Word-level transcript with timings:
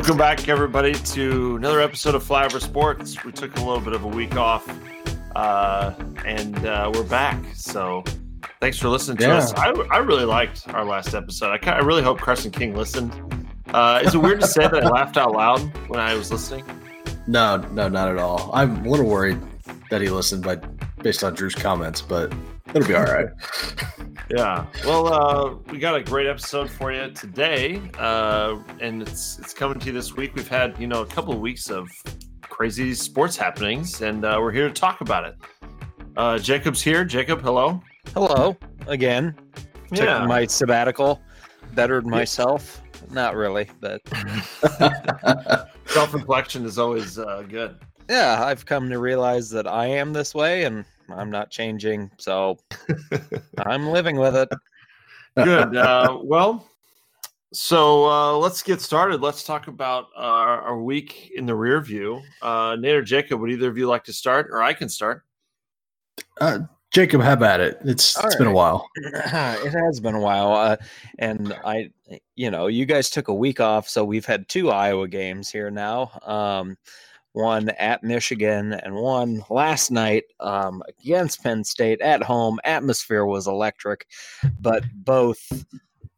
Welcome 0.00 0.16
back, 0.16 0.48
everybody, 0.48 0.94
to 0.94 1.56
another 1.56 1.82
episode 1.82 2.14
of 2.14 2.24
Flyover 2.26 2.58
Sports. 2.58 3.22
We 3.22 3.32
took 3.32 3.54
a 3.58 3.60
little 3.60 3.82
bit 3.82 3.92
of 3.92 4.02
a 4.02 4.08
week 4.08 4.34
off, 4.34 4.66
uh, 5.36 5.92
and 6.24 6.56
uh, 6.64 6.90
we're 6.94 7.02
back. 7.02 7.38
So, 7.54 8.02
thanks 8.62 8.78
for 8.78 8.88
listening 8.88 9.18
to 9.18 9.24
Yeah. 9.24 9.34
us. 9.36 9.52
I, 9.52 9.68
I 9.90 9.98
really 9.98 10.24
liked 10.24 10.66
our 10.68 10.86
last 10.86 11.12
episode. 11.14 11.52
I, 11.52 11.58
kind 11.58 11.76
I 11.76 11.84
really 11.84 12.02
hope 12.02 12.18
Crescent 12.18 12.54
King 12.54 12.74
listened. 12.74 13.12
Uh, 13.74 14.00
is 14.02 14.14
it 14.14 14.18
weird 14.18 14.40
to 14.40 14.46
say 14.46 14.62
that 14.66 14.82
I 14.82 14.88
laughed 14.88 15.18
out 15.18 15.32
loud 15.32 15.60
when 15.88 16.00
I 16.00 16.14
was 16.14 16.32
listening? 16.32 16.64
No, 17.26 17.58
no, 17.58 17.90
not 17.90 18.08
at 18.08 18.16
all. 18.16 18.48
I'm 18.54 18.86
a 18.86 18.88
little 18.88 19.06
worried 19.06 19.38
that 19.90 20.00
he 20.00 20.08
listened 20.08 20.42
by 20.44 20.56
based 21.02 21.22
on 21.22 21.34
Drew's 21.34 21.54
comments, 21.54 22.00
but 22.00 22.32
it'll 22.74 22.86
be 22.88 22.94
all 22.94 23.04
right. 23.04 23.28
Yeah. 24.32 24.66
Well, 24.84 25.12
uh, 25.12 25.54
we 25.72 25.78
got 25.80 25.96
a 25.96 26.02
great 26.04 26.28
episode 26.28 26.70
for 26.70 26.92
you 26.92 27.10
today, 27.10 27.82
uh, 27.98 28.62
and 28.80 29.02
it's 29.02 29.40
it's 29.40 29.52
coming 29.52 29.80
to 29.80 29.86
you 29.86 29.92
this 29.92 30.14
week. 30.14 30.36
We've 30.36 30.46
had 30.46 30.78
you 30.78 30.86
know 30.86 31.00
a 31.02 31.06
couple 31.06 31.34
of 31.34 31.40
weeks 31.40 31.68
of 31.68 31.90
crazy 32.42 32.94
sports 32.94 33.36
happenings, 33.36 34.02
and 34.02 34.24
uh, 34.24 34.38
we're 34.40 34.52
here 34.52 34.68
to 34.68 34.72
talk 34.72 35.00
about 35.00 35.24
it. 35.24 35.34
Uh, 36.16 36.38
Jacob's 36.38 36.80
here. 36.80 37.04
Jacob, 37.04 37.40
hello. 37.42 37.82
Hello 38.14 38.56
again. 38.86 39.34
Took 39.88 40.06
Yeah. 40.06 40.24
my 40.26 40.46
sabbatical, 40.46 41.20
bettered 41.74 42.06
myself. 42.06 42.82
Not 43.10 43.34
really, 43.34 43.68
but 43.80 44.00
Self 45.86 46.14
reflection 46.14 46.64
is 46.64 46.78
always 46.78 47.18
uh, 47.18 47.42
good. 47.48 47.74
yeah, 48.08 48.44
I've 48.44 48.64
come 48.64 48.88
to 48.90 49.00
realize 49.00 49.50
that 49.50 49.66
I 49.66 49.86
am 49.86 50.12
this 50.12 50.36
way 50.36 50.62
and 50.64 50.84
I'm 51.12 51.30
not 51.30 51.50
changing. 51.50 52.10
So 52.18 52.58
I'm 53.58 53.88
living 53.88 54.16
with 54.16 54.36
it. 54.36 54.48
Good. 55.36 55.76
Uh, 55.76 56.18
well, 56.22 56.66
so 57.52 58.08
uh, 58.08 58.36
let's 58.36 58.62
get 58.62 58.80
started. 58.80 59.20
Let's 59.20 59.44
talk 59.44 59.66
about 59.66 60.06
uh, 60.16 60.20
our, 60.20 60.60
our 60.62 60.82
week 60.82 61.32
in 61.34 61.46
the 61.46 61.54
rear 61.54 61.80
view. 61.80 62.22
Uh, 62.42 62.76
Nate 62.78 62.94
or 62.94 63.02
Jacob, 63.02 63.40
would 63.40 63.50
either 63.50 63.68
of 63.68 63.76
you 63.76 63.88
like 63.88 64.04
to 64.04 64.12
start, 64.12 64.48
or 64.50 64.62
I 64.62 64.72
can 64.72 64.88
start? 64.88 65.24
Uh, 66.40 66.60
Jacob, 66.92 67.20
have 67.20 67.42
at 67.42 67.60
it. 67.60 67.78
It's 67.84 68.16
All 68.16 68.26
it's 68.26 68.36
been 68.36 68.46
a 68.46 68.52
while. 68.52 68.88
it 68.96 69.72
has 69.72 70.00
been 70.00 70.14
a 70.14 70.20
while. 70.20 70.52
Uh, 70.52 70.76
and 71.18 71.52
I, 71.64 71.90
you 72.34 72.50
know, 72.50 72.66
you 72.66 72.84
guys 72.84 73.10
took 73.10 73.28
a 73.28 73.34
week 73.34 73.60
off. 73.60 73.88
So 73.88 74.04
we've 74.04 74.26
had 74.26 74.48
two 74.48 74.70
Iowa 74.70 75.08
games 75.08 75.50
here 75.50 75.70
now. 75.70 76.10
Um, 76.22 76.76
one 77.32 77.68
at 77.70 78.02
Michigan 78.02 78.72
and 78.72 78.94
one 78.94 79.44
last 79.50 79.90
night 79.90 80.24
um, 80.40 80.82
against 80.88 81.42
Penn 81.42 81.64
State 81.64 82.00
at 82.00 82.22
home. 82.22 82.58
Atmosphere 82.64 83.24
was 83.24 83.46
electric, 83.46 84.06
but 84.60 84.84
both 84.94 85.40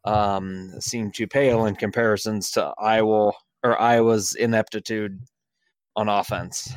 um, 0.05 0.73
seem 0.79 1.11
to 1.11 1.27
pale 1.27 1.65
in 1.65 1.75
comparisons 1.75 2.51
to 2.51 2.73
Iowa 2.77 3.33
or 3.63 3.79
Iowa's 3.79 4.35
ineptitude 4.35 5.19
on 5.95 6.09
offense. 6.09 6.73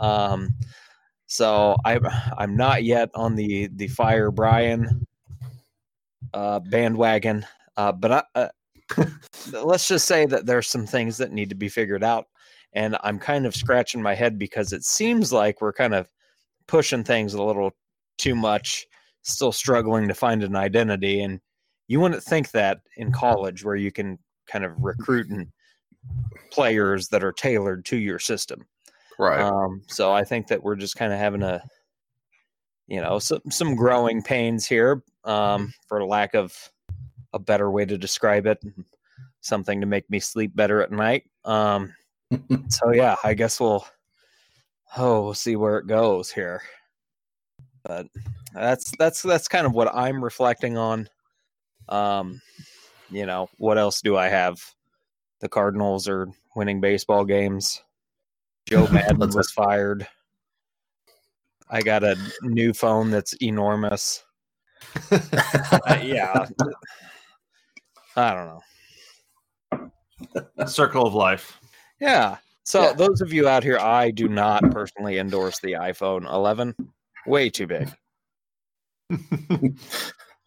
Um, 0.00 0.54
so 1.26 1.76
I, 1.84 1.98
I'm 2.36 2.56
not 2.56 2.84
yet 2.84 3.10
on 3.14 3.34
the 3.36 3.68
the 3.74 3.88
fire 3.88 4.30
Brian 4.30 5.06
uh, 6.34 6.60
bandwagon, 6.60 7.46
uh, 7.76 7.92
but 7.92 8.12
I, 8.12 8.22
uh, 8.34 8.48
let's 9.64 9.88
just 9.88 10.06
say 10.06 10.26
that 10.26 10.46
there's 10.46 10.68
some 10.68 10.86
things 10.86 11.16
that 11.18 11.32
need 11.32 11.48
to 11.48 11.54
be 11.54 11.68
figured 11.68 12.04
out, 12.04 12.26
and 12.72 12.96
I'm 13.02 13.18
kind 13.18 13.46
of 13.46 13.54
scratching 13.54 14.02
my 14.02 14.14
head 14.14 14.38
because 14.38 14.72
it 14.72 14.84
seems 14.84 15.32
like 15.32 15.60
we're 15.60 15.72
kind 15.72 15.94
of 15.94 16.10
pushing 16.66 17.04
things 17.04 17.34
a 17.34 17.42
little 17.42 17.72
too 18.18 18.34
much, 18.34 18.86
still 19.22 19.52
struggling 19.52 20.08
to 20.08 20.14
find 20.14 20.42
an 20.42 20.56
identity, 20.56 21.22
and 21.22 21.40
you 21.88 22.00
wouldn't 22.00 22.22
think 22.22 22.50
that 22.52 22.80
in 22.96 23.12
college 23.12 23.64
where 23.64 23.76
you 23.76 23.92
can 23.92 24.18
kind 24.46 24.64
of 24.64 24.72
recruit 24.78 25.28
and 25.28 25.48
players 26.50 27.08
that 27.08 27.22
are 27.22 27.32
tailored 27.32 27.84
to 27.84 27.96
your 27.96 28.18
system. 28.18 28.66
Right. 29.18 29.40
Um, 29.40 29.82
so 29.88 30.12
I 30.12 30.24
think 30.24 30.48
that 30.48 30.62
we're 30.62 30.76
just 30.76 30.96
kind 30.96 31.12
of 31.12 31.18
having 31.18 31.42
a, 31.42 31.62
you 32.86 33.00
know, 33.00 33.18
some 33.18 33.40
some 33.50 33.76
growing 33.76 34.22
pains 34.22 34.66
here, 34.66 35.02
um, 35.24 35.72
for 35.86 36.04
lack 36.04 36.34
of 36.34 36.54
a 37.32 37.38
better 37.38 37.70
way 37.70 37.84
to 37.84 37.96
describe 37.98 38.46
it. 38.46 38.58
Something 39.40 39.80
to 39.80 39.86
make 39.86 40.08
me 40.08 40.20
sleep 40.20 40.54
better 40.54 40.82
at 40.82 40.92
night. 40.92 41.24
Um, 41.44 41.94
so 42.68 42.92
yeah, 42.92 43.16
I 43.24 43.34
guess 43.34 43.60
we'll, 43.60 43.86
oh, 44.96 45.22
we'll 45.22 45.34
see 45.34 45.56
where 45.56 45.78
it 45.78 45.86
goes 45.86 46.30
here. 46.30 46.62
But 47.84 48.06
that's 48.54 48.92
that's 48.98 49.22
that's 49.22 49.48
kind 49.48 49.66
of 49.66 49.72
what 49.72 49.94
I'm 49.94 50.22
reflecting 50.22 50.76
on. 50.76 51.08
Um, 51.88 52.40
you 53.10 53.26
know, 53.26 53.48
what 53.58 53.78
else 53.78 54.00
do 54.00 54.16
I 54.16 54.28
have? 54.28 54.58
The 55.40 55.48
Cardinals 55.48 56.08
are 56.08 56.28
winning 56.54 56.80
baseball 56.80 57.24
games. 57.24 57.82
Joe 58.66 58.86
Maddon 58.92 59.30
was 59.30 59.50
fired. 59.50 60.06
I 61.68 61.80
got 61.80 62.04
a 62.04 62.16
new 62.42 62.72
phone 62.72 63.10
that's 63.10 63.32
enormous. 63.42 64.22
Uh, 65.10 65.98
yeah. 66.02 66.46
I 68.16 68.34
don't 68.34 68.60
know. 69.78 70.66
Circle 70.66 71.06
of 71.06 71.14
life. 71.14 71.58
Yeah. 72.02 72.38
So 72.64 72.82
Yeah. 72.82 72.92
those 72.94 73.20
of 73.20 73.32
you 73.32 73.48
out 73.48 73.62
here, 73.62 73.78
I 73.78 74.10
do 74.10 74.28
not 74.28 74.68
personally 74.72 75.18
endorse 75.18 75.60
the 75.60 75.74
iPhone 75.74 76.28
11. 76.28 76.74
Way 77.26 77.48
too 77.48 77.68
big. 77.68 77.88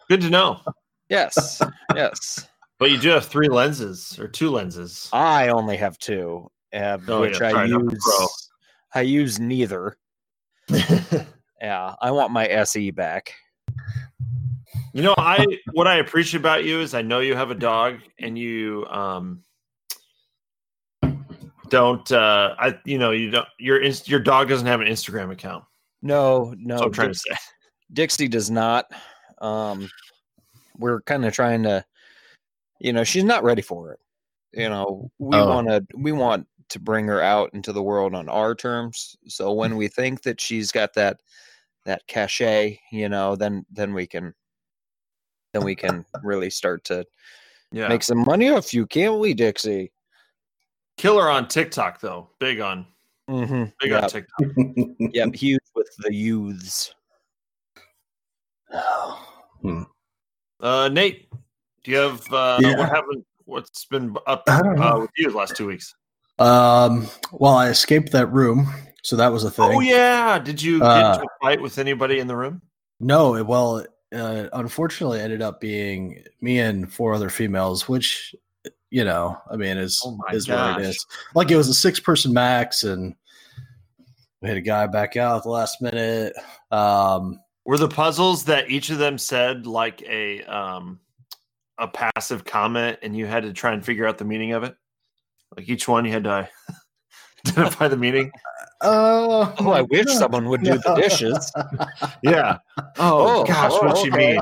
Good 0.10 0.22
to 0.22 0.30
know. 0.30 0.60
Yes. 1.08 1.62
yes. 1.96 2.48
But 2.78 2.92
you 2.92 2.98
do 2.98 3.10
have 3.10 3.26
three 3.26 3.48
lenses 3.48 4.20
or 4.20 4.28
two 4.28 4.50
lenses. 4.50 5.10
I 5.14 5.48
only 5.48 5.78
have 5.78 5.98
two, 5.98 6.52
uh, 6.74 6.98
Oh, 7.08 7.22
which 7.22 7.40
yeah, 7.40 7.48
I 7.48 7.52
sorry, 7.52 7.70
not 7.70 7.86
the 7.86 7.94
use. 7.94 8.50
I 8.94 9.02
use 9.02 9.40
neither. 9.40 9.98
Yeah, 11.62 11.96
I 12.02 12.12
want 12.12 12.34
my 12.34 12.48
SE 12.48 12.92
back. 12.92 13.34
You 14.94 15.02
know, 15.02 15.16
I 15.18 15.46
what 15.72 15.88
I 15.88 15.96
appreciate 15.96 16.42
about 16.42 16.66
you 16.66 16.82
is 16.82 16.94
I 16.94 17.02
know 17.02 17.22
you 17.22 17.34
have 17.34 17.50
a 17.50 17.56
dog 17.56 18.00
and 18.20 18.38
you 18.38 18.86
um 18.88 19.42
don't 21.70 22.12
uh 22.12 22.56
I 22.58 22.80
you 22.86 22.98
know 22.98 23.12
you 23.12 23.32
don't 23.32 23.48
your 23.60 23.82
your 23.84 24.20
dog 24.20 24.50
doesn't 24.50 24.68
have 24.68 24.82
an 24.82 24.88
Instagram 24.88 25.32
account. 25.32 25.64
No, 26.02 26.54
no. 26.58 26.76
That's 26.76 26.80
what 26.82 26.86
I'm 26.88 26.94
trying 26.94 27.14
to 27.14 27.20
say. 27.20 27.36
Dixie 27.94 28.28
does 28.28 28.52
not. 28.52 28.92
Um, 29.42 29.90
we're 30.78 31.02
kind 31.02 31.26
of 31.26 31.34
trying 31.34 31.64
to, 31.64 31.84
you 32.80 32.94
know, 32.94 33.04
she's 33.04 33.24
not 33.24 33.44
ready 33.44 33.62
for 33.62 33.92
it. 33.94 34.00
You 34.54 34.70
know, 34.70 35.12
we 35.20 35.38
Oh. 35.38 35.48
want 35.48 35.68
to, 35.68 35.86
we 35.96 36.12
want 36.12 36.48
to 36.70 36.80
bring 36.80 37.08
her 37.08 37.22
out 37.22 37.52
into 37.54 37.72
the 37.72 37.82
world 37.84 38.14
on 38.14 38.30
our 38.30 38.56
terms. 38.56 39.16
So 39.28 39.54
when 39.54 39.76
we 39.78 39.88
think 39.88 40.24
that 40.24 40.40
she's 40.40 40.72
got 40.72 40.94
that, 40.94 41.20
that 41.86 42.06
cachet, 42.08 42.80
you 42.92 43.10
know, 43.10 43.36
then 43.36 43.66
then 43.72 43.94
we 43.94 44.08
can, 44.08 44.34
then 45.54 45.64
we 45.64 45.76
can 45.76 46.06
really 46.24 46.50
start 46.50 46.84
to 46.86 47.06
Yeah. 47.72 47.88
make 47.88 48.04
some 48.04 48.24
money 48.26 48.50
off 48.50 48.74
you, 48.74 48.86
can't 48.88 49.20
we, 49.20 49.34
Dixie? 49.34 49.92
Killer 50.98 51.30
on 51.30 51.48
TikTok 51.48 52.00
though. 52.02 52.30
Big 52.40 52.60
on 52.60 52.86
Mm-hmm. 53.30 53.64
big 53.80 53.92
on 53.92 54.08
TikTok. 54.08 54.40
yep, 55.00 55.34
huge 55.34 55.60
with 55.76 55.90
the 56.00 56.14
youths. 56.14 56.94
Hmm. 59.62 59.84
Uh 60.60 60.90
Nate, 60.90 61.28
do 61.84 61.92
you 61.92 61.98
have 61.98 62.22
uh 62.32 62.60
Yeah. 62.62 62.78
what 62.78 62.90
happened 62.90 63.24
what's 63.46 63.86
been 63.86 64.16
up 64.28 64.44
uh, 64.48 64.98
with 65.00 65.10
you 65.18 65.32
the 65.32 65.38
last 65.38 65.56
two 65.56 65.68
weeks? 65.68 65.96
Um, 66.38 67.08
well, 67.32 67.54
I 67.56 67.70
escaped 67.70 68.12
that 68.12 68.28
room, 68.28 68.68
so 69.04 69.16
that 69.16 69.32
was 69.32 69.44
a 69.44 69.50
thing. 69.52 69.72
Oh 69.74 69.80
yeah. 69.80 70.38
Did 70.38 70.62
you 70.62 70.80
get 70.80 70.88
Uh, 70.88 71.14
into 71.14 71.26
a 71.26 71.28
fight 71.42 71.62
with 71.62 71.78
anybody 71.80 72.20
in 72.20 72.28
the 72.28 72.36
room? 72.36 72.62
No, 73.00 73.36
it, 73.36 73.46
well, 73.48 73.86
uh, 74.14 74.48
unfortunately, 74.54 75.20
ended 75.22 75.42
up 75.42 75.60
being 75.62 76.24
me 76.42 76.60
and 76.60 76.92
four 76.92 77.14
other 77.14 77.30
females, 77.30 77.88
which 77.90 78.36
you 78.96 79.04
know, 79.04 79.38
I 79.52 79.58
mean, 79.58 79.78
is 79.78 80.02
Oh 80.06 80.16
my 80.16 80.34
is 80.34 80.48
what 80.48 80.80
it 80.80 80.86
is. 80.86 81.06
Like 81.36 81.52
it 81.52 81.58
was 81.58 81.68
a 81.68 81.74
six 81.74 82.00
person 82.00 82.32
max, 82.32 82.86
and 82.86 83.14
we 84.42 84.48
had 84.48 84.58
a 84.58 84.62
guy 84.62 84.88
back 84.88 85.18
out 85.18 85.36
at 85.36 85.44
the 85.44 85.50
last 85.50 85.82
minute. 85.82 86.32
Um, 86.72 87.42
Were 87.66 87.78
the 87.78 87.90
puzzles 87.90 88.46
that 88.46 88.72
each 88.72 88.90
of 88.92 88.98
them 88.98 89.18
said 89.18 89.68
like 89.68 90.02
a 90.04 90.44
um 90.44 91.02
a 91.78 91.90
passive 91.90 92.46
comment 92.46 93.00
and 93.02 93.18
you 93.18 93.26
had 93.26 93.44
to 93.44 93.52
try 93.52 93.74
and 93.74 93.84
figure 93.84 94.08
out 94.08 94.18
the 94.18 94.24
meaning 94.24 94.54
of 94.54 94.64
it? 94.64 94.78
Like 95.58 95.68
each 95.68 95.90
one 95.90 96.06
you 96.06 96.14
had 96.14 96.24
to 96.24 96.48
identify 97.48 97.90
the 97.90 97.98
meaning? 97.98 98.32
uh, 98.80 99.52
Oh, 99.60 99.72
I 99.72 99.82
wish 99.82 100.06
someone 100.08 100.48
would 100.48 100.64
do 100.64 100.78
the 100.78 100.94
dishes. 101.02 101.52
Yeah. 102.24 102.60
Oh, 102.98 103.42
Oh, 103.42 103.46
gosh, 103.46 103.74
oh, 103.74 103.88
what 103.88 104.06
you 104.06 104.12
mean? 104.14 104.40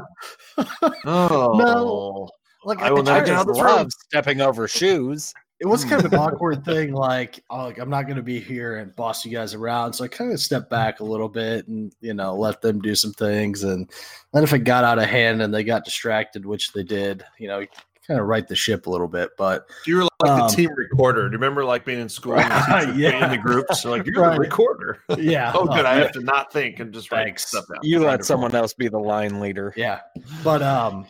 Oh. 1.05 2.29
Like 2.65 2.79
I 2.79 2.91
will 2.91 3.03
not 3.03 3.25
just 3.25 3.41
of 3.41 3.47
this 3.47 3.57
room. 3.57 3.67
love 3.67 3.91
stepping 3.91 4.41
over 4.41 4.67
shoes. 4.67 5.33
it 5.59 5.65
was 5.65 5.85
kind 5.85 6.03
of 6.03 6.11
an 6.11 6.19
hmm. 6.19 6.25
awkward 6.25 6.65
thing. 6.65 6.93
Like, 6.93 7.43
oh, 7.49 7.65
like 7.65 7.77
I'm 7.77 7.89
not 7.89 8.03
going 8.03 8.17
to 8.17 8.23
be 8.23 8.39
here 8.39 8.77
and 8.77 8.95
boss 8.95 9.25
you 9.25 9.31
guys 9.31 9.53
around, 9.53 9.93
so 9.93 10.03
I 10.03 10.07
kind 10.07 10.31
of 10.31 10.39
stepped 10.39 10.69
back 10.69 10.99
a 10.99 11.03
little 11.03 11.29
bit 11.29 11.67
and 11.67 11.93
you 12.01 12.13
know 12.13 12.35
let 12.35 12.61
them 12.61 12.81
do 12.81 12.95
some 12.95 13.13
things. 13.13 13.63
And 13.63 13.89
then 14.33 14.43
if 14.43 14.53
it 14.53 14.59
got 14.59 14.83
out 14.83 14.99
of 14.99 15.05
hand 15.05 15.41
and 15.41 15.53
they 15.53 15.63
got 15.63 15.85
distracted, 15.85 16.45
which 16.45 16.73
they 16.73 16.83
did, 16.83 17.23
you 17.39 17.47
know, 17.47 17.65
kind 18.07 18.19
of 18.19 18.25
right 18.27 18.47
the 18.47 18.55
ship 18.55 18.87
a 18.87 18.89
little 18.89 19.07
bit. 19.07 19.31
But 19.37 19.65
You 19.85 19.97
were 19.97 20.03
like 20.03 20.31
Um, 20.31 20.39
the 20.39 20.47
team 20.47 20.69
recorder. 20.75 21.21
Do 21.29 21.33
you 21.33 21.37
remember 21.39 21.63
like 21.65 21.85
being 21.85 21.99
in 21.99 22.09
school 22.09 22.33
and 22.35 22.43
the 22.51 22.55
Right, 22.71 22.85
teacher 22.85 22.97
yeah. 22.99 23.25
in 23.25 23.31
the 23.31 23.37
groups? 23.37 23.81
So 23.81 23.91
like 23.91 24.05
you're 24.05 24.21
Right. 24.21 24.33
the 24.35 24.39
recorder. 24.39 24.99
yeah, 25.17 25.51
oh, 25.55 25.65
good. 25.65 25.85
I 25.85 25.95
yeah. 25.97 26.01
have 26.03 26.11
to 26.13 26.21
not 26.21 26.51
think 26.51 26.79
and 26.79 26.93
just 26.93 27.11
write 27.11 27.25
Thanks. 27.25 27.47
stuff 27.47 27.65
down. 27.67 27.79
You 27.83 27.99
let 27.99 28.05
Wonderful. 28.07 28.25
someone 28.25 28.55
else 28.55 28.73
be 28.73 28.87
the 28.87 28.99
line 28.99 29.39
leader. 29.39 29.73
Yeah. 29.77 30.01
But 30.43 30.61
um 30.61 31.05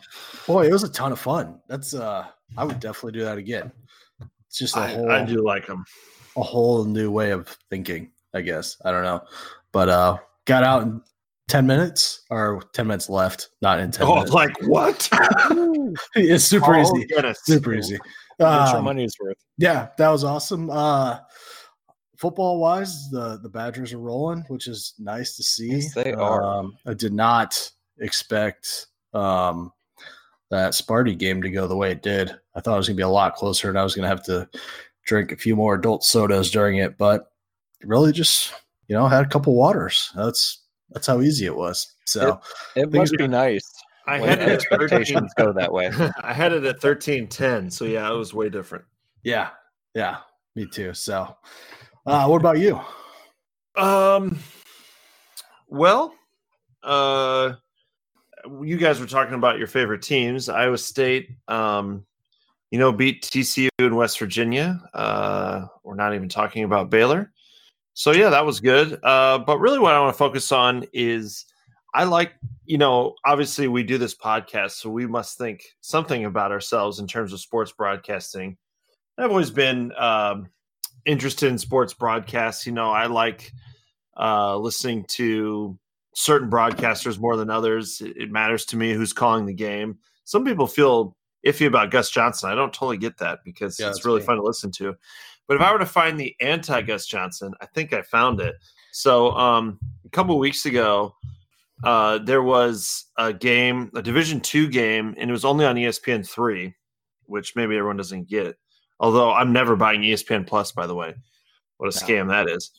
boy, 0.46 0.66
it 0.68 0.72
was 0.72 0.82
a 0.84 0.88
ton 0.88 1.12
of 1.12 1.18
fun. 1.18 1.60
That's 1.68 1.94
uh 1.94 2.26
I 2.56 2.64
would 2.64 2.80
definitely 2.80 3.18
do 3.18 3.24
that 3.24 3.38
again. 3.38 3.72
It's 4.46 4.58
just 4.58 4.76
a 4.76 4.80
I, 4.80 4.86
whole 4.94 5.10
I 5.10 5.24
do 5.24 5.42
like 5.44 5.66
them. 5.66 5.84
a 6.36 6.42
whole 6.42 6.84
new 6.84 7.10
way 7.10 7.30
of 7.32 7.48
thinking, 7.70 8.10
I 8.32 8.40
guess. 8.42 8.76
I 8.84 8.90
don't 8.92 9.02
know. 9.02 9.22
But 9.72 9.88
uh 9.88 10.18
got 10.44 10.62
out 10.62 10.82
in 10.82 11.00
10 11.48 11.66
minutes 11.66 12.22
or 12.30 12.62
10 12.72 12.86
minutes 12.86 13.08
left, 13.08 13.50
not 13.60 13.78
in 13.78 13.90
10 13.90 14.06
Oh, 14.06 14.14
minutes. 14.14 14.32
like 14.32 14.52
what? 14.62 15.08
it's 16.14 16.44
super 16.44 16.74
Oh, 16.76 16.80
easy. 16.80 17.06
goodness. 17.06 17.40
Super 17.44 17.74
easy. 17.74 17.98
Get 18.38 18.68
your 18.68 18.76
Um, 18.78 18.84
money's 18.84 19.14
worth. 19.20 19.36
yeah, 19.58 19.88
that 19.98 20.08
was 20.08 20.24
awesome. 20.24 20.70
Uh 20.70 21.18
football 22.16 22.58
wise, 22.58 23.10
the 23.10 23.38
the 23.42 23.48
Badgers 23.48 23.92
are 23.92 23.98
rolling, 23.98 24.44
which 24.48 24.66
is 24.66 24.94
nice 24.98 25.36
to 25.36 25.42
see. 25.42 25.72
Yes, 25.72 25.94
they 25.94 26.12
are. 26.14 26.42
Um, 26.42 26.76
I 26.86 26.94
did 26.94 27.12
not 27.12 27.70
expect 27.98 28.86
um 29.12 29.72
that 30.50 30.72
Sparty 30.72 31.16
game 31.16 31.42
to 31.42 31.50
go 31.50 31.66
the 31.68 31.76
way 31.76 31.90
it 31.92 32.02
did. 32.02 32.34
I 32.54 32.60
thought 32.60 32.74
it 32.74 32.78
was 32.78 32.88
gonna 32.88 32.96
be 32.96 33.02
a 33.02 33.08
lot 33.08 33.34
closer 33.36 33.68
and 33.68 33.78
I 33.78 33.84
was 33.84 33.94
gonna 33.94 34.08
have 34.08 34.24
to 34.24 34.48
drink 35.04 35.30
a 35.32 35.36
few 35.36 35.54
more 35.54 35.74
adult 35.74 36.02
sodas 36.04 36.50
during 36.50 36.78
it, 36.78 36.96
but 36.98 37.30
really 37.84 38.12
just 38.12 38.52
you 38.88 38.96
know 38.96 39.06
had 39.06 39.24
a 39.24 39.28
couple 39.28 39.54
waters. 39.54 40.10
That's 40.16 40.62
that's 40.90 41.06
how 41.06 41.20
easy 41.20 41.46
it 41.46 41.56
was. 41.56 41.94
So 42.04 42.40
It 42.76 42.90
things 42.90 43.12
must 43.12 43.16
be 43.16 43.26
nice 43.28 43.68
I 44.06 44.18
had 44.18 44.38
it 44.40 44.48
at 44.48 44.62
13. 44.62 44.80
expectations 44.98 45.32
go 45.36 45.52
that 45.52 45.72
way. 45.72 45.90
I 46.22 46.32
had 46.34 46.52
it 46.52 46.64
at 46.64 46.80
thirteen 46.80 47.26
ten. 47.26 47.70
So 47.70 47.84
yeah, 47.86 48.10
it 48.10 48.14
was 48.16 48.34
way 48.34 48.48
different. 48.50 48.84
yeah, 49.22 49.50
yeah, 49.94 50.18
me 50.54 50.66
too. 50.66 50.92
So 50.94 51.34
uh 52.06 52.26
what 52.26 52.40
about 52.40 52.58
you? 52.58 52.80
Um. 53.76 54.38
Well, 55.68 56.14
uh, 56.82 57.54
you 58.62 58.76
guys 58.76 59.00
were 59.00 59.06
talking 59.06 59.34
about 59.34 59.58
your 59.58 59.66
favorite 59.66 60.02
teams. 60.02 60.48
Iowa 60.48 60.78
State, 60.78 61.30
um, 61.48 62.04
you 62.70 62.78
know, 62.78 62.92
beat 62.92 63.24
TCU 63.24 63.68
in 63.78 63.96
West 63.96 64.18
Virginia. 64.18 64.80
Uh, 64.92 65.66
we're 65.82 65.96
not 65.96 66.14
even 66.14 66.28
talking 66.28 66.62
about 66.64 66.90
Baylor. 66.90 67.32
So 67.94 68.12
yeah, 68.12 68.30
that 68.30 68.44
was 68.44 68.60
good. 68.60 68.98
Uh, 69.02 69.38
but 69.38 69.58
really, 69.58 69.78
what 69.78 69.94
I 69.94 70.00
want 70.00 70.12
to 70.14 70.18
focus 70.18 70.50
on 70.52 70.84
is 70.92 71.46
I 71.94 72.04
like, 72.04 72.32
you 72.66 72.76
know, 72.76 73.14
obviously 73.24 73.68
we 73.68 73.84
do 73.84 73.98
this 73.98 74.14
podcast, 74.16 74.72
so 74.72 74.90
we 74.90 75.06
must 75.06 75.38
think 75.38 75.62
something 75.80 76.24
about 76.24 76.50
ourselves 76.50 76.98
in 76.98 77.06
terms 77.06 77.32
of 77.32 77.40
sports 77.40 77.72
broadcasting. 77.72 78.56
I've 79.16 79.30
always 79.30 79.52
been 79.52 79.92
um, 79.96 80.48
interested 81.04 81.48
in 81.50 81.58
sports 81.58 81.94
broadcasts. 81.94 82.66
You 82.66 82.72
know, 82.72 82.90
I 82.90 83.06
like 83.06 83.52
uh, 84.18 84.58
listening 84.58 85.04
to 85.10 85.78
certain 86.16 86.50
broadcasters 86.50 87.18
more 87.18 87.36
than 87.36 87.48
others. 87.48 88.00
It, 88.00 88.16
it 88.16 88.30
matters 88.32 88.64
to 88.66 88.76
me 88.76 88.92
who's 88.92 89.12
calling 89.12 89.46
the 89.46 89.54
game. 89.54 89.98
Some 90.24 90.44
people 90.44 90.66
feel 90.66 91.16
iffy 91.46 91.66
about 91.66 91.92
Gus 91.92 92.10
Johnson. 92.10 92.50
I 92.50 92.56
don't 92.56 92.72
totally 92.72 92.96
get 92.96 93.18
that 93.18 93.40
because 93.44 93.78
Yeah, 93.78 93.90
it's 93.90 94.04
really 94.04 94.20
me. 94.20 94.26
fun 94.26 94.36
to 94.36 94.42
listen 94.42 94.72
to. 94.72 94.96
But 95.46 95.56
if 95.56 95.60
I 95.60 95.72
were 95.72 95.78
to 95.78 95.86
find 95.86 96.18
the 96.18 96.34
anti 96.40 96.80
Gus 96.82 97.06
Johnson, 97.06 97.52
I 97.60 97.66
think 97.66 97.92
I 97.92 98.02
found 98.02 98.40
it. 98.40 98.54
So 98.92 99.32
um, 99.32 99.78
a 100.04 100.08
couple 100.10 100.38
weeks 100.38 100.66
ago, 100.66 101.14
uh, 101.82 102.18
there 102.18 102.42
was 102.42 103.06
a 103.18 103.32
game, 103.32 103.90
a 103.94 104.02
Division 104.02 104.40
two 104.40 104.68
game, 104.68 105.14
and 105.18 105.28
it 105.28 105.32
was 105.32 105.44
only 105.44 105.66
on 105.66 105.76
ESPN 105.76 106.28
three, 106.28 106.74
which 107.26 107.56
maybe 107.56 107.76
everyone 107.76 107.96
doesn't 107.96 108.28
get. 108.28 108.56
Although 109.00 109.32
I'm 109.32 109.52
never 109.52 109.76
buying 109.76 110.02
ESPN 110.02 110.46
Plus, 110.46 110.72
by 110.72 110.86
the 110.86 110.94
way. 110.94 111.14
What 111.78 111.88
a 111.88 111.98
scam 111.98 112.28
that 112.28 112.48
is. 112.48 112.70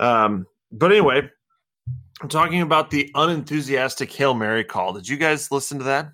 Um, 0.00 0.46
but 0.72 0.90
anyway, 0.90 1.28
I'm 2.20 2.28
talking 2.28 2.62
about 2.62 2.90
the 2.90 3.10
unenthusiastic 3.14 4.10
Hail 4.12 4.34
Mary 4.34 4.64
call. 4.64 4.92
Did 4.92 5.06
you 5.06 5.16
guys 5.16 5.52
listen 5.52 5.78
to 5.78 5.84
that? 5.84 6.10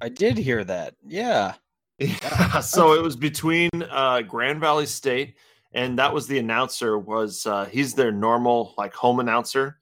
I 0.00 0.08
did 0.08 0.36
hear 0.36 0.64
that. 0.64 0.94
Yeah. 1.06 1.54
Yeah. 1.98 2.60
so 2.60 2.92
it 2.94 3.02
was 3.02 3.16
between 3.16 3.70
uh, 3.90 4.22
Grand 4.22 4.60
Valley 4.60 4.86
State, 4.86 5.36
and 5.72 5.98
that 5.98 6.12
was 6.12 6.26
the 6.26 6.38
announcer. 6.38 6.98
Was 6.98 7.44
uh, 7.46 7.64
he's 7.66 7.94
their 7.94 8.12
normal 8.12 8.74
like 8.78 8.94
home 8.94 9.20
announcer 9.20 9.78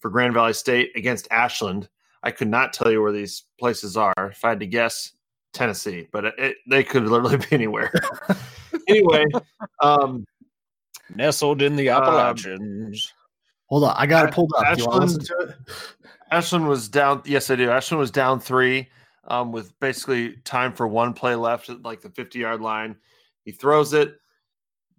for 0.00 0.10
Grand 0.10 0.34
Valley 0.34 0.52
State 0.54 0.92
against 0.96 1.28
Ashland. 1.30 1.88
I 2.22 2.30
could 2.30 2.48
not 2.48 2.72
tell 2.72 2.90
you 2.90 3.02
where 3.02 3.12
these 3.12 3.44
places 3.60 3.96
are. 3.96 4.14
If 4.18 4.44
I 4.44 4.50
had 4.50 4.60
to 4.60 4.66
guess, 4.66 5.12
Tennessee, 5.52 6.08
but 6.12 6.24
it, 6.26 6.34
it, 6.38 6.56
they 6.68 6.82
could 6.84 7.04
literally 7.04 7.36
be 7.36 7.46
anywhere. 7.52 7.92
anyway, 8.88 9.24
um, 9.82 10.24
Nestled 11.14 11.62
in 11.62 11.76
the 11.76 11.88
Um, 11.90 12.02
Appalachians. 12.02 13.12
Hold 13.66 13.84
on, 13.84 13.94
I 13.96 14.06
got 14.06 14.24
it 14.24 14.28
Ash- 14.28 14.34
pulled 14.34 14.52
up. 14.56 14.74
Do 14.76 14.82
you 14.82 14.88
want 14.88 15.00
to 15.00 15.06
listen 15.06 15.20
Ashland- 15.22 15.54
to 15.56 15.68
it? 15.68 16.04
Ashland 16.30 16.68
was 16.68 16.88
down. 16.88 17.22
Yes, 17.24 17.50
I 17.50 17.56
do. 17.56 17.70
Ashland 17.70 17.98
was 18.00 18.10
down 18.10 18.40
three 18.40 18.88
um, 19.28 19.52
with 19.52 19.78
basically 19.80 20.32
time 20.44 20.72
for 20.72 20.88
one 20.88 21.12
play 21.14 21.34
left 21.34 21.68
at 21.68 21.82
like 21.82 22.00
the 22.00 22.10
50 22.10 22.38
yard 22.38 22.60
line. 22.60 22.96
He 23.44 23.52
throws 23.52 23.92
it. 23.92 24.16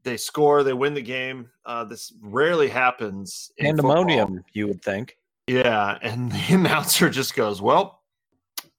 They 0.04 0.18
score. 0.18 0.64
They 0.64 0.74
win 0.74 0.94
the 0.94 1.02
game. 1.02 1.50
Uh, 1.66 1.84
this 1.84 2.14
rarely 2.22 2.70
happens. 2.70 3.52
in 3.58 3.76
football. 3.76 3.92
Pandemonium, 4.06 4.44
you 4.54 4.68
would 4.68 4.82
think. 4.82 5.18
Yeah. 5.48 5.98
And 6.02 6.32
the 6.32 6.54
announcer 6.56 7.10
just 7.10 7.36
goes, 7.36 7.62
Well, 7.62 8.02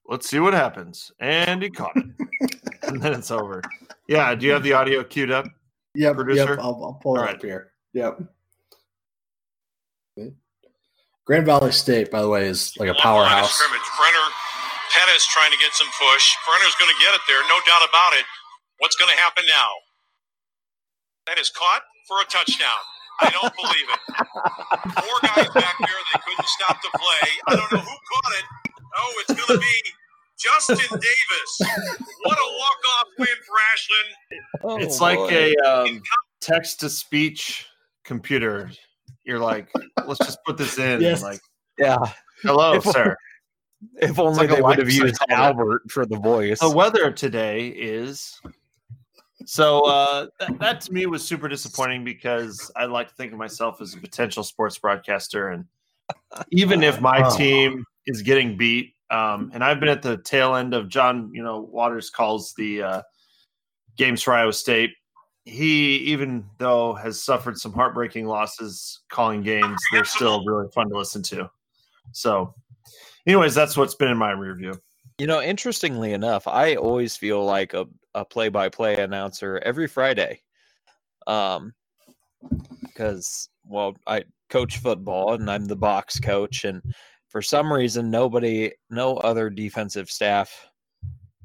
let's 0.09 0.29
see 0.29 0.41
what 0.41 0.55
happens. 0.55 1.13
And 1.21 1.63
he 1.63 1.71
caught 1.71 1.97
it. 1.97 2.07
and 2.85 3.03
then 3.03 3.13
it's 3.13 3.31
over. 3.31 3.63
Yeah. 4.09 4.35
Do 4.35 4.47
you 4.47 4.53
have 4.53 4.63
the 4.63 4.73
audio 4.73 5.05
queued 5.05 5.31
up? 5.31 5.47
Yep, 5.95 6.15
Producer? 6.17 6.51
yep. 6.51 6.59
I'll, 6.61 6.81
I'll 6.85 6.99
pull 7.03 7.17
it 7.17 7.19
All 7.19 7.25
up 7.25 7.31
right. 7.33 7.43
here. 7.43 7.73
Yep. 7.93 8.21
Grand 11.27 11.47
Valley 11.47 11.71
State, 11.71 12.11
by 12.11 12.21
the 12.23 12.29
way, 12.29 12.47
is 12.47 12.77
like 12.77 12.89
a 12.89 12.95
powerhouse. 12.95 13.53
Scrimmage. 13.53 13.81
Brenner, 13.97 14.35
Pettis 15.11 15.27
trying 15.27 15.51
to 15.51 15.59
get 15.59 15.75
some 15.75 15.89
push. 15.99 16.25
Brenner's 16.47 16.75
going 16.79 16.87
to 16.91 16.99
get 17.03 17.11
it 17.15 17.21
there, 17.27 17.43
no 17.51 17.59
doubt 17.67 17.83
about 17.83 18.13
it. 18.15 18.23
What's 18.79 18.95
going 18.95 19.11
to 19.11 19.19
happen 19.21 19.43
now? 19.47 19.71
That 21.27 21.37
is 21.39 21.51
caught 21.51 21.83
for 22.07 22.21
a 22.23 22.25
touchdown. 22.31 22.79
I 23.21 23.31
don't 23.31 23.51
believe 23.59 23.89
it. 23.91 24.01
Four 25.03 25.19
guys 25.27 25.51
back 25.51 25.75
there, 25.83 25.99
they 26.15 26.21
couldn't 26.25 26.47
stop 26.47 26.79
the 26.81 26.97
play. 26.97 27.29
I 27.49 27.57
don't 27.57 27.73
know 27.73 27.79
who 27.79 27.91
caught 27.91 28.33
it. 28.39 28.45
Oh, 28.97 29.13
it's 29.27 29.35
going 29.35 29.59
to 29.59 29.67
be 29.67 29.77
Justin 30.39 30.77
Davis. 30.79 31.51
What 32.23 32.39
a 32.39 32.49
walk-off 32.59 33.07
win 33.19 33.29
for 33.45 33.57
Ashland. 33.75 34.83
it's 34.85 35.01
Oh, 35.01 35.05
like 35.05 35.19
boy. 35.19 35.29
a 35.29 35.57
um, 35.67 36.03
text 36.41 36.79
to 36.81 36.89
speech 36.89 37.67
computer. 38.05 38.71
You're 39.25 39.41
like, 39.41 39.69
let's 40.07 40.21
just 40.21 40.39
put 40.47 40.57
this 40.57 40.79
in. 40.79 41.01
Yes. 41.01 41.21
Like, 41.21 41.41
yeah. 41.79 41.99
hello, 42.43 42.75
If- 42.75 42.85
sir. 42.85 43.17
If 43.97 44.19
only 44.19 44.47
like 44.47 44.51
they 44.51 44.63
would 44.63 44.79
have 44.79 44.91
used. 44.91 45.17
Albert 45.31 45.91
for 45.91 46.05
the 46.07 46.19
voice. 46.19 46.61
The 46.61 46.71
weather 46.71 47.11
today 47.11 47.69
is 47.69 48.41
so 49.47 49.81
uh, 49.87 50.27
that, 50.39 50.59
that 50.59 50.81
to 50.83 50.93
me 50.93 51.07
was 51.07 51.27
super 51.27 51.49
disappointing 51.49 52.05
because 52.05 52.71
I 52.77 52.85
like 52.85 53.09
to 53.09 53.15
think 53.15 53.33
of 53.33 53.39
myself 53.39 53.81
as 53.81 53.95
a 53.95 53.99
potential 53.99 54.43
sports 54.45 54.79
broadcaster, 54.79 55.49
and 55.49 55.65
even 56.51 56.83
if 56.83 57.01
my 57.01 57.23
Oh. 57.25 57.37
team 57.37 57.85
is 58.07 58.23
getting 58.23 58.57
beat, 58.57 58.95
um, 59.11 59.51
and 59.55 59.65
I've 59.65 59.81
been 59.81 59.89
at 59.89 60.03
the 60.03 60.19
tail 60.19 60.55
end 60.55 60.75
of 60.75 60.89
John, 60.89 61.31
you 61.33 61.43
know, 61.43 61.61
Walters 61.61 62.11
calls 62.11 62.53
the 62.55 62.83
uh, 62.83 63.03
games 63.97 64.23
for 64.23 64.35
Iowa 64.35 64.53
State. 64.53 64.91
He, 65.47 65.97
even 65.99 66.45
though 66.59 66.93
has 66.95 67.21
suffered 67.23 67.59
some 67.59 67.73
heartbreaking 67.73 68.27
losses 68.27 69.01
calling 69.09 69.43
games, 69.43 69.81
they're 69.91 70.05
still 70.05 70.45
really 70.45 70.69
fun 70.75 70.91
to 70.91 70.97
listen 70.99 71.23
to. 71.25 71.51
So, 72.13 72.55
anyways, 73.27 73.55
that's 73.55 73.77
what's 73.77 73.95
been 73.95 74.11
in 74.11 74.17
my 74.17 74.33
review. 74.33 74.75
You 75.19 75.27
know, 75.27 75.43
interestingly 75.43 76.13
enough, 76.13 76.49
I 76.49 76.77
always 76.77 77.17
feel 77.17 77.45
like 77.45 77.75
a, 77.75 77.87
a 78.15 78.25
play-by-play 78.25 78.97
announcer 78.97 79.59
every 79.65 79.87
Friday. 79.87 80.43
Um 81.27 81.75
because 82.83 83.49
well, 83.67 83.97
I 84.07 84.25
coach 84.49 84.79
football 84.79 85.35
and 85.35 85.51
I'm 85.51 85.67
the 85.67 85.77
box 85.77 86.19
coach 86.19 86.65
and 86.65 86.83
for 87.29 87.43
some 87.43 87.73
reason 87.73 88.11
nobody 88.11 88.73
no 88.89 89.17
other 89.19 89.51
defensive 89.51 90.11
staff 90.11 90.69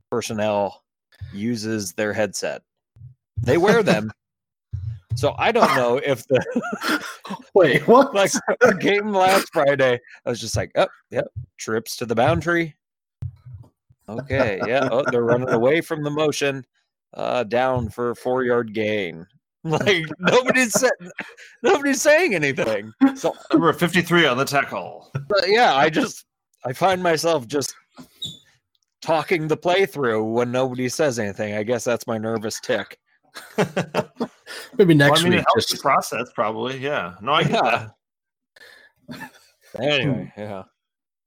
personnel 0.09 0.83
uses 1.33 1.93
their 1.93 2.13
headset. 2.13 2.61
They 3.41 3.57
wear 3.57 3.83
them. 3.91 4.11
So 5.15 5.33
I 5.37 5.51
don't 5.51 5.75
know 5.75 5.97
if 6.05 6.27
the 6.27 7.03
Wait, 7.53 7.87
what? 7.87 8.13
like 8.13 8.31
our 8.63 8.73
game 8.73 9.09
last 9.09 9.51
Friday, 9.51 9.99
I 10.25 10.29
was 10.29 10.39
just 10.39 10.55
like, 10.55 10.71
oh, 10.75 10.87
yep, 11.09 11.27
trips 11.57 11.95
to 11.97 12.05
the 12.05 12.15
boundary. 12.15 12.75
Okay, 14.07 14.59
yeah, 14.67 14.87
oh, 14.91 15.03
they're 15.11 15.23
running 15.23 15.49
away 15.53 15.81
from 15.81 16.03
the 16.03 16.11
motion, 16.11 16.63
uh, 17.15 17.43
down 17.43 17.89
for 17.89 18.11
a 18.11 18.15
four 18.15 18.43
yard 18.43 18.73
gain. 18.73 19.25
Like 19.63 20.05
nobody's 20.19 20.83
nobody's 21.63 21.99
saying 21.99 22.35
anything. 22.35 22.93
So 23.15 23.33
Number 23.51 23.73
53 23.73 24.27
on 24.27 24.37
the 24.37 24.45
tackle. 24.45 25.09
but 25.27 25.45
yeah, 25.47 25.73
I 25.73 25.89
just 25.89 26.25
I 26.65 26.73
find 26.73 27.01
myself 27.01 27.47
just 27.47 27.73
talking 29.01 29.47
the 29.47 29.57
play 29.57 29.87
through 29.87 30.23
when 30.23 30.51
nobody 30.51 30.87
says 30.87 31.17
anything. 31.17 31.55
I 31.55 31.63
guess 31.63 31.83
that's 31.83 32.05
my 32.05 32.19
nervous 32.19 32.59
tick. 32.59 32.99
Maybe 34.77 34.93
next 34.93 35.11
well, 35.11 35.19
I 35.19 35.23
mean, 35.23 35.31
week. 35.33 35.39
it 35.41 35.45
helps 35.47 35.67
Just 35.67 35.71
the 35.71 35.77
process, 35.77 36.31
probably. 36.33 36.77
Yeah. 36.77 37.15
No, 37.21 37.33
I 37.33 37.43
get 37.43 37.51
Yeah. 37.63 37.87
that. 39.09 39.31
Anyway, 39.77 40.31
yeah. 40.37 40.63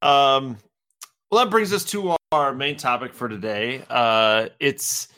Um, 0.01 0.57
well, 1.29 1.45
that 1.45 1.51
brings 1.51 1.71
us 1.71 1.83
to 1.85 2.15
our 2.31 2.51
main 2.53 2.77
topic 2.77 3.13
for 3.13 3.29
today. 3.29 3.83
Uh, 3.91 4.47
it's 4.59 5.09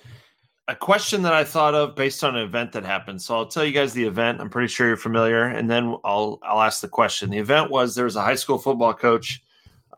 a 0.67 0.75
question 0.75 1.21
that 1.21 1.33
I 1.33 1.45
thought 1.45 1.73
of 1.73 1.95
based 1.95 2.25
on 2.25 2.35
an 2.35 2.43
event 2.43 2.73
that 2.73 2.83
happened. 2.83 3.21
So 3.21 3.35
I'll 3.35 3.45
tell 3.45 3.63
you 3.63 3.71
guys 3.71 3.93
the 3.93 4.03
event. 4.03 4.41
I'm 4.41 4.49
pretty 4.49 4.67
sure 4.67 4.85
you're 4.87 4.97
familiar, 4.97 5.45
and 5.45 5.69
then 5.69 5.95
I'll 6.03 6.39
I'll 6.43 6.61
ask 6.61 6.81
the 6.81 6.89
question. 6.89 7.29
The 7.29 7.37
event 7.37 7.71
was 7.71 7.95
there 7.95 8.03
was 8.03 8.17
a 8.17 8.21
high 8.21 8.35
school 8.35 8.57
football 8.57 8.93
coach 8.93 9.41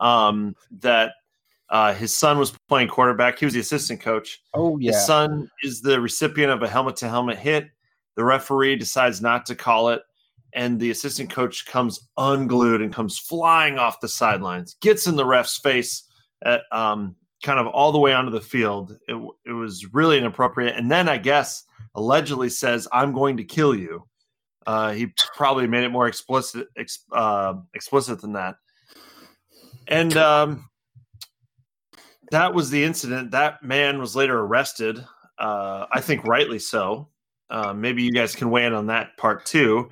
um, 0.00 0.54
that 0.80 1.14
uh, 1.74 1.92
his 1.92 2.16
son 2.16 2.38
was 2.38 2.54
playing 2.68 2.86
quarterback. 2.86 3.36
He 3.36 3.46
was 3.46 3.54
the 3.54 3.58
assistant 3.60 4.00
coach. 4.00 4.40
Oh 4.54 4.78
yeah. 4.78 4.92
His 4.92 5.04
son 5.04 5.50
is 5.64 5.80
the 5.80 6.00
recipient 6.00 6.52
of 6.52 6.62
a 6.62 6.68
helmet 6.68 6.94
to 6.98 7.08
helmet 7.08 7.36
hit. 7.36 7.68
The 8.14 8.22
referee 8.22 8.76
decides 8.76 9.20
not 9.20 9.44
to 9.46 9.56
call 9.56 9.88
it, 9.88 10.00
and 10.52 10.78
the 10.78 10.92
assistant 10.92 11.30
coach 11.30 11.66
comes 11.66 12.08
unglued 12.16 12.80
and 12.80 12.94
comes 12.94 13.18
flying 13.18 13.76
off 13.76 13.98
the 13.98 14.06
sidelines, 14.06 14.76
gets 14.82 15.08
in 15.08 15.16
the 15.16 15.26
ref's 15.26 15.58
face 15.58 16.04
at 16.44 16.62
um, 16.70 17.16
kind 17.42 17.58
of 17.58 17.66
all 17.66 17.90
the 17.90 17.98
way 17.98 18.12
onto 18.12 18.30
the 18.30 18.40
field. 18.40 18.96
It, 19.08 19.20
it 19.44 19.52
was 19.52 19.92
really 19.92 20.16
inappropriate. 20.16 20.76
And 20.76 20.88
then 20.88 21.08
I 21.08 21.18
guess 21.18 21.64
allegedly 21.96 22.50
says, 22.50 22.86
"I'm 22.92 23.12
going 23.12 23.36
to 23.38 23.44
kill 23.44 23.74
you." 23.74 24.06
Uh, 24.64 24.92
he 24.92 25.08
probably 25.34 25.66
made 25.66 25.82
it 25.82 25.90
more 25.90 26.06
explicit 26.06 26.68
ex, 26.76 27.00
uh, 27.10 27.54
explicit 27.74 28.20
than 28.20 28.34
that. 28.34 28.54
And 29.88 30.16
um, 30.16 30.68
that 32.30 32.54
was 32.54 32.70
the 32.70 32.84
incident. 32.84 33.30
That 33.30 33.62
man 33.62 33.98
was 33.98 34.16
later 34.16 34.38
arrested. 34.38 35.04
Uh, 35.38 35.86
I 35.92 36.00
think 36.00 36.24
rightly 36.24 36.58
so. 36.58 37.08
Uh, 37.50 37.72
maybe 37.72 38.02
you 38.02 38.12
guys 38.12 38.34
can 38.34 38.50
weigh 38.50 38.66
in 38.66 38.72
on 38.72 38.86
that 38.86 39.16
part 39.16 39.44
too. 39.44 39.90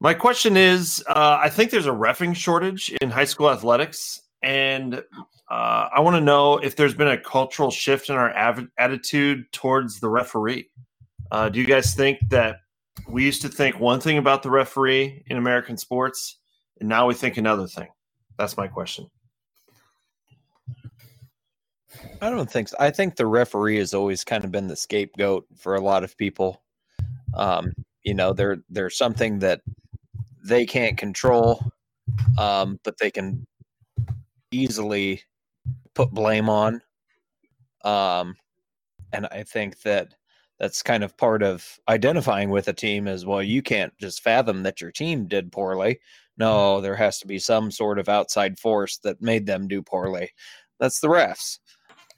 My 0.00 0.14
question 0.14 0.56
is 0.56 1.02
uh, 1.08 1.38
I 1.40 1.48
think 1.48 1.70
there's 1.70 1.86
a 1.86 1.90
refing 1.90 2.34
shortage 2.34 2.90
in 3.00 3.10
high 3.10 3.24
school 3.24 3.50
athletics. 3.50 4.20
And 4.42 5.02
uh, 5.50 5.88
I 5.94 6.00
want 6.00 6.16
to 6.16 6.20
know 6.20 6.58
if 6.58 6.76
there's 6.76 6.94
been 6.94 7.08
a 7.08 7.18
cultural 7.18 7.70
shift 7.70 8.10
in 8.10 8.16
our 8.16 8.36
av- 8.36 8.68
attitude 8.78 9.50
towards 9.52 10.00
the 10.00 10.08
referee. 10.08 10.68
Uh, 11.30 11.48
do 11.48 11.58
you 11.58 11.66
guys 11.66 11.94
think 11.94 12.18
that 12.28 12.58
we 13.08 13.24
used 13.24 13.42
to 13.42 13.48
think 13.48 13.80
one 13.80 14.00
thing 14.00 14.18
about 14.18 14.42
the 14.42 14.50
referee 14.50 15.24
in 15.26 15.36
American 15.36 15.76
sports, 15.76 16.38
and 16.80 16.88
now 16.88 17.06
we 17.06 17.14
think 17.14 17.36
another 17.36 17.66
thing? 17.66 17.88
That's 18.38 18.56
my 18.56 18.68
question. 18.68 19.08
I 22.20 22.30
don't 22.30 22.50
think 22.50 22.68
so. 22.68 22.76
I 22.78 22.90
think 22.90 23.16
the 23.16 23.26
referee 23.26 23.78
has 23.78 23.94
always 23.94 24.24
kind 24.24 24.44
of 24.44 24.52
been 24.52 24.68
the 24.68 24.76
scapegoat 24.76 25.46
for 25.56 25.74
a 25.74 25.80
lot 25.80 26.04
of 26.04 26.16
people. 26.16 26.62
Um, 27.34 27.72
you 28.02 28.14
know, 28.14 28.32
they're 28.32 28.58
they're 28.70 28.90
something 28.90 29.38
that 29.40 29.60
they 30.44 30.66
can't 30.66 30.96
control, 30.96 31.62
um, 32.38 32.78
but 32.84 32.98
they 32.98 33.10
can 33.10 33.46
easily 34.50 35.22
put 35.94 36.10
blame 36.10 36.48
on. 36.48 36.80
Um, 37.84 38.36
and 39.12 39.26
I 39.26 39.42
think 39.42 39.80
that 39.82 40.14
that's 40.58 40.82
kind 40.82 41.02
of 41.02 41.16
part 41.16 41.42
of 41.42 41.78
identifying 41.88 42.50
with 42.50 42.68
a 42.68 42.72
team 42.72 43.08
as 43.08 43.26
well. 43.26 43.42
You 43.42 43.62
can't 43.62 43.92
just 43.98 44.22
fathom 44.22 44.62
that 44.62 44.80
your 44.80 44.92
team 44.92 45.26
did 45.26 45.52
poorly. 45.52 46.00
No, 46.36 46.80
there 46.80 46.96
has 46.96 47.18
to 47.20 47.26
be 47.26 47.38
some 47.38 47.70
sort 47.70 47.98
of 47.98 48.08
outside 48.08 48.58
force 48.58 48.98
that 48.98 49.22
made 49.22 49.46
them 49.46 49.68
do 49.68 49.82
poorly. 49.82 50.30
That's 50.80 51.00
the 51.00 51.08
refs 51.08 51.58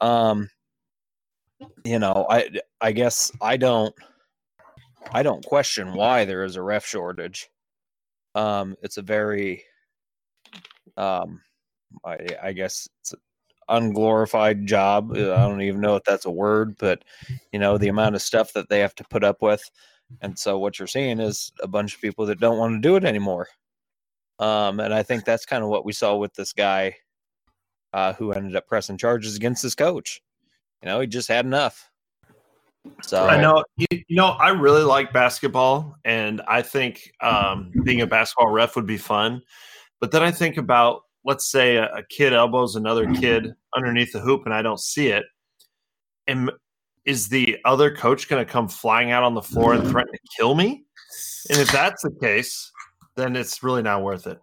um 0.01 0.49
you 1.85 1.99
know 1.99 2.27
i 2.31 2.49
i 2.81 2.93
guess 2.93 3.33
i 3.41 3.57
don't 3.57 3.95
i 5.13 5.23
don't 5.23 5.45
question 5.45 5.95
why 5.95 6.25
there 6.25 6.45
is 6.45 6.57
a 6.57 6.63
ref 6.63 6.87
shortage. 6.87 7.49
Um 8.35 8.77
it's 8.83 8.99
a 8.99 9.03
very 9.03 9.65
um 10.97 11.41
i 12.05 12.19
i 12.43 12.53
guess 12.53 12.89
it's 13.01 13.13
an 13.15 13.21
unglorified 13.69 14.67
job. 14.67 15.13
I 15.13 15.17
don't 15.17 15.63
even 15.63 15.81
know 15.81 15.97
if 15.97 16.05
that's 16.05 16.27
a 16.27 16.31
word 16.31 16.77
but 16.79 17.05
you 17.53 17.59
know 17.59 17.79
the 17.79 17.89
amount 17.89 18.15
of 18.17 18.23
stuff 18.23 18.53
that 18.55 18.69
they 18.69 18.81
have 18.81 18.95
to 18.97 19.05
put 19.05 19.25
up 19.25 19.43
with. 19.43 19.63
And 20.21 20.39
so 20.39 20.59
what 20.59 20.79
you're 20.79 20.89
seeing 20.89 21.21
is 21.21 21.53
a 21.61 21.69
bunch 21.69 21.95
of 21.95 22.01
people 22.01 22.27
that 22.27 22.41
don't 22.41 22.59
want 22.59 22.75
to 22.75 22.89
do 22.89 22.97
it 22.97 23.05
anymore. 23.05 23.49
Um 24.39 24.81
and 24.81 24.95
i 24.95 25.03
think 25.03 25.25
that's 25.25 25.47
kind 25.47 25.65
of 25.65 25.71
what 25.71 25.85
we 25.87 25.93
saw 25.93 26.17
with 26.17 26.35
this 26.35 26.53
guy 26.53 26.97
uh, 27.93 28.13
who 28.15 28.33
ended 28.33 28.57
up 28.57 28.67
pressing 28.67 28.99
charges 28.99 29.37
against 29.37 29.63
his 29.63 29.75
coach. 29.75 30.23
You 30.83 30.87
know, 30.87 31.01
he 31.01 31.07
just 31.07 31.29
had 31.29 31.45
enough. 31.45 31.91
So 33.03 33.27
I 33.27 33.41
know 33.41 33.65
you, 33.77 33.87
you 33.91 34.17
know 34.17 34.29
I 34.29 34.51
really 34.51 34.85
like 34.85 35.13
basketball, 35.13 35.97
and 36.05 36.41
I 36.47 36.63
think 36.63 37.11
um, 37.21 37.73
being 37.85 38.01
a 38.01 38.07
basketball 38.07 38.51
ref 38.51 38.77
would 38.77 38.87
be 38.87 38.99
fun. 38.99 39.43
But 40.01 40.13
then 40.13 40.23
I 40.23 40.31
think 40.31 40.57
about 40.57 41.03
let's 41.25 41.51
say 41.51 41.77
a, 41.77 41.93
a 41.93 42.03
kid 42.05 42.33
elbows 42.33 42.77
another 42.77 43.13
kid 43.15 43.55
underneath 43.77 44.13
the 44.13 44.21
hoop, 44.21 44.43
and 44.45 44.55
I 44.55 44.63
don't 44.63 44.81
see 44.81 45.09
it. 45.09 45.25
And 46.27 46.51
is 47.05 47.29
the 47.29 47.59
other 47.65 47.95
coach 47.95 48.29
going 48.29 48.45
to 48.45 48.51
come 48.51 48.69
flying 48.69 49.11
out 49.11 49.23
on 49.23 49.35
the 49.35 49.43
floor 49.43 49.75
and 49.75 49.87
threaten 49.89 50.13
to 50.13 50.19
kill 50.37 50.55
me? 50.55 50.85
And 51.51 51.59
if 51.59 51.71
that's 51.71 52.03
the 52.03 52.17
case, 52.21 52.71
then 53.17 53.37
it's 53.37 53.63
really 53.63 53.83
not 53.83 54.03
worth 54.03 54.27
it. 54.27 54.41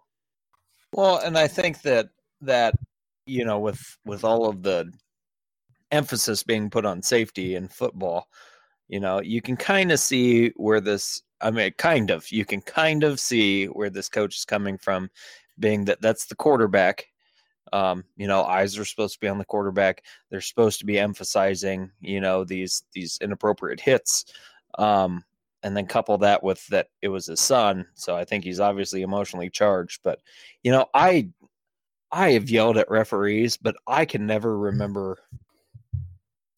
Well, 0.92 1.18
and 1.18 1.36
I 1.36 1.46
think 1.48 1.82
that 1.82 2.08
that 2.40 2.74
you 3.26 3.44
know 3.44 3.58
with 3.58 3.96
with 4.04 4.24
all 4.24 4.48
of 4.48 4.62
the 4.62 4.92
emphasis 5.90 6.42
being 6.42 6.70
put 6.70 6.84
on 6.84 7.02
safety 7.02 7.54
in 7.54 7.68
football, 7.68 8.28
you 8.88 9.00
know, 9.00 9.20
you 9.20 9.40
can 9.40 9.56
kind 9.56 9.92
of 9.92 10.00
see 10.00 10.48
where 10.56 10.80
this 10.80 11.22
I 11.40 11.50
mean 11.50 11.72
kind 11.78 12.10
of 12.10 12.30
you 12.30 12.44
can 12.44 12.60
kind 12.60 13.04
of 13.04 13.20
see 13.20 13.66
where 13.66 13.90
this 13.90 14.08
coach 14.08 14.36
is 14.36 14.44
coming 14.44 14.78
from 14.78 15.10
being 15.58 15.84
that 15.86 16.00
that's 16.00 16.26
the 16.26 16.34
quarterback. 16.34 17.06
Um, 17.72 18.04
you 18.16 18.28
know, 18.28 18.44
eyes 18.44 18.78
are 18.78 18.84
supposed 18.84 19.14
to 19.14 19.20
be 19.20 19.28
on 19.28 19.38
the 19.38 19.44
quarterback. 19.44 20.04
They're 20.30 20.40
supposed 20.40 20.78
to 20.80 20.86
be 20.86 20.98
emphasizing, 20.98 21.90
you 22.00 22.20
know, 22.20 22.44
these 22.44 22.84
these 22.92 23.18
inappropriate 23.20 23.80
hits. 23.80 24.26
Um, 24.78 25.24
and 25.62 25.74
then 25.74 25.86
couple 25.86 26.18
that 26.18 26.42
with 26.42 26.64
that 26.68 26.88
it 27.00 27.08
was 27.08 27.26
his 27.26 27.40
son 27.40 27.86
so 27.94 28.14
i 28.14 28.22
think 28.22 28.44
he's 28.44 28.60
obviously 28.60 29.00
emotionally 29.00 29.48
charged 29.48 30.00
but 30.04 30.20
you 30.62 30.70
know 30.70 30.84
i 30.92 31.26
i 32.14 32.30
have 32.32 32.48
yelled 32.48 32.78
at 32.78 32.88
referees 32.90 33.56
but 33.56 33.74
i 33.86 34.04
can 34.04 34.24
never 34.26 34.56
remember 34.56 35.18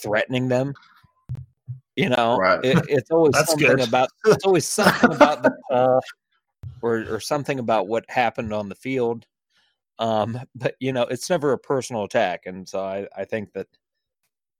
threatening 0.00 0.48
them 0.48 0.74
you 1.96 2.08
know 2.10 2.36
Right. 2.36 2.60
it, 2.64 2.84
it's 2.88 3.10
always 3.10 3.32
That's 3.32 3.50
something 3.50 3.76
good. 3.76 3.88
about 3.88 4.08
it's 4.26 4.44
always 4.44 4.66
something 4.66 5.12
about 5.14 5.42
the 5.42 5.56
call 5.70 6.00
or 6.82 7.04
or 7.10 7.20
something 7.20 7.58
about 7.58 7.88
what 7.88 8.04
happened 8.08 8.52
on 8.52 8.68
the 8.68 8.74
field 8.74 9.26
um 9.98 10.38
but 10.54 10.74
you 10.78 10.92
know 10.92 11.04
it's 11.04 11.30
never 11.30 11.52
a 11.52 11.58
personal 11.58 12.04
attack 12.04 12.42
and 12.44 12.68
so 12.68 12.80
i 12.84 13.06
i 13.16 13.24
think 13.24 13.50
that 13.54 13.66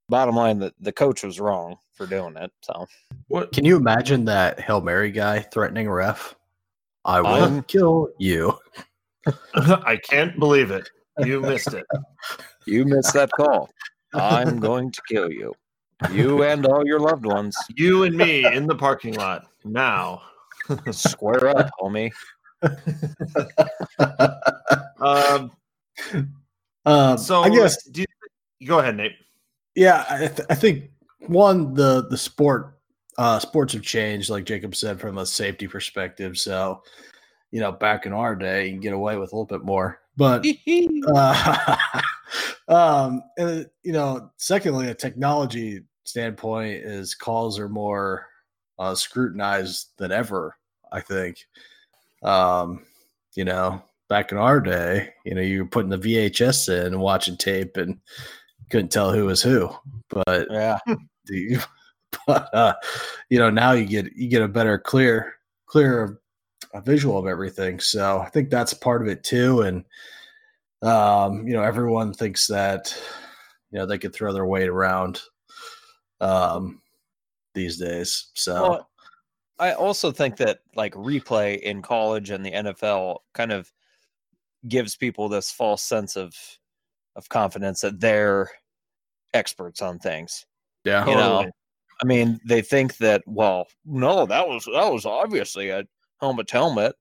bottom 0.09 0.35
line 0.35 0.59
that 0.59 0.73
the 0.81 0.93
coach 0.93 1.23
was 1.23 1.39
wrong 1.39 1.77
for 1.93 2.07
doing 2.07 2.35
it 2.37 2.51
so 2.63 2.87
What 3.29 3.53
Can 3.53 3.65
you 3.67 3.77
imagine 3.77 4.25
that 4.27 4.59
Hail 4.61 4.81
Mary 4.81 5.11
guy 5.11 5.41
threatening 5.41 5.89
a 5.89 5.93
ref? 5.93 6.35
I 7.05 7.21
will 7.21 7.29
I'm- 7.29 7.63
kill 7.65 8.09
you. 8.19 8.57
I 9.55 9.97
can't 9.97 10.39
believe 10.39 10.71
it. 10.71 10.89
You 11.19 11.41
missed 11.41 11.75
it. 11.75 11.87
You 12.69 12.85
missed 12.85 13.15
that 13.15 13.31
call. 13.31 13.71
I'm 14.13 14.59
going 14.59 14.91
to 14.91 15.01
kill 15.09 15.31
you. 15.31 15.55
You 16.11 16.43
and 16.43 16.67
all 16.67 16.85
your 16.85 16.99
loved 16.99 17.25
ones. 17.25 17.57
You 17.77 18.03
and 18.03 18.17
me 18.17 18.45
in 18.45 18.67
the 18.67 18.75
parking 18.75 19.15
lot 19.15 19.47
now. 19.65 20.23
Square 20.91 21.47
up, 21.57 21.71
homie. 21.81 22.11
Um, 24.99 25.53
um, 26.85 27.19
so 27.19 27.43
I 27.43 27.51
guess 27.51 27.85
do 27.85 28.05
you, 28.59 28.67
go 28.67 28.81
ahead, 28.81 28.97
Nate. 28.97 29.13
Yeah, 29.75 30.05
I, 30.09 30.19
th- 30.27 30.47
I 30.51 30.55
think 30.55 30.91
one 31.21 31.75
the 31.75 32.07
the 32.09 32.19
sport 32.19 32.79
uh, 33.19 33.39
sports 33.39 33.73
have 33.73 33.83
changed, 33.83 34.31
like 34.31 34.45
Jacob 34.45 34.75
said, 34.75 35.01
from 35.01 35.19
a 35.19 35.27
safety 35.27 35.67
perspective. 35.67 36.39
So, 36.39 36.83
you 37.51 37.61
know, 37.61 37.73
back 37.73 38.07
in 38.07 38.13
our 38.13 38.35
day, 38.35 38.67
you 38.67 38.73
can 38.73 38.81
get 38.81 38.93
away 38.93 39.17
with 39.17 39.33
a 39.33 39.37
little 39.37 39.47
bit 39.47 39.65
more. 39.65 40.01
But 40.17 40.45
uh, 41.15 41.77
um, 42.69 43.23
and, 43.39 43.67
you 43.83 43.93
know, 43.93 44.31
secondly, 44.37 44.89
a 44.89 44.95
technology 44.95 45.83
standpoint 46.05 46.85
is 46.85 47.15
calls 47.15 47.59
are 47.59 47.69
more 47.69 48.27
uh, 48.79 48.95
scrutinized 48.95 49.89
than 49.99 50.13
ever. 50.13 50.57
I 50.93 51.01
think. 51.01 51.39
Um, 52.23 52.85
you 53.35 53.45
know, 53.45 53.83
back 54.09 54.33
in 54.33 54.39
our 54.39 54.61
day, 54.61 55.11
you 55.25 55.35
know, 55.35 55.43
you 55.43 55.63
were 55.63 55.69
putting 55.69 55.91
the 55.91 55.99
VHS 55.99 56.69
in 56.69 56.87
and 56.95 57.01
watching 57.01 57.37
tape 57.37 57.77
and 57.77 57.99
couldn't 58.71 58.91
tell 58.91 59.13
who 59.13 59.27
was 59.27 59.43
who. 59.43 59.71
But 60.09 60.49
yeah. 60.51 60.79
the, 61.27 61.59
but 62.27 62.53
uh, 62.55 62.75
you 63.29 63.39
know, 63.39 63.51
now 63.51 63.73
you 63.73 63.85
get 63.85 64.17
you 64.17 64.29
get 64.29 64.43
a 64.43 64.49
better, 64.49 64.79
clear, 64.79 65.35
clear 65.67 66.21
uh, 66.77 66.81
visual 66.81 67.19
of 67.19 67.27
everything. 67.27 67.81
So 67.81 68.21
I 68.21 68.29
think 68.29 68.51
that's 68.51 68.75
part 68.75 69.03
of 69.03 69.09
it 69.09 69.25
too. 69.25 69.63
And 69.63 69.85
um, 70.83 71.47
you 71.47 71.55
know, 71.55 71.63
everyone 71.63 72.13
thinks 72.13 72.47
that 72.49 72.97
You 73.71 73.81
know, 73.81 73.87
they 73.87 73.99
could 73.99 74.15
throw 74.15 74.33
their 74.33 74.47
weight 74.47 74.69
around 74.69 75.21
um, 76.21 76.81
these 77.55 77.79
days. 77.79 78.31
So 78.35 78.63
Well, 78.63 78.91
I 79.59 79.73
also 79.73 80.13
think 80.13 80.37
that 80.37 80.61
like 80.75 80.95
replay 80.95 81.59
in 81.61 81.83
college 81.83 82.31
and 82.31 82.45
the 82.45 82.53
NFL 82.53 83.19
kind 83.33 83.53
of 83.53 83.73
gives 84.69 84.97
people 84.97 85.29
this 85.29 85.51
false 85.51 85.83
sense 85.83 86.17
of 86.17 86.35
of 87.17 87.29
confidence 87.29 87.81
that 87.81 88.01
they're 88.01 88.51
experts 89.33 89.81
on 89.81 89.99
things. 89.99 90.45
yeah, 90.85 91.07
You 91.09 91.15
know, 91.15 91.51
I 92.03 92.05
mean, 92.05 92.39
they 92.47 92.61
think 92.61 92.99
that 92.99 93.23
well, 93.27 93.67
no, 93.85 94.27
that 94.27 94.47
was 94.47 94.67
that 94.67 94.93
was 94.93 95.07
obviously 95.07 95.71
a 95.71 95.85
helmet 96.21 96.49
to 96.49 96.55
helmet. 96.55 96.95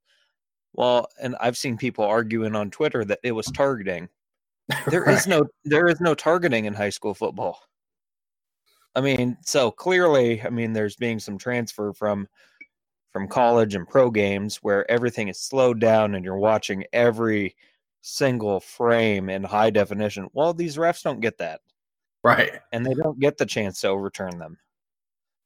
Well, 0.73 1.07
and 1.21 1.35
I've 1.39 1.57
seen 1.57 1.77
people 1.77 2.05
arguing 2.05 2.55
on 2.55 2.71
Twitter 2.71 3.05
that 3.05 3.19
it 3.23 3.31
was 3.31 3.47
targeting. 3.47 4.09
There 4.89 5.07
is 5.07 5.27
no 5.27 5.45
there 5.63 5.87
is 5.87 6.01
no 6.01 6.15
targeting 6.15 6.65
in 6.65 6.73
high 6.73 6.89
school 6.89 7.13
football. 7.13 7.59
I 8.95 9.01
mean, 9.01 9.37
so 9.41 9.69
clearly, 9.69 10.41
I 10.41 10.49
mean, 10.49 10.73
there's 10.73 10.95
being 10.95 11.19
some 11.19 11.37
transfer 11.37 11.93
from 11.93 12.27
from 13.13 13.27
college 13.27 13.75
and 13.75 13.87
pro 13.87 14.09
games 14.09 14.57
where 14.57 14.89
everything 14.89 15.27
is 15.27 15.39
slowed 15.39 15.79
down 15.79 16.15
and 16.15 16.25
you're 16.25 16.37
watching 16.37 16.83
every 16.93 17.55
single 18.01 18.59
frame 18.59 19.29
in 19.29 19.43
high 19.43 19.69
definition. 19.69 20.27
Well, 20.33 20.53
these 20.53 20.77
refs 20.77 21.03
don't 21.03 21.21
get 21.21 21.37
that, 21.37 21.61
right. 22.23 22.51
and 22.71 22.85
they 22.85 22.93
don't 22.93 23.19
get 23.19 23.37
the 23.37 23.45
chance 23.45 23.81
to 23.81 23.87
overturn 23.89 24.37
them. 24.39 24.57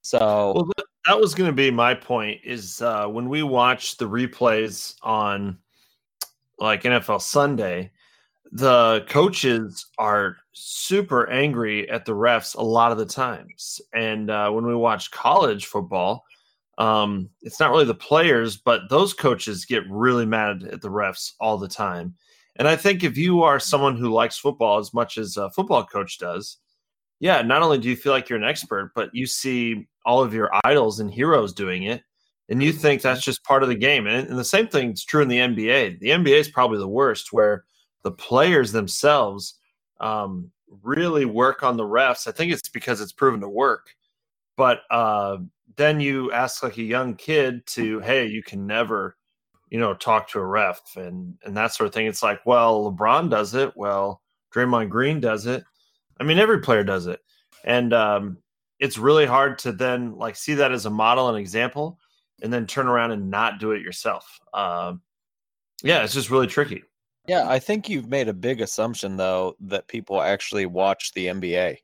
So, 0.02 0.54
Well, 0.56 0.70
that, 1.06 1.20
was 1.20 1.36
going 1.36 1.50
to 1.50 1.56
be 1.56 1.72
my 1.72 1.94
point. 1.94 2.42
Is 2.44 2.82
uh, 2.82 3.08
when 3.08 3.30
we 3.30 3.44
watch 3.44 3.98
the 3.98 4.10
replays 4.10 4.96
on 5.04 5.58
like 6.60 6.84
NFL 6.84 7.22
Sunday, 7.22 7.92
the 8.52 9.06
coaches 9.08 9.88
are 9.98 10.38
super 10.54 11.30
angry 11.30 11.90
at 11.90 12.06
the 12.06 12.14
refs 12.14 12.56
a 12.56 12.64
lot 12.64 12.92
of 12.92 12.98
the 12.98 13.06
times. 13.06 13.80
And 13.94 14.30
uh, 14.30 14.50
when 14.52 14.66
we 14.66 14.76
watch 14.76 15.12
college 15.12 15.68
football, 15.68 16.26
um, 16.78 17.30
it's 17.42 17.60
not 17.60 17.72
really 17.72 17.86
the 17.86 17.94
players, 17.94 18.58
but 18.58 18.90
those 18.90 19.14
coaches 19.14 19.66
get 19.66 19.84
really 19.90 20.26
mad 20.26 20.64
at 20.64 20.82
the 20.82 20.90
refs 20.90 21.34
all 21.40 21.58
the 21.58 21.68
time. 21.68 22.16
And 22.56 22.68
I 22.68 22.76
think 22.76 23.04
if 23.04 23.18
you 23.18 23.44
are 23.44 23.60
someone 23.60 23.98
who 23.98 24.10
likes 24.10 24.38
football 24.38 24.80
as 24.80 24.94
much 24.94 25.18
as 25.18 25.38
a 25.38 25.50
football 25.52 25.86
coach 25.86 26.18
does, 26.18 26.58
yeah, 27.20 27.42
not 27.42 27.62
only 27.62 27.78
do 27.78 27.90
you 27.90 27.96
feel 27.96 28.14
like 28.14 28.30
you're 28.30 28.40
an 28.40 28.46
expert, 28.46 28.94
but 28.96 29.14
you 29.14 29.28
see 29.28 29.88
all 30.06 30.24
of 30.24 30.34
your 30.34 30.50
idols 30.64 31.00
and 31.00 31.12
heroes 31.12 31.54
doing 31.54 31.84
it, 31.84 32.04
and 32.50 32.64
you 32.64 32.74
think 32.74 33.02
that's 33.02 33.22
just 33.22 33.44
part 33.44 33.64
of 33.64 33.70
the 33.70 33.76
game. 33.76 34.08
And, 34.08 34.28
and 34.28 34.38
the 34.38 34.44
same 34.44 34.68
thing 34.68 34.92
is 34.94 35.06
true 35.06 35.22
in 35.22 35.28
the 35.28 35.38
NBA. 35.38 36.00
The 36.00 36.10
NBA 36.10 36.40
is 36.40 36.50
probably 36.50 36.80
the 36.80 36.88
worst, 36.88 37.32
where 37.32 37.64
the 38.04 38.12
players 38.12 38.72
themselves 38.72 39.56
um, 40.00 40.52
really 40.84 41.26
work 41.26 41.64
on 41.64 41.78
the 41.78 41.84
refs. 41.84 42.28
I 42.28 42.32
think 42.32 42.52
it's 42.52 42.70
because 42.70 43.02
it's 43.02 43.12
proven 43.12 43.42
to 43.42 43.50
work. 43.50 43.96
But 44.58 44.82
uh, 44.92 45.38
then 45.78 46.00
you 46.00 46.32
ask 46.32 46.64
like 46.64 46.78
a 46.78 46.84
young 46.84 47.16
kid 47.16 47.66
to, 47.68 48.00
hey, 48.00 48.26
you 48.26 48.44
can 48.44 48.68
never, 48.68 49.16
you 49.70 49.80
know, 49.80 49.94
talk 49.94 50.30
to 50.30 50.40
a 50.40 50.46
ref 50.46 50.82
and 50.98 51.36
and 51.46 51.56
that 51.56 51.74
sort 51.74 51.88
of 51.88 51.94
thing. 51.94 52.08
It's 52.08 52.24
like, 52.24 52.46
well, 52.46 52.92
LeBron 52.92 53.30
does 53.30 53.54
it. 53.54 53.72
Well, 53.76 54.22
Draymond 54.54 54.90
Green 54.90 55.20
does 55.20 55.46
it. 55.46 55.64
I 56.20 56.24
mean, 56.24 56.40
every 56.40 56.60
player 56.60 56.84
does 56.84 57.08
it, 57.08 57.22
and 57.64 57.94
um, 57.94 58.38
it's 58.80 58.98
really 58.98 59.26
hard 59.26 59.60
to 59.60 59.72
then 59.72 60.16
like 60.18 60.36
see 60.36 60.56
that 60.56 60.72
as 60.72 60.86
a 60.86 60.90
model 60.90 61.30
and 61.30 61.38
example, 61.38 62.00
and 62.42 62.52
then 62.52 62.66
turn 62.66 62.88
around 62.88 63.12
and 63.12 63.30
not 63.30 63.60
do 63.60 63.72
it 63.72 63.82
yourself. 63.82 64.40
Um, 64.54 65.02
yeah, 65.84 66.04
it's 66.04 66.14
just 66.14 66.30
really 66.30 66.48
tricky. 66.48 66.84
yeah, 67.28 67.48
I 67.48 67.60
think 67.60 67.90
you've 67.90 68.10
made 68.10 68.28
a 68.28 68.34
big 68.34 68.62
assumption 68.62 69.18
though 69.18 69.56
that 69.62 69.88
people 69.88 70.22
actually 70.22 70.66
watch 70.66 71.14
the 71.14 71.28
NBA. 71.28 71.78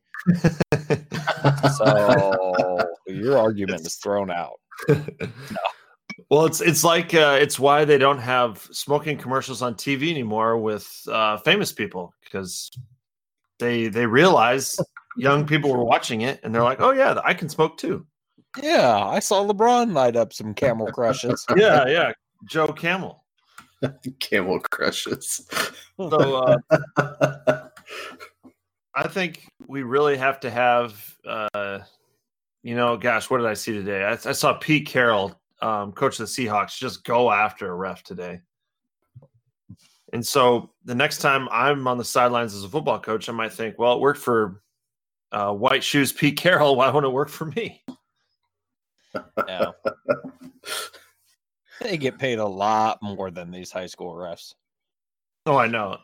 So 1.77 2.79
your 3.07 3.37
argument 3.37 3.85
is 3.85 3.95
thrown 3.95 4.31
out. 4.31 4.59
Well, 6.29 6.45
it's 6.45 6.59
it's 6.61 6.83
like 6.83 7.13
uh, 7.13 7.37
it's 7.39 7.59
why 7.59 7.85
they 7.85 7.97
don't 7.97 8.19
have 8.19 8.67
smoking 8.71 9.17
commercials 9.17 9.61
on 9.61 9.75
TV 9.75 10.09
anymore 10.09 10.57
with 10.57 10.89
uh, 11.11 11.37
famous 11.37 11.71
people 11.71 12.13
because 12.23 12.71
they 13.59 13.89
they 13.89 14.07
realize 14.07 14.79
young 15.17 15.45
people 15.45 15.71
were 15.71 15.83
watching 15.83 16.21
it 16.21 16.39
and 16.43 16.53
they're 16.53 16.63
like, 16.63 16.81
oh 16.81 16.91
yeah, 16.91 17.19
I 17.23 17.33
can 17.33 17.49
smoke 17.49 17.77
too. 17.77 18.05
Yeah, 18.61 19.05
I 19.05 19.19
saw 19.19 19.45
LeBron 19.45 19.93
light 19.93 20.15
up 20.15 20.33
some 20.33 20.53
camel 20.53 20.87
crushes. 20.87 21.45
Yeah, 21.57 21.87
yeah, 21.87 22.11
Joe 22.49 22.67
Camel. 22.67 23.23
Camel 24.19 24.59
crushes. 24.59 25.47
So 25.97 26.57
uh, 26.97 27.67
I 28.95 29.07
think 29.07 29.47
we 29.67 29.83
really 29.83 30.17
have 30.17 30.39
to 30.41 30.49
have, 30.49 31.17
uh, 31.27 31.79
you 32.63 32.75
know, 32.75 32.97
gosh, 32.97 33.29
what 33.29 33.37
did 33.37 33.47
I 33.47 33.53
see 33.53 33.73
today? 33.73 34.03
I, 34.03 34.11
I 34.13 34.31
saw 34.31 34.53
Pete 34.53 34.87
Carroll, 34.87 35.39
um, 35.61 35.91
coach 35.91 36.19
of 36.19 36.27
the 36.27 36.31
Seahawks, 36.31 36.77
just 36.77 37.03
go 37.03 37.31
after 37.31 37.69
a 37.69 37.75
ref 37.75 38.03
today. 38.03 38.41
And 40.13 40.25
so 40.25 40.71
the 40.85 40.95
next 40.95 41.17
time 41.17 41.49
I'm 41.51 41.87
on 41.87 41.97
the 41.97 42.05
sidelines 42.05 42.53
as 42.53 42.63
a 42.63 42.69
football 42.69 42.99
coach, 42.99 43.27
I 43.27 43.33
might 43.33 43.51
think, 43.51 43.77
well, 43.77 43.93
it 43.93 43.99
worked 43.99 44.21
for 44.21 44.61
uh, 45.35 45.51
White 45.53 45.83
Shoes 45.83 46.13
Pete 46.13 46.37
Carroll. 46.37 46.77
Why 46.77 46.89
won't 46.89 47.05
it 47.05 47.09
work 47.09 47.29
for 47.29 47.45
me? 47.45 47.83
Yeah. 49.47 49.71
They 51.81 51.97
get 51.97 52.17
paid 52.17 52.39
a 52.39 52.45
lot 52.45 52.99
more 53.01 53.29
than 53.29 53.51
these 53.51 53.69
high 53.69 53.85
school 53.87 54.13
refs. 54.13 54.53
Oh, 55.45 55.57
I 55.57 55.67
know. 55.67 55.97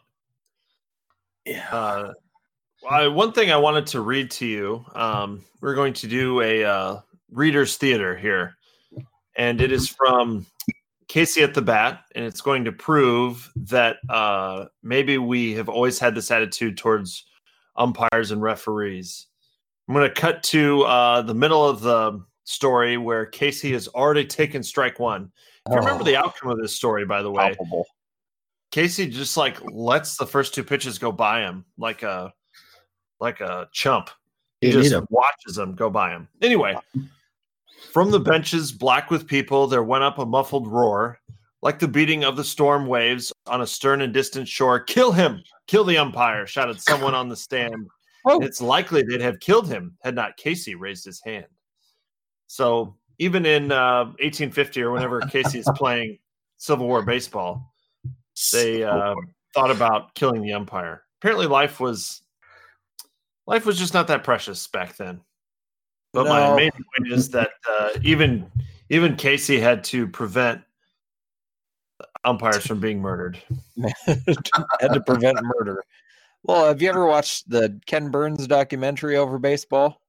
yeah. 1.46 1.66
Uh, 1.72 2.14
I, 2.88 3.08
one 3.08 3.32
thing 3.32 3.52
I 3.52 3.58
wanted 3.58 3.88
to 3.88 4.02
read 4.02 4.30
to 4.32 4.46
you. 4.46 4.86
Um, 4.94 5.46
we're 5.62 5.74
going 5.74 5.94
to 5.94 6.08
do 6.08 6.42
a 6.42 6.66
uh, 6.66 7.00
readers 7.32 7.78
theater 7.78 8.18
here, 8.18 8.58
and 9.38 9.62
it 9.62 9.72
is 9.72 9.88
from 9.88 10.46
Casey 11.08 11.42
at 11.42 11.54
the 11.54 11.62
Bat, 11.62 12.02
and 12.16 12.26
it's 12.26 12.42
going 12.42 12.66
to 12.66 12.74
prove 12.74 13.50
that 13.56 13.96
uh, 14.10 14.66
maybe 14.84 15.18
we 15.18 15.54
have 15.54 15.70
always 15.70 16.00
had 16.00 16.16
this 16.16 16.32
attitude 16.32 16.78
towards 16.78 17.26
umpires 17.76 18.32
and 18.32 18.42
referees. 18.42 19.28
I'm 19.88 19.96
going 19.96 20.08
to 20.08 20.14
cut 20.14 20.44
to 20.44 20.84
uh, 20.84 21.22
the 21.22 21.34
middle 21.34 21.68
of 21.68 21.82
the 21.82 22.24
story 22.44 22.98
where 22.98 23.26
Casey 23.26 23.72
has 23.74 23.88
already 23.90 24.26
taken 24.26 24.64
strike 24.64 25.00
one. 25.00 25.32
If 25.68 25.74
you 25.74 25.80
remember 25.80 26.02
Oh. 26.02 26.06
the 26.06 26.16
outcome 26.18 26.52
of 26.52 26.60
this 26.60 26.76
story, 26.76 27.06
by 27.06 27.22
the 27.22 27.32
way, 27.32 27.54
Palpable. 27.56 27.86
Casey 28.72 29.08
just 29.08 29.38
like 29.38 29.58
lets 29.72 30.18
the 30.18 30.26
first 30.26 30.54
two 30.54 30.64
pitches 30.64 30.98
go 30.98 31.12
by 31.12 31.42
him 31.42 31.66
like 31.78 32.04
a 32.04 32.34
like 33.20 33.42
a 33.42 33.68
chump. 33.74 34.10
He 34.62 34.68
You 34.70 34.78
need 34.78 34.84
just 34.84 34.96
'em. 34.96 35.08
watches 35.10 35.56
them 35.56 35.76
go 35.76 35.90
by 35.90 36.12
him. 36.12 36.28
Anyway, 36.42 36.76
from 37.92 38.12
the 38.12 38.20
benches, 38.20 38.72
black 38.72 39.12
with 39.12 39.28
people, 39.28 39.68
there 39.68 39.84
went 39.84 40.04
up 40.04 40.18
a 40.20 40.26
muffled 40.26 40.68
roar, 40.68 41.20
like 41.62 41.80
the 41.80 41.88
beating 41.88 42.24
of 42.24 42.36
the 42.36 42.44
storm 42.44 42.88
waves 42.88 43.32
on 43.48 43.62
a 43.62 43.68
stern 43.68 44.02
and 44.02 44.14
distant 44.14 44.48
shore. 44.48 44.80
Kill 44.80 45.12
him! 45.12 45.44
Kill 45.68 45.84
the 45.84 45.98
umpire! 45.98 46.46
shouted 46.48 46.82
someone 46.82 47.16
on 47.16 47.30
the 47.30 47.36
stand. 47.36 47.76
Oh. 48.24 48.40
It's 48.40 48.62
likely 48.62 49.02
they'd 49.02 49.20
have 49.20 49.40
killed 49.40 49.68
him 49.68 49.98
had 50.04 50.14
not 50.14 50.38
Casey 50.38 50.76
raised 50.76 51.04
his 51.04 51.20
hand. 51.26 51.48
So 52.46 52.96
even 53.18 53.48
in 53.48 53.72
uh, 53.72 54.06
1850 54.20 54.84
or 54.84 54.92
whenever 54.92 55.22
Casey 55.32 55.58
is 55.58 55.70
playing 55.76 56.20
Civil 56.58 56.86
War 56.86 57.02
baseball, 57.02 57.74
they 58.54 58.84
uh, 58.84 59.16
thought 59.56 59.72
about 59.72 60.14
killing 60.14 60.44
the 60.44 60.54
umpire. 60.54 61.02
Apparently, 61.20 61.48
life 61.48 61.80
was 61.80 62.22
life 63.48 63.66
was 63.66 63.80
just 63.80 63.96
not 63.96 64.08
that 64.08 64.24
precious 64.24 64.68
back 64.68 64.98
then. 64.98 65.22
But 66.14 66.28
my 66.28 66.56
main 66.56 66.72
point 66.72 67.12
is 67.12 67.30
that 67.30 67.50
uh, 67.70 67.90
even 68.04 68.52
even 68.90 69.16
Casey 69.16 69.60
had 69.60 69.84
to 69.86 70.08
prevent 70.08 70.62
umpires 72.24 72.66
from 72.66 72.80
being 72.80 73.00
murdered. 73.02 73.42
had 74.06 74.94
to 74.94 75.02
prevent 75.06 75.40
murder. 75.42 75.84
Well, 76.44 76.66
have 76.66 76.82
you 76.82 76.90
ever 76.90 77.06
watched 77.06 77.50
the 77.50 77.80
Ken 77.86 78.10
Burns 78.10 78.48
documentary 78.48 79.16
over 79.18 79.38
baseball? 79.40 80.02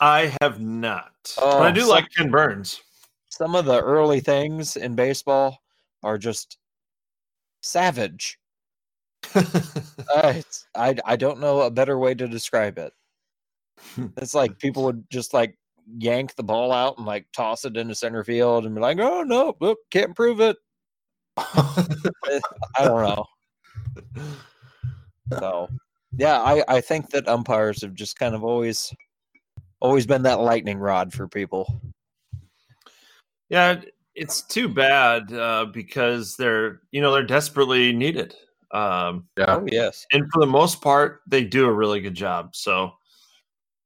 I 0.00 0.34
have 0.40 0.60
not, 0.60 1.12
but 1.36 1.44
Oh, 1.44 1.62
I 1.62 1.70
do 1.70 1.82
so- 1.82 1.88
like 1.90 2.06
Ken 2.16 2.30
Burns. 2.30 2.80
Some 3.30 3.54
of 3.56 3.64
the 3.64 3.80
early 3.80 4.20
things 4.20 4.76
in 4.76 4.94
baseball 4.94 5.58
are 6.02 6.18
just 6.18 6.58
savage. 7.62 8.38
Uh, 10.14 10.40
I 10.76 10.94
I 11.04 11.16
don't 11.16 11.40
know 11.40 11.62
a 11.62 11.70
better 11.70 11.98
way 11.98 12.14
to 12.14 12.28
describe 12.28 12.78
it. 12.78 12.92
It's 14.18 14.34
like 14.34 14.58
people 14.58 14.84
would 14.84 15.04
just 15.10 15.32
like 15.34 15.56
yank 15.98 16.36
the 16.36 16.42
ball 16.44 16.70
out 16.72 16.98
and 16.98 17.06
like 17.06 17.26
toss 17.32 17.64
it 17.64 17.76
into 17.76 17.94
center 17.94 18.22
field 18.22 18.64
and 18.66 18.74
be 18.74 18.80
like, 18.80 18.98
"Oh 19.00 19.22
no, 19.22 19.56
can't 19.90 20.14
prove 20.14 20.40
it." 20.40 20.56
I 21.36 22.40
don't 22.78 23.02
know. 23.02 23.26
So, 25.38 25.68
yeah, 26.16 26.40
I 26.40 26.64
I 26.68 26.80
think 26.80 27.10
that 27.10 27.28
umpires 27.28 27.82
have 27.82 27.94
just 27.94 28.18
kind 28.18 28.34
of 28.34 28.44
always 28.44 28.94
always 29.80 30.06
been 30.06 30.22
that 30.22 30.40
lightning 30.40 30.78
rod 30.78 31.12
for 31.12 31.28
people. 31.28 31.80
Yeah, 33.48 33.80
it's 34.14 34.42
too 34.42 34.68
bad 34.68 35.32
uh, 35.32 35.66
because 35.66 36.36
they're 36.36 36.80
you 36.92 37.00
know 37.00 37.12
they're 37.12 37.22
desperately 37.22 37.92
needed. 37.92 38.34
Um, 38.70 39.28
Yeah. 39.36 39.56
Oh 39.56 39.66
yes. 39.70 40.06
and 40.12 40.30
for 40.32 40.40
the 40.40 40.50
most 40.50 40.80
part, 40.80 41.22
they 41.26 41.44
do 41.44 41.66
a 41.66 41.72
really 41.72 42.00
good 42.00 42.14
job. 42.14 42.56
So 42.56 42.92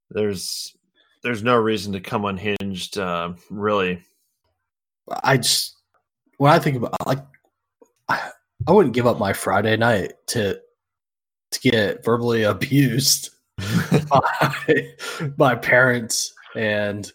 there's 0.09 0.75
there's 1.21 1.43
no 1.43 1.55
reason 1.55 1.93
to 1.93 1.99
come 1.99 2.25
unhinged. 2.25 2.97
Uh, 2.97 3.33
really, 3.49 4.03
I 5.23 5.37
just 5.37 5.77
when 6.37 6.51
I 6.51 6.59
think 6.59 6.77
about 6.77 6.95
like 7.05 7.23
I, 8.09 8.31
I 8.67 8.71
wouldn't 8.71 8.95
give 8.95 9.07
up 9.07 9.19
my 9.19 9.33
Friday 9.33 9.77
night 9.77 10.13
to 10.27 10.59
to 11.51 11.59
get 11.61 12.03
verbally 12.03 12.43
abused 12.43 13.29
by, 14.09 14.93
by 15.37 15.55
parents 15.55 16.33
and 16.55 17.11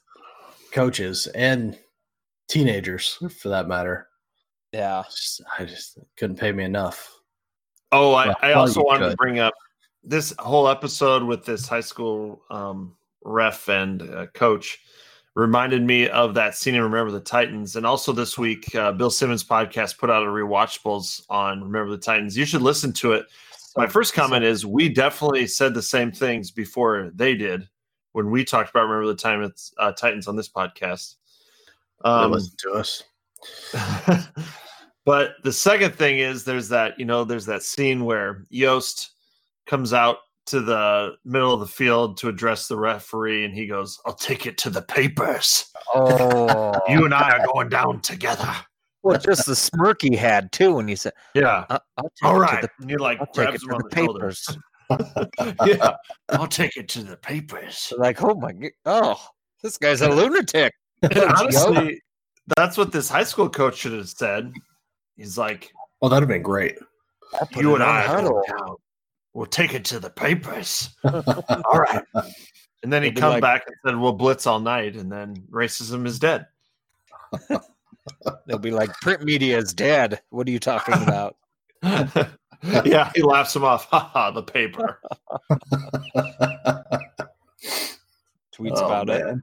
coaches 0.72 1.26
and 1.28 1.78
teenagers 2.48 3.18
for 3.40 3.48
that 3.48 3.68
matter. 3.68 4.08
Yeah. 4.72 5.02
Just- 5.08 5.42
I 5.58 5.64
just 5.64 5.98
couldn't 6.16 6.36
pay 6.36 6.52
me 6.52 6.64
enough. 6.64 7.10
Oh, 7.92 8.12
I, 8.14 8.26
Yeah, 8.26 8.34
I 8.42 8.52
also 8.54 8.80
you 8.80 8.86
wanted 8.86 9.10
to 9.10 9.16
bring 9.16 9.38
up 9.38 9.54
this 10.02 10.34
whole 10.38 10.68
episode 10.68 11.22
with 11.22 11.44
this 11.44 11.68
high 11.68 11.80
school 11.80 12.42
um, 12.50 12.96
ref 13.24 13.68
and 13.68 14.02
uh, 14.02 14.26
coach 14.34 14.80
reminded 15.34 15.82
me 15.82 16.08
of 16.08 16.34
that 16.34 16.54
scene 16.54 16.74
in 16.74 16.82
Remember 16.82 17.10
the 17.10 17.20
Titans. 17.20 17.76
And 17.76 17.84
also 17.84 18.12
this 18.12 18.38
week, 18.38 18.72
uh, 18.74 18.92
Bill 18.92 19.10
Simmons 19.10 19.44
podcast 19.44 19.98
put 19.98 20.10
out 20.10 20.22
a 20.22 20.26
rewatchables 20.26 21.22
on 21.28 21.62
Remember 21.62 21.90
the 21.90 21.98
Titans. 21.98 22.36
You 22.36 22.44
should 22.44 22.62
listen 22.62 22.92
to 22.94 23.12
it. 23.12 23.26
My 23.76 23.88
first 23.88 24.14
comment 24.14 24.44
is 24.44 24.64
we 24.64 24.88
definitely 24.88 25.48
said 25.48 25.74
the 25.74 25.82
same 25.82 26.12
things 26.12 26.52
before 26.52 27.10
they 27.14 27.34
did 27.34 27.68
when 28.12 28.30
we 28.30 28.44
talked 28.44 28.70
about 28.70 28.84
Remember 28.84 29.08
the 29.08 29.16
Titans, 29.16 29.74
uh, 29.78 29.90
Titans 29.92 30.28
on 30.28 30.36
this 30.36 30.48
podcast. 30.48 31.16
They 32.04 32.10
Um, 32.10 32.30
listen 32.30 32.54
to 32.58 32.72
us. 32.72 33.02
but 35.04 35.34
the 35.42 35.52
second 35.52 35.94
thing 35.96 36.20
is 36.20 36.44
there's 36.44 36.68
that 36.68 36.98
you 36.98 37.04
know 37.04 37.24
there's 37.24 37.46
that 37.46 37.62
scene 37.62 38.04
where 38.04 38.44
Yoast 38.52 39.10
comes 39.66 39.92
out 39.92 40.18
to 40.46 40.60
the 40.60 41.16
middle 41.24 41.54
of 41.54 41.60
the 41.60 41.66
field 41.66 42.16
to 42.18 42.28
address 42.28 42.68
the 42.68 42.76
referee 42.76 43.44
and 43.44 43.54
he 43.54 43.66
goes 43.66 43.98
I'll 44.04 44.14
take 44.14 44.46
it 44.46 44.58
to 44.58 44.70
the 44.70 44.82
papers. 44.82 45.66
Oh, 45.94 46.74
you 46.88 47.04
and 47.04 47.14
I 47.14 47.38
are 47.38 47.46
going 47.52 47.68
down 47.68 48.00
together. 48.00 48.52
Well, 49.02 49.18
just 49.18 49.46
the 49.46 49.56
smirk 49.56 50.00
he 50.02 50.16
had 50.16 50.50
too 50.52 50.74
when 50.74 50.88
he 50.88 50.96
said, 50.96 51.12
yeah. 51.34 51.66
"I- 51.68 51.80
"I'll 51.98 52.10
take 52.10 52.24
all 52.24 52.36
it 52.36 52.40
right 52.40 52.64
to 52.88 52.96
like 52.96 53.20
I'll 53.20 53.26
take 53.26 53.54
it 53.54 53.60
grabs 53.60 53.62
him 53.62 53.68
to 53.68 53.74
on 53.74 53.82
the 53.82 53.88
the, 53.88 53.96
papers." 53.96 54.58
yeah. 55.66 55.96
I'll 56.30 56.46
take 56.46 56.76
it 56.76 56.88
to 56.90 57.02
the 57.02 57.16
papers. 57.16 57.92
Like, 57.98 58.22
oh 58.22 58.34
my, 58.34 58.52
g- 58.52 58.70
oh, 58.86 59.20
this 59.62 59.76
guy's 59.76 60.00
a 60.00 60.08
lunatic. 60.08 60.72
And 61.02 61.18
honestly 61.18 62.00
that's 62.56 62.76
what 62.76 62.92
this 62.92 63.08
high 63.08 63.24
school 63.24 63.48
coach 63.48 63.76
should 63.78 63.92
have 63.92 64.08
said. 64.08 64.52
He's 65.16 65.38
like 65.38 65.72
Well, 66.00 66.08
that'd 66.08 66.22
have 66.22 66.28
been 66.28 66.42
great. 66.42 66.78
You 67.56 67.74
and 67.74 67.82
on 67.82 67.88
I 67.88 68.04
are 68.04 68.08
huddle. 68.08 68.42
We'll 69.34 69.46
take 69.46 69.74
it 69.74 69.84
to 69.86 69.98
the 69.98 70.10
papers. 70.10 70.94
all 71.04 71.78
right. 71.80 72.02
And 72.82 72.92
then 72.92 73.02
he 73.02 73.10
come 73.10 73.32
like- 73.32 73.42
back 73.42 73.64
and 73.66 73.76
said, 73.84 73.96
"We'll 73.98 74.12
blitz 74.12 74.46
all 74.46 74.60
night," 74.60 74.94
and 74.96 75.10
then 75.10 75.36
racism 75.50 76.06
is 76.06 76.18
dead. 76.18 76.46
They'll 78.46 78.58
be 78.58 78.70
like, 78.70 78.90
print 79.00 79.24
media 79.24 79.58
is 79.58 79.72
dead. 79.74 80.20
What 80.30 80.46
are 80.46 80.50
you 80.50 80.58
talking 80.60 80.94
about? 81.02 81.36
yeah, 81.82 83.10
he 83.14 83.22
laughs 83.22 83.56
him 83.56 83.64
off. 83.64 83.86
Ha 83.90 83.98
ha, 84.12 84.30
the 84.30 84.42
paper. 84.42 85.00
Tweets 88.54 88.76
Oh, 88.76 88.86
about 88.86 89.08
it. 89.10 89.36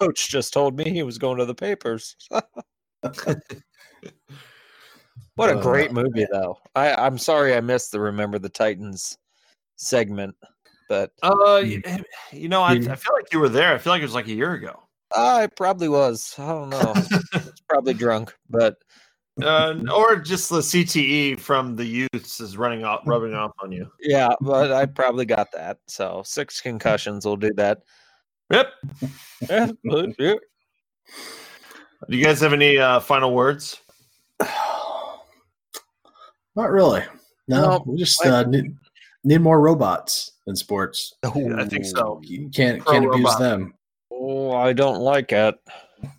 Coach 0.00 0.28
just 0.28 0.52
told 0.52 0.76
me 0.76 0.90
he 0.90 1.02
was 1.04 1.16
going 1.16 1.38
to 1.38 1.44
the 1.46 1.54
papers. 1.54 2.16
what 5.36 5.50
a 5.50 5.54
Oh, 5.54 5.62
great 5.62 5.92
movie, 5.92 6.26
though. 6.30 6.58
I, 6.74 6.94
I'm 6.94 7.16
sorry 7.18 7.54
I 7.54 7.60
missed 7.60 7.92
the 7.92 8.00
Remember 8.00 8.38
the 8.38 8.48
Titans 8.50 9.16
segment, 9.78 10.34
but 10.88 11.12
Uh, 11.22 11.30
Mm. 11.62 11.82
y- 11.86 12.04
you 12.32 12.48
know, 12.48 12.62
I, 12.62 12.72
I 12.72 12.96
feel 12.96 13.14
like 13.14 13.32
you 13.32 13.40
were 13.40 13.48
there. 13.48 13.72
I 13.74 13.78
feel 13.78 13.92
like 13.92 14.02
it 14.02 14.04
was 14.04 14.14
like 14.14 14.26
a 14.28 14.32
year 14.34 14.52
ago. 14.52 14.82
I 15.16 15.46
probably 15.46 15.88
was. 15.88 16.34
I 16.38 16.48
don't 16.48 16.68
know. 16.70 16.92
I 17.32 17.40
probably 17.68 17.94
drunk, 17.94 18.34
but 18.50 18.76
Uh, 19.42 19.74
or 19.94 20.16
just 20.16 20.50
the 20.50 20.58
CTE 20.58 21.38
from 21.38 21.76
the 21.76 21.84
youths 21.84 22.40
is 22.40 22.56
running 22.56 22.82
off, 22.84 23.02
rubbing 23.06 23.34
off 23.34 23.52
on 23.62 23.70
you. 23.72 23.88
yeah, 24.00 24.30
but 24.40 24.72
I 24.72 24.84
probably 24.86 25.24
got 25.24 25.52
that. 25.52 25.78
So 25.86 26.22
six 26.26 26.60
concussions 26.60 27.24
will 27.24 27.36
do 27.36 27.52
that. 27.54 27.78
Yep. 28.50 28.72
Yeah, 29.48 29.70
but. 29.84 30.16
Do 30.16 30.40
you 32.16 32.24
guys 32.24 32.40
have 32.40 32.52
any 32.52 32.78
uh, 32.78 32.98
final 33.00 33.32
words? 33.34 33.80
Not 34.40 35.20
really. 36.70 37.02
No, 37.46 37.62
No, 37.62 37.82
we 37.86 37.96
just 37.98 38.24
I- 38.26 38.40
uh, 38.40 38.42
need, 38.42 38.76
need 39.24 39.40
more 39.40 39.60
robots 39.60 40.32
in 40.46 40.56
sports. 40.56 41.14
I 41.24 41.64
think 41.64 41.84
so. 41.84 42.20
You 42.22 42.48
can't 42.50 42.82
Pro 42.82 42.92
can't 42.92 43.06
abuse 43.06 43.24
robot. 43.24 43.40
them. 43.40 43.74
Oh, 44.12 44.52
I 44.52 44.72
don't 44.72 45.00
like 45.00 45.32
it. 45.32 45.54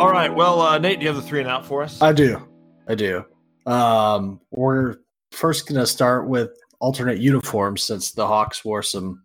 All 0.00 0.10
right. 0.10 0.34
Well, 0.34 0.60
uh, 0.60 0.78
Nate, 0.78 0.98
do 0.98 1.04
you 1.04 1.12
have 1.12 1.22
the 1.22 1.28
three 1.28 1.40
and 1.40 1.48
out 1.48 1.66
for 1.66 1.82
us? 1.82 2.00
I 2.00 2.12
do. 2.12 2.46
I 2.88 2.94
do. 2.94 3.24
Um, 3.66 4.40
we're 4.50 4.96
first 5.32 5.68
going 5.68 5.78
to 5.78 5.86
start 5.86 6.26
with 6.26 6.50
alternate 6.80 7.18
uniforms 7.18 7.82
since 7.82 8.12
the 8.12 8.26
Hawks 8.26 8.64
wore 8.64 8.82
some 8.82 9.22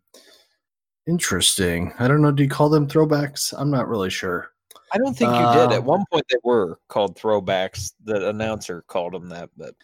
interesting. 1.07 1.93
I 1.97 2.07
don't 2.09 2.21
know. 2.21 2.31
Do 2.31 2.43
you 2.43 2.49
call 2.49 2.69
them 2.69 2.87
throwbacks? 2.87 3.53
I'm 3.57 3.71
not 3.71 3.87
really 3.87 4.09
sure. 4.09 4.51
I 4.95 4.97
don't 4.97 5.13
think 5.13 5.37
you 5.37 5.45
did. 5.51 5.73
At 5.73 5.79
Um, 5.79 5.85
one 5.85 6.05
point, 6.09 6.25
they 6.29 6.37
were 6.45 6.79
called 6.87 7.19
throwbacks. 7.19 7.91
The 8.05 8.29
announcer 8.29 8.81
called 8.83 9.13
them 9.13 9.27
that, 9.27 9.49
but 9.57 9.75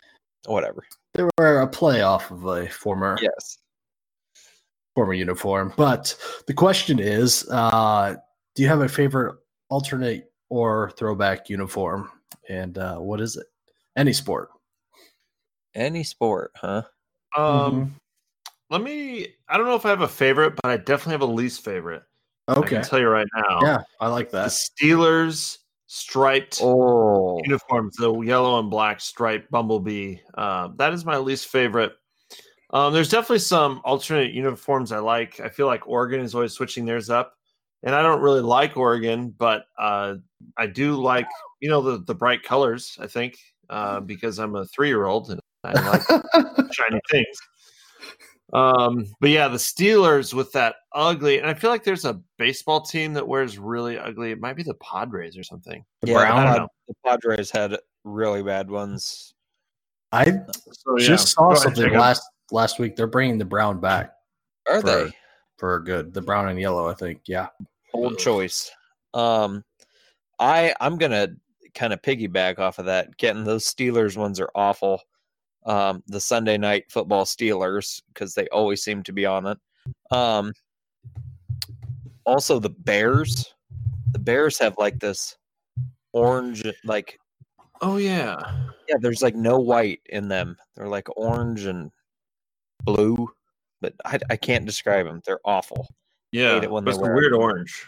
whatever. 0.46 0.86
They 1.16 1.24
were 1.38 1.60
a 1.60 1.68
play 1.68 2.02
off 2.02 2.32
of 2.32 2.46
a 2.46 2.68
former 2.70 3.18
Yes. 3.22 3.58
former 4.96 5.14
uniform. 5.14 5.74
But 5.76 6.18
the 6.48 6.54
question 6.54 6.98
is, 7.00 7.46
uh, 7.50 8.16
do 8.56 8.64
you 8.64 8.70
have 8.70 8.80
a 8.80 8.88
favorite 8.88 9.36
alternate 9.70 10.32
or 10.50 10.92
throwback 10.92 11.50
uniform? 11.50 12.10
And 12.48 12.78
uh, 12.78 12.98
what 13.00 13.20
is 13.20 13.36
it? 13.36 13.48
Any 13.98 14.14
sport. 14.14 14.50
Any 15.76 16.06
sport, 16.06 16.52
huh? 16.56 16.84
Um, 17.36 17.96
let 18.70 18.82
me. 18.82 19.28
I 19.50 19.58
don't 19.58 19.66
know 19.66 19.76
if 19.76 19.86
I 19.86 19.90
have 19.90 20.02
a 20.02 20.08
favorite, 20.08 20.56
but 20.56 20.72
I 20.72 20.78
definitely 20.78 21.14
have 21.14 21.22
a 21.22 21.26
least 21.26 21.66
favorite. 21.66 22.04
I 22.48 22.54
Okay. 22.54 22.78
can 22.78 22.84
tell 22.84 23.00
you 23.00 23.08
right 23.08 23.28
now. 23.36 23.60
Yeah, 23.62 23.82
I 24.00 24.08
like 24.08 24.32
that. 24.32 24.46
The 24.46 24.50
that. 24.50 24.96
Steelers 24.98 25.58
striped 25.88 26.60
Oh, 26.62 27.42
uniforms, 27.44 27.96
the 27.98 28.14
yellow 28.22 28.60
and 28.60 28.70
black 28.70 29.02
striped 29.02 29.50
bumblebee. 29.52 30.18
Uh, 30.36 30.70
that 30.78 30.94
is 30.94 31.06
my 31.06 31.18
least 31.18 31.48
favorite. 31.48 31.94
Um, 32.72 32.94
there's 32.94 33.10
definitely 33.10 33.40
some 33.40 33.82
alternate 33.84 34.34
uniforms 34.34 34.92
I 34.92 35.00
like. 35.00 35.40
I 35.40 35.50
feel 35.50 35.68
like 35.68 35.88
Oregon 35.88 36.22
is 36.22 36.34
always 36.34 36.54
switching 36.54 36.86
theirs 36.86 37.10
up, 37.10 37.34
and 37.84 37.94
I 37.94 38.02
don't 38.02 38.22
really 38.22 38.42
like 38.42 38.78
Oregon, 38.78 39.34
but 39.38 39.66
uh, 39.78 40.16
I 40.58 40.68
do 40.68 40.96
like 40.96 41.28
you 41.60 41.70
know 41.70 41.82
the 41.82 42.04
the 42.04 42.16
bright 42.16 42.44
colors. 42.44 42.98
I 43.00 43.08
think 43.08 43.38
uh, 43.70 44.00
because 44.00 44.40
I'm 44.40 44.56
a 44.56 44.66
three 44.66 44.88
year 44.88 45.06
old 45.06 45.32
and 45.32 45.40
I 45.64 45.74
like 45.74 46.02
shiny 46.72 47.02
things. 47.10 47.38
Um, 48.54 49.06
but 49.22 49.30
yeah, 49.30 49.48
the 49.48 49.58
Steelers 49.58 50.34
with 50.34 50.52
that 50.54 50.76
ugly, 50.94 51.40
and 51.40 51.48
I 51.50 51.54
feel 51.54 51.70
like 51.70 51.84
there's 51.84 52.06
a 52.06 52.20
baseball 52.38 52.82
team 52.82 53.14
that 53.14 53.28
wears 53.28 53.58
really 53.58 53.98
ugly. 53.98 54.32
It 54.32 54.40
might 54.42 54.56
be 54.58 54.64
the 54.64 54.74
Padres 54.76 55.38
or 55.38 55.44
something. 55.44 55.86
The 56.02 56.12
yeah. 56.12 56.18
brown? 56.18 56.38
I 56.40 56.42
The, 56.42 56.58
don't 56.58 56.64
know. 56.64 56.68
the 56.88 56.96
Padres 57.06 57.50
had 57.52 57.78
really 58.04 58.44
bad 58.44 58.70
ones. 58.70 59.34
I 60.12 60.26
So, 60.72 60.98
yeah. 60.98 61.06
just 61.08 61.30
saw 61.30 61.52
ahead, 61.52 61.60
something 61.64 61.84
Jacob. 61.84 62.00
last 62.00 62.24
last 62.52 62.80
week. 62.80 62.96
They're 62.98 63.08
bringing 63.08 63.38
the 63.38 63.46
brown 63.46 63.80
back 63.80 64.14
Are 64.68 64.82
For- 64.82 64.88
they 64.88 65.14
for 65.58 65.80
good. 65.80 66.14
The 66.14 66.22
brown 66.22 66.50
and 66.50 66.60
yellow, 66.60 66.88
I 66.90 66.94
think. 66.94 67.22
Yeah. 67.26 67.48
old 67.94 68.18
choice? 68.18 68.70
Um, 69.14 69.64
I 70.40 70.74
I'm 70.82 70.98
gonna 70.98 71.30
kind 71.74 71.94
of 71.94 72.02
piggyback 72.02 72.60
off 72.60 72.80
of 72.80 72.86
that. 72.88 73.16
Getting 73.18 73.46
those 73.46 73.64
Steelers 73.66 74.18
ones 74.18 74.40
are 74.42 74.50
awful. 74.56 75.02
Um, 75.66 76.04
the 76.08 76.20
Sunday 76.20 76.58
night 76.58 76.86
football 76.90 77.24
Steelers 77.24 78.02
because 78.14 78.34
they 78.34 78.48
always 78.48 78.84
seem 78.84 79.04
to 79.04 79.14
be 79.14 79.26
on 79.26 79.46
it. 79.46 79.58
Um, 80.12 80.54
also 82.26 82.60
the 82.60 82.70
Bears. 82.70 83.54
The 84.14 84.20
Bears 84.20 84.58
have 84.60 84.76
like 84.78 85.00
this 85.00 85.38
orange, 86.14 86.66
like 86.84 87.20
Oh 87.82 87.98
yeah. 87.98 88.40
yeah, 88.88 88.96
there's 89.00 89.24
like 89.24 89.36
no 89.36 89.60
white 89.60 90.02
in 90.08 90.28
them. 90.28 90.56
They're 90.76 90.88
like 90.88 91.08
orange 91.18 91.66
and 91.66 91.92
blue, 92.84 93.30
but 93.82 93.94
I, 94.06 94.20
I 94.30 94.36
can't 94.36 94.66
describe 94.66 95.08
them. 95.08 95.22
They're 95.26 95.40
awful. 95.46 95.88
Yeah. 96.32 96.62
it 96.62 96.72
when 96.72 96.88
it's 96.88 96.98
the 96.98 97.04
weird 97.04 97.34
orange. 97.34 97.86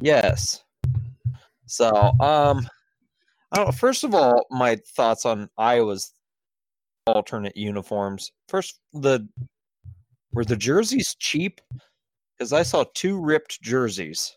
Yes. 0.00 0.62
So, 1.66 1.88
um, 2.20 2.68
I 3.52 3.56
don't. 3.56 3.74
First 3.74 4.04
of 4.04 4.14
all, 4.14 4.46
my 4.50 4.76
thoughts 4.94 5.24
on 5.24 5.48
Iowa's 5.56 6.12
alternate 7.12 7.56
uniforms. 7.56 8.32
First, 8.48 8.80
the 8.92 9.28
were 10.32 10.44
the 10.44 10.56
jerseys 10.56 11.16
cheap? 11.18 11.60
Because 12.36 12.52
I 12.52 12.62
saw 12.62 12.84
two 12.94 13.20
ripped 13.20 13.60
jerseys. 13.62 14.36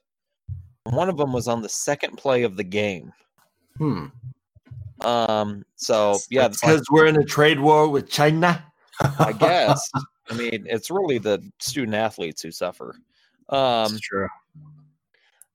One 0.86 1.10
of 1.10 1.18
them 1.18 1.32
was 1.32 1.48
on 1.48 1.62
the 1.62 1.70
second 1.70 2.18
play 2.18 2.44
of 2.44 2.58
the 2.58 2.64
game. 2.64 3.14
Hmm. 3.78 4.08
Um, 5.02 5.64
so 5.76 6.18
yeah, 6.30 6.44
That's 6.44 6.62
because 6.62 6.86
we're 6.92 7.08
in 7.08 7.18
a 7.18 7.26
trade 7.26 7.60
war 7.60 7.90
with 7.90 8.10
China. 8.10 8.64
I 9.20 9.34
guess. 9.40 9.90
I 10.30 10.36
mean, 10.36 10.66
it's 10.70 10.90
really 10.90 11.18
the 11.18 11.42
student 11.60 11.96
athletes 11.96 12.42
who 12.42 12.52
suffer. 12.52 12.96
Um, 13.50 13.92
That's 13.92 14.00
true. 14.00 14.28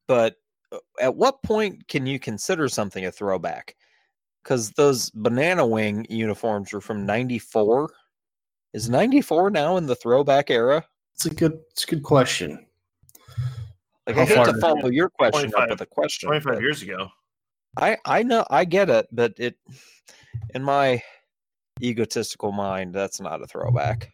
but 0.07 0.37
uh, 0.73 0.79
at 1.01 1.15
what 1.17 1.43
point 1.43 1.89
can 1.89 2.07
you 2.07 2.19
consider 2.19 2.69
something 2.69 3.07
a 3.07 3.13
throwback? 3.13 3.77
Because 4.43 4.71
those 4.73 5.11
banana 5.11 5.67
wing 5.67 6.07
uniforms 6.09 6.73
were 6.73 6.81
from 6.81 7.05
'94. 7.05 7.91
Is 8.73 8.89
'94 8.89 9.51
now 9.51 9.77
in 9.77 9.87
the 9.87 9.97
throwback 9.97 10.51
era? 10.51 10.85
It's 11.15 11.27
a 11.27 11.31
good. 11.35 11.61
It's 11.71 11.85
a 11.85 11.89
good 11.89 12.03
question. 12.03 12.67
Like 14.07 14.17
How 14.17 14.23
I 14.23 14.25
hate 14.25 14.45
to 14.47 14.61
follow 14.61 14.89
your 14.89 15.11
question 15.11 15.53
up 15.55 15.69
with 15.69 15.81
a 15.83 15.87
question. 15.87 16.29
25 16.29 16.61
years 16.63 16.83
ago. 16.83 17.09
I 17.77 17.99
I 18.05 18.23
know 18.23 18.47
I 18.49 18.65
get 18.65 18.89
it, 18.89 19.07
but 19.13 19.35
it 19.37 19.57
in 20.55 20.63
my 20.63 21.03
egotistical 21.83 22.53
mind, 22.53 22.95
that's 22.95 23.21
not 23.21 23.43
a 23.43 23.47
throwback. 23.47 24.11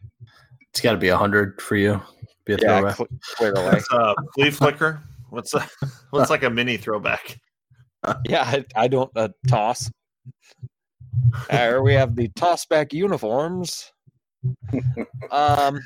It's 0.71 0.81
got 0.81 0.93
to 0.93 0.99
be 0.99 1.09
a 1.09 1.17
hundred 1.17 1.61
for 1.63 1.77
you. 1.77 2.03
Be 2.45 2.55
a 2.55 2.59
Yeah, 2.59 2.81
throwback. 2.81 2.97
cl- 2.97 3.09
clearly. 3.37 3.65
What's 3.65 3.93
uh, 3.93 4.15
flea 4.35 4.51
flicker? 4.51 5.03
What's 5.31 5.55
a, 5.55 5.67
what's 6.11 6.31
like 6.31 6.43
a 6.43 6.51
mini 6.51 6.77
throwback? 6.77 7.39
Yeah, 8.27 8.43
I, 8.43 8.65
I 8.75 8.89
don't 8.89 9.11
uh, 9.17 9.29
toss. 9.49 9.91
There 11.51 11.83
we 11.83 11.95
have 11.95 12.17
the 12.17 12.29
toss 12.29 12.65
back 12.67 12.93
uniforms. 12.93 13.93
um, 15.31 15.81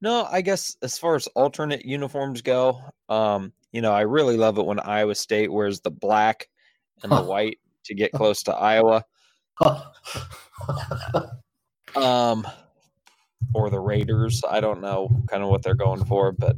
no, 0.00 0.26
I 0.30 0.40
guess 0.40 0.76
as 0.82 0.98
far 0.98 1.14
as 1.14 1.26
alternate 1.28 1.84
uniforms 1.84 2.42
go, 2.42 2.80
um, 3.08 3.52
you 3.72 3.80
know, 3.82 3.92
I 3.92 4.02
really 4.02 4.36
love 4.36 4.58
it 4.58 4.66
when 4.66 4.80
Iowa 4.80 5.14
State 5.14 5.52
wears 5.52 5.80
the 5.80 5.90
black 5.90 6.48
and 7.02 7.12
the 7.12 7.22
white 7.22 7.58
to 7.84 7.94
get 7.94 8.12
close 8.12 8.42
to 8.44 8.54
Iowa. 8.54 9.04
Um, 11.96 12.46
or 13.52 13.68
the 13.68 13.80
Raiders. 13.80 14.42
I 14.48 14.60
don't 14.60 14.80
know 14.80 15.10
kind 15.28 15.42
of 15.42 15.48
what 15.48 15.62
they're 15.62 15.74
going 15.74 16.04
for, 16.04 16.30
but 16.32 16.54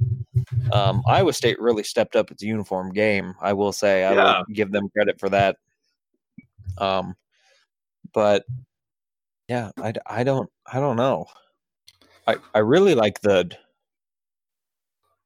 um, 0.72 1.02
Iowa 1.08 1.32
State 1.32 1.60
really 1.60 1.82
stepped 1.82 2.16
up 2.16 2.30
its 2.30 2.42
uniform 2.42 2.92
game. 2.92 3.34
I 3.40 3.52
will 3.54 3.72
say, 3.72 4.04
I 4.04 4.12
Yeah. 4.14 4.38
will 4.38 4.54
give 4.54 4.70
them 4.72 4.88
credit 4.90 5.18
for 5.18 5.28
that. 5.30 5.56
Um, 6.78 7.14
but 8.12 8.44
yeah, 9.48 9.70
I, 9.78 9.92
I 10.06 10.24
don't 10.24 10.48
I 10.70 10.80
don't 10.80 10.96
know. 10.96 11.26
I 12.26 12.36
I 12.54 12.58
really 12.60 12.94
like 12.94 13.20
the 13.20 13.50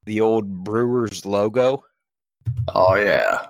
the 0.05 0.21
old 0.21 0.65
Brewers 0.65 1.27
logo 1.27 1.85
oh 2.75 2.95
yeah, 2.95 3.47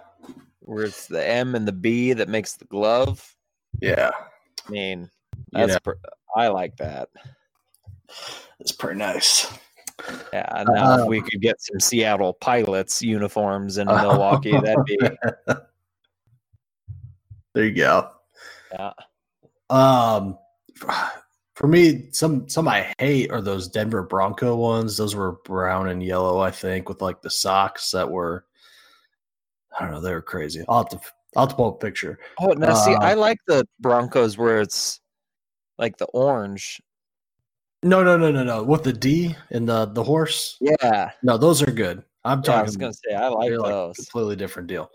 where 0.60 0.84
it's 0.84 1.06
the 1.06 1.26
M 1.26 1.54
and 1.54 1.66
the 1.68 1.72
B 1.72 2.12
that 2.12 2.28
makes 2.28 2.54
the 2.54 2.64
glove. 2.66 3.34
yeah. 3.80 4.10
I 4.66 4.70
mean, 4.70 5.10
Yeah. 5.52 5.66
that's 5.66 5.98
I 6.34 6.48
like 6.48 6.76
that. 6.78 7.08
It's 8.58 8.72
pretty 8.72 8.98
nice. 8.98 9.46
Yeah, 10.32 10.64
now 10.68 11.02
if 11.02 11.08
we 11.08 11.18
Um, 11.18 11.24
could 11.24 11.40
get 11.40 11.60
some 11.60 11.80
Seattle 11.80 12.34
Pilots 12.34 13.00
uniforms 13.00 13.78
in 13.78 13.86
Milwaukee, 14.02 14.58
that'd 14.60 14.84
be 14.84 14.98
There 17.56 17.64
you 17.64 17.72
go. 17.74 18.10
yeah. 18.70 18.92
Um, 19.70 20.36
for 21.54 21.66
me, 21.66 22.08
some 22.12 22.46
some 22.50 22.68
I 22.68 22.92
hate 22.98 23.30
are 23.30 23.40
those 23.40 23.66
Denver 23.66 24.02
Bronco 24.02 24.54
ones. 24.56 24.98
Those 24.98 25.14
were 25.14 25.38
brown 25.46 25.88
and 25.88 26.02
yellow, 26.02 26.38
I 26.38 26.50
think, 26.50 26.86
with 26.90 27.00
like 27.00 27.22
the 27.22 27.30
socks 27.30 27.90
that 27.92 28.10
were. 28.10 28.44
I 29.78 29.84
don't 29.84 29.92
know. 29.94 30.00
They 30.02 30.12
were 30.12 30.20
crazy. 30.20 30.64
I'll 30.68 30.82
have 30.84 30.90
to. 30.90 31.00
I'll 31.34 31.44
have 31.44 31.50
to 31.50 31.56
pull 31.56 31.68
a 31.68 31.78
picture. 31.78 32.18
Oh, 32.38 32.48
now 32.52 32.74
see, 32.74 32.94
Uh, 32.94 33.00
I 33.00 33.14
like 33.14 33.38
the 33.46 33.66
Broncos 33.80 34.36
where 34.36 34.60
it's 34.60 35.00
like 35.78 35.96
the 35.96 36.06
orange. 36.12 36.82
No, 37.82 38.02
no, 38.04 38.18
no, 38.18 38.30
no, 38.30 38.44
no. 38.44 38.62
With 38.64 38.82
the 38.84 38.92
D 38.92 39.34
and 39.50 39.66
the 39.66 39.86
the 39.86 40.02
horse. 40.04 40.58
Yeah, 40.60 41.10
No, 41.22 41.38
those 41.38 41.62
are 41.62 41.70
good. 41.70 42.02
I'm 42.22 42.42
yeah 42.44 42.52
I 42.52 42.54
talking. 42.56 42.66
was 42.66 42.76
gonna 42.76 42.92
say 42.92 43.14
I 43.14 43.28
like 43.28 43.48
they're, 43.48 43.58
like, 43.60 43.70
those. 43.72 43.96
completely 43.96 44.36
different 44.36 44.68
deal. 44.68 44.90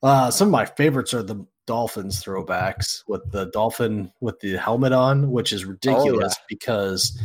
Uh, 0.00 0.30
some 0.30 0.46
of 0.46 0.52
my 0.52 0.64
favorites 0.64 1.12
are 1.12 1.24
the 1.24 1.44
Dolphins 1.68 2.24
throwbacks 2.24 3.04
with 3.08 3.30
the 3.30 3.50
dolphin 3.50 4.10
with 4.20 4.40
the 4.40 4.56
helmet 4.56 4.94
on, 4.94 5.30
which 5.30 5.52
is 5.52 5.66
ridiculous 5.66 6.34
because 6.48 7.20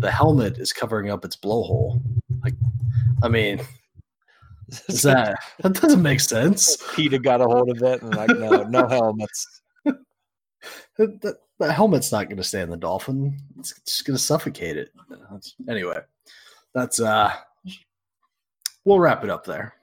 the 0.00 0.10
helmet 0.10 0.58
is 0.58 0.72
covering 0.72 1.10
up 1.12 1.24
its 1.24 1.36
blowhole. 1.36 2.02
Like, 2.42 2.54
I 3.22 3.28
mean, 3.28 3.60
is 4.88 5.02
that 5.02 5.38
that 5.60 5.74
doesn't 5.74 6.02
make 6.02 6.18
sense? 6.18 6.76
Peter 6.96 7.18
got 7.18 7.40
a 7.40 7.44
hold 7.44 7.70
of 7.70 7.80
it 7.84 8.02
and 8.02 8.16
like, 8.16 8.30
no, 8.30 8.64
no 8.64 8.88
helmets. 8.88 9.62
The, 9.84 11.38
the- 11.58 11.72
helmet's 11.72 12.10
not 12.10 12.24
going 12.24 12.36
to 12.38 12.42
stay 12.42 12.62
in 12.62 12.70
the 12.70 12.76
dolphin. 12.76 13.38
It's 13.60 13.80
just 13.86 14.04
going 14.04 14.16
to 14.16 14.22
suffocate 14.22 14.76
it. 14.76 14.90
Anyway, 15.68 15.98
that's 16.74 17.00
uh, 17.00 17.32
we'll 18.84 18.98
wrap 18.98 19.22
it 19.22 19.30
up 19.30 19.44
there. 19.46 19.74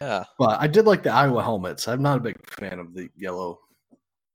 Yeah, 0.00 0.24
But 0.38 0.60
I 0.60 0.66
did 0.66 0.84
like 0.86 1.02
the 1.02 1.10
Iowa 1.12 1.42
helmets. 1.42 1.88
I'm 1.88 2.02
not 2.02 2.18
a 2.18 2.20
big 2.20 2.36
fan 2.50 2.78
of 2.78 2.92
the 2.92 3.08
yellow 3.16 3.60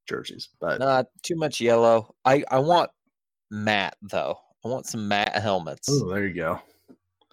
jerseys, 0.08 0.50
but 0.60 0.80
not 0.80 1.06
too 1.22 1.36
much 1.36 1.62
yellow. 1.62 2.16
I 2.26 2.44
I 2.50 2.60
want 2.60 2.90
matte 3.52 3.96
though. 4.02 4.38
I 4.66 4.68
want 4.68 4.88
some 4.88 5.08
matte 5.08 5.36
helmets. 5.36 5.88
oh, 5.92 6.10
there 6.10 6.26
you 6.26 6.34
go. 6.34 6.60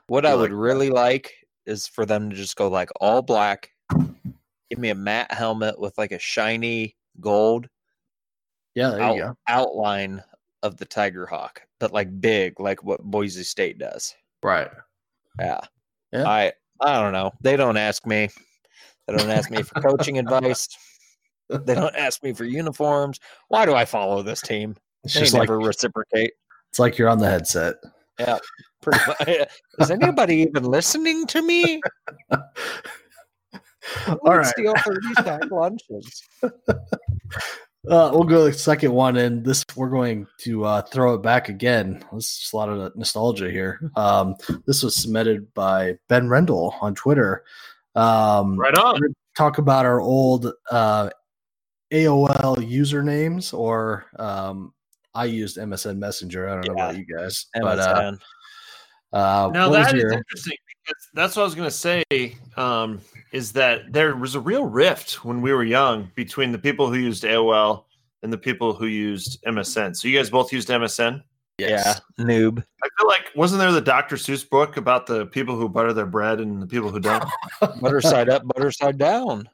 What 0.09 0.27
I 0.27 0.33
like 0.33 0.41
would 0.41 0.51
that. 0.51 0.57
really 0.57 0.91
like 0.91 1.33
is 1.67 1.87
for 1.87 2.05
them 2.07 2.29
to 2.31 2.37
just 2.37 2.57
go 2.57 2.69
like 2.69 2.91
all 3.01 3.23
black. 3.23 3.71
Give 4.71 4.79
me 4.79 4.91
a 4.91 4.95
matte 4.95 5.33
helmet 5.33 5.79
with 5.79 5.97
like 5.97 6.13
a 6.13 6.19
shiny 6.19 6.97
gold 7.21 7.67
Yeah, 8.75 8.91
there 8.91 9.01
out- 9.01 9.15
you 9.17 9.23
go. 9.23 9.37
outline 9.49 10.23
of 10.63 10.77
the 10.77 10.85
tiger 10.85 11.25
hawk, 11.25 11.63
but 11.81 11.93
like 11.93 12.21
big, 12.21 12.61
like 12.61 12.83
what 12.85 13.03
Boise 13.03 13.43
State 13.45 13.79
does. 13.79 14.15
Right. 14.43 14.71
Yeah. 15.41 15.61
Yeah. 16.13 16.29
I 16.29 16.53
I 16.81 17.01
don't 17.01 17.13
know. 17.13 17.33
They 17.41 17.57
don't 17.57 17.77
ask 17.77 18.07
me. 18.07 18.29
They 19.07 19.17
don't 19.17 19.31
ask 19.31 19.51
me 19.51 19.63
for 19.63 19.81
coaching 19.81 20.19
advice. 20.19 20.69
They 21.49 21.75
don't 21.75 21.97
ask 21.97 22.23
me 22.23 22.33
for 22.33 22.45
uniforms. 22.45 23.21
Why 23.49 23.65
do 23.65 23.75
I 23.75 23.85
follow 23.85 24.23
this 24.23 24.41
team? 24.41 24.77
It's 25.05 25.15
They 25.15 25.21
just 25.21 25.35
like 25.35 25.49
never 25.49 25.59
reciprocate. 25.59 26.33
it's 26.71 26.79
like 26.79 26.99
you're 26.99 27.09
on 27.09 27.19
the 27.19 27.29
headset. 27.29 27.77
Yeah. 28.19 28.39
Pretty 28.83 29.01
much. 29.07 29.49
Is 29.79 29.91
anybody 29.91 30.37
even 30.37 30.65
listening 30.65 31.27
to 31.29 31.43
me? 31.43 31.81
All 34.07 34.19
All 34.23 34.37
right. 34.37 34.47
Steal 34.47 34.75
30 34.85 35.01
stack 35.15 35.51
lunches. 35.51 36.23
Uh, 37.87 38.11
we'll 38.13 38.25
go 38.25 38.45
to 38.47 38.53
the 38.53 38.59
second 38.59 38.93
one, 38.93 39.17
and 39.17 39.45
this 39.45 39.65
we're 39.77 39.89
going 39.89 40.27
to 40.39 40.65
uh, 40.65 40.83
throw 40.83 41.15
it 41.15 41.23
back 41.23 41.49
again. 41.49 42.05
This 42.13 42.43
is 42.47 42.51
a 42.53 42.57
lot 42.57 42.69
of 42.69 42.95
nostalgia 42.97 43.51
here. 43.51 43.81
Um, 43.97 44.35
this 44.67 44.83
was 44.83 44.97
submitted 44.97 45.53
by 45.55 45.97
Ben 46.09 46.29
Rendell 46.29 46.75
on 46.81 46.95
Twitter. 46.97 47.45
Um, 47.95 48.59
Right 48.59 48.75
on. 48.77 49.01
talk 49.37 49.59
about 49.59 49.87
our 49.87 50.01
old 50.01 50.53
uh, 50.71 51.09
AOL 51.93 52.57
usernames, 52.57 53.55
or 53.57 54.07
um, 54.19 54.75
I 55.15 55.27
used 55.27 55.57
MSN 55.57 55.99
Messenger. 55.99 56.49
I 56.49 56.55
don't 56.55 56.67
know 56.67 56.73
about 56.73 56.97
you 56.97 57.07
guys, 57.07 57.47
but 57.55 57.79
uh, 57.79 58.13
uh, 59.13 59.51
Now 59.55 59.69
that 59.71 59.95
is 59.95 60.03
your- 60.03 60.13
interesting 60.13 60.57
that's 61.15 61.37
what 61.37 61.43
I 61.43 61.45
was 61.45 61.55
going 61.55 61.69
to 61.69 61.75
say. 61.75 62.05
Um, 62.57 63.01
is 63.33 63.53
that 63.53 63.93
there 63.93 64.17
was 64.17 64.35
a 64.35 64.41
real 64.41 64.65
rift 64.65 65.25
when 65.25 65.43
we 65.43 65.53
were 65.53 65.65
young 65.65 66.11
between 66.15 66.51
the 66.53 66.59
people 66.59 66.89
who 66.89 66.97
used 66.99 67.25
AOL 67.25 67.85
and 68.23 68.33
the 68.33 68.39
people 68.39 68.73
who 68.75 68.87
used 68.87 69.43
MSN. 69.45 69.95
So 69.97 70.09
you 70.09 70.17
guys 70.19 70.31
both 70.31 70.53
used 70.53 70.69
MSN. 70.69 71.23
yes. 71.59 72.01
Yeah, 72.19 72.25
noob. 72.25 72.59
I 72.83 72.89
feel 72.99 73.07
like 73.07 73.27
wasn't 73.37 73.61
there 73.61 73.71
the 73.73 73.81
Dr. 73.81 74.17
Seuss 74.17 74.49
book 74.49 74.77
about 74.77 75.07
the 75.07 75.27
people 75.27 75.57
who 75.57 75.69
butter 75.69 75.93
their 75.93 76.07
bread 76.07 76.41
and 76.41 76.61
the 76.63 76.67
people 76.67 76.91
who 76.91 77.01
don't? 77.01 77.25
Butter 77.81 78.01
side 78.01 78.29
up, 78.29 78.43
butter 78.47 78.71
side 78.73 78.97
down. 78.99 79.49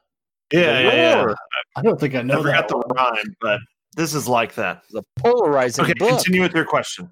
yeah, 0.53 0.79
yeah, 0.79 0.93
yeah. 1.25 1.33
I 1.75 1.81
don't 1.81 1.99
think 1.99 2.15
I 2.15 2.19
I 2.19 2.21
know 2.23 2.41
forgot 2.41 2.67
that. 2.67 2.69
the 2.69 2.77
one. 2.77 2.87
rhyme, 2.95 3.35
but 3.41 3.59
this 3.95 4.13
is 4.13 4.27
like 4.27 4.55
that. 4.55 4.83
The 4.91 5.03
polarizing 5.17 5.83
Okay, 5.83 5.93
book. 5.93 6.09
continue 6.09 6.41
with 6.41 6.53
your 6.53 6.65
question. 6.65 7.09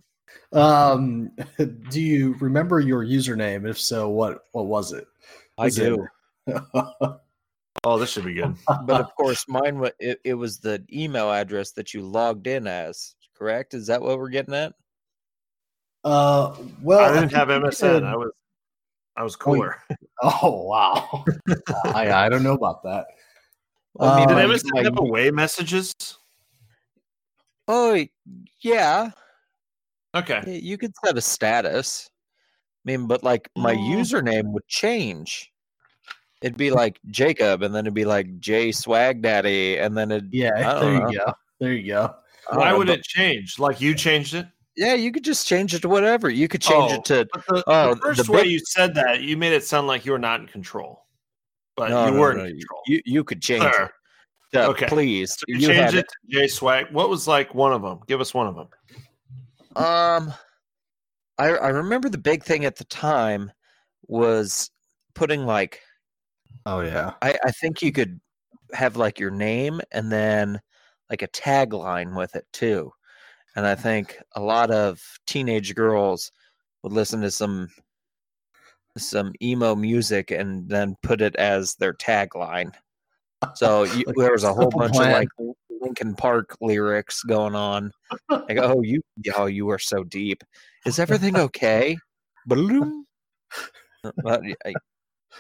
Um, 0.51 1.31
do 1.89 2.01
you 2.01 2.35
remember 2.39 2.79
your 2.79 3.03
username? 3.05 3.67
If 3.69 3.79
so, 3.79 4.09
what 4.09 4.43
what 4.51 4.65
was 4.67 4.93
it? 4.93 5.05
I 5.57 5.65
Was 5.65 5.77
it- 5.79 5.95
do. 5.95 6.07
Oh, 7.85 7.97
this 7.99 8.11
should 8.11 8.23
be 8.23 8.35
good. 8.35 8.55
But 8.85 9.01
of 9.01 9.13
course, 9.15 9.43
mine 9.49 9.77
wa- 9.77 9.89
it, 9.99 10.21
it 10.23 10.35
was 10.35 10.59
the 10.59 10.85
email 10.93 11.29
address 11.29 11.71
that 11.71 11.93
you 11.93 12.01
logged 12.01 12.47
in 12.47 12.65
as. 12.65 13.15
Correct? 13.37 13.73
Is 13.73 13.87
that 13.87 14.01
what 14.01 14.17
we're 14.19 14.29
getting 14.29 14.53
at? 14.53 14.73
uh, 16.05 16.55
well, 16.81 16.99
I 16.99 17.07
didn't 17.09 17.29
think 17.29 17.31
have 17.33 17.49
you 17.49 17.55
MSN. 17.55 17.73
said- 17.73 18.03
I 18.05 18.15
was 18.15 18.31
I 19.17 19.23
was 19.23 19.35
cooler. 19.35 19.75
Oh 20.21 20.63
wow! 20.63 21.25
I, 21.85 22.09
I 22.13 22.29
don't 22.29 22.43
know 22.43 22.53
about 22.53 22.83
that. 22.83 23.07
I 23.99 24.19
mean, 24.19 24.29
Uh, 24.29 24.37
Did 24.37 24.47
my- 24.47 24.55
MSN 24.55 24.69
my- 24.75 24.83
have 24.83 24.97
away 24.99 25.31
messages? 25.31 25.93
oh 27.67 28.05
yeah, 28.61 29.11
Okay. 30.15 30.59
you 30.61 30.77
could 30.77 30.93
set 31.03 31.17
a 31.17 31.21
status. 31.21 32.09
I 32.85 32.91
mean, 32.91 33.07
but 33.07 33.23
like 33.23 33.49
my 33.55 33.73
Oh. 33.73 33.77
username 33.77 34.51
would 34.53 34.67
change. 34.67 35.49
it'd 36.41 36.57
be 36.57 36.71
like 36.71 36.99
Jacob, 37.07 37.63
and 37.63 37.73
then 37.73 37.85
it'd 37.85 37.93
be 37.93 38.03
like 38.03 38.37
J 38.41 38.73
Swag 38.73 39.21
Daddy, 39.21 39.77
and 39.77 39.97
then 39.97 40.11
it. 40.11 40.25
Yeah, 40.31 40.51
I 40.57 40.61
don't 40.73 40.81
there 40.81 40.99
know. 40.99 41.09
you 41.09 41.17
go. 41.19 41.33
There 41.61 41.71
you 41.73 41.87
go. 41.93 42.15
Why 42.49 42.69
don't 42.69 42.79
would 42.79 42.87
know, 42.87 42.93
it 42.95 43.03
change? 43.05 43.57
Like 43.59 43.79
you 43.79 43.95
changed 43.95 44.33
it? 44.33 44.47
Yeah, 44.75 44.93
you 44.95 45.13
could 45.13 45.23
just 45.23 45.47
change 45.47 45.73
it 45.73 45.81
to 45.83 45.87
whatever. 45.87 46.29
You 46.29 46.49
could 46.49 46.61
change 46.61 46.91
Oh, 46.91 46.95
it 46.95 47.05
to 47.05 47.27
But 47.31 47.45
the, 47.47 47.63
Oh, 47.67 47.89
the 47.89 47.95
the 47.95 48.01
first 48.01 48.27
way 48.29 48.41
big- 48.43 48.51
you 48.51 48.59
said 48.59 48.93
that, 48.95 49.21
you 49.21 49.37
made 49.37 49.53
it 49.53 49.63
sound 49.63 49.87
like 49.87 50.05
you 50.05 50.11
were 50.11 50.19
not 50.19 50.41
in 50.41 50.47
control, 50.47 51.05
but 51.77 51.91
no, 51.91 52.07
you 52.07 52.11
no, 52.11 52.19
were 52.19 52.33
no, 52.33 52.41
in 52.43 52.47
you- 52.47 52.53
control. 52.55 52.81
You 52.87 53.01
you 53.05 53.23
could 53.23 53.41
change 53.41 53.63
Sir, 53.63 53.83
it. 53.85 53.91
Yeah, 54.51 54.67
Okay. 54.67 54.87
please. 54.87 55.31
So 55.35 55.45
you, 55.47 55.59
you 55.59 55.67
had 55.69 55.91
changed 55.91 55.95
it 55.95 56.05
to 56.09 56.39
J 56.41 56.47
Swag. 56.47 56.91
What 56.91 57.07
was 57.07 57.25
like 57.25 57.55
one 57.55 57.71
of 57.71 57.81
them? 57.81 57.99
Give 58.05 58.19
us 58.19 58.33
one 58.33 58.47
of 58.47 58.55
them. 58.55 58.67
Um, 59.75 60.33
I 61.37 61.49
I 61.49 61.69
remember 61.69 62.09
the 62.09 62.17
big 62.17 62.43
thing 62.43 62.65
at 62.65 62.77
the 62.77 62.85
time 62.85 63.51
was 64.07 64.69
putting 65.15 65.45
like 65.45 65.81
Oh 66.65 66.81
yeah. 66.81 67.13
I 67.21 67.37
I 67.43 67.51
think 67.51 67.81
you 67.81 67.91
could 67.91 68.19
have 68.73 68.97
like 68.97 69.19
your 69.19 69.31
name 69.31 69.81
and 69.91 70.11
then 70.11 70.59
like 71.09 71.21
a 71.21 71.27
tagline 71.27 72.15
with 72.15 72.35
it 72.35 72.45
too, 72.53 72.91
and 73.55 73.65
I 73.65 73.75
think 73.75 74.17
a 74.35 74.41
lot 74.41 74.71
of 74.71 75.01
teenage 75.27 75.75
girls 75.75 76.31
would 76.83 76.93
listen 76.93 77.21
to 77.21 77.31
some 77.31 77.69
some 78.97 79.33
emo 79.41 79.75
music 79.75 80.31
and 80.31 80.69
then 80.69 80.95
put 81.01 81.21
it 81.21 81.35
as 81.35 81.75
their 81.75 81.93
tagline. 81.93 82.73
So 83.55 83.83
you, 83.83 84.03
there 84.15 84.31
was 84.31 84.43
a 84.43 84.53
whole 84.53 84.69
bunch 84.69 84.93
Plan. 84.93 85.07
of 85.07 85.13
like 85.13 85.29
Linkin 85.83 86.15
Park 86.15 86.55
lyrics 86.61 87.21
going 87.23 87.55
on. 87.55 87.91
Like, 88.29 88.57
oh, 88.57 88.81
you, 88.81 89.01
oh, 89.35 89.45
you 89.45 89.69
are 89.69 89.79
so 89.79 90.03
deep. 90.03 90.43
Is 90.85 90.97
everything 90.99 91.37
okay? 91.37 91.97
Bloom. 92.47 93.05
I- 94.25 94.73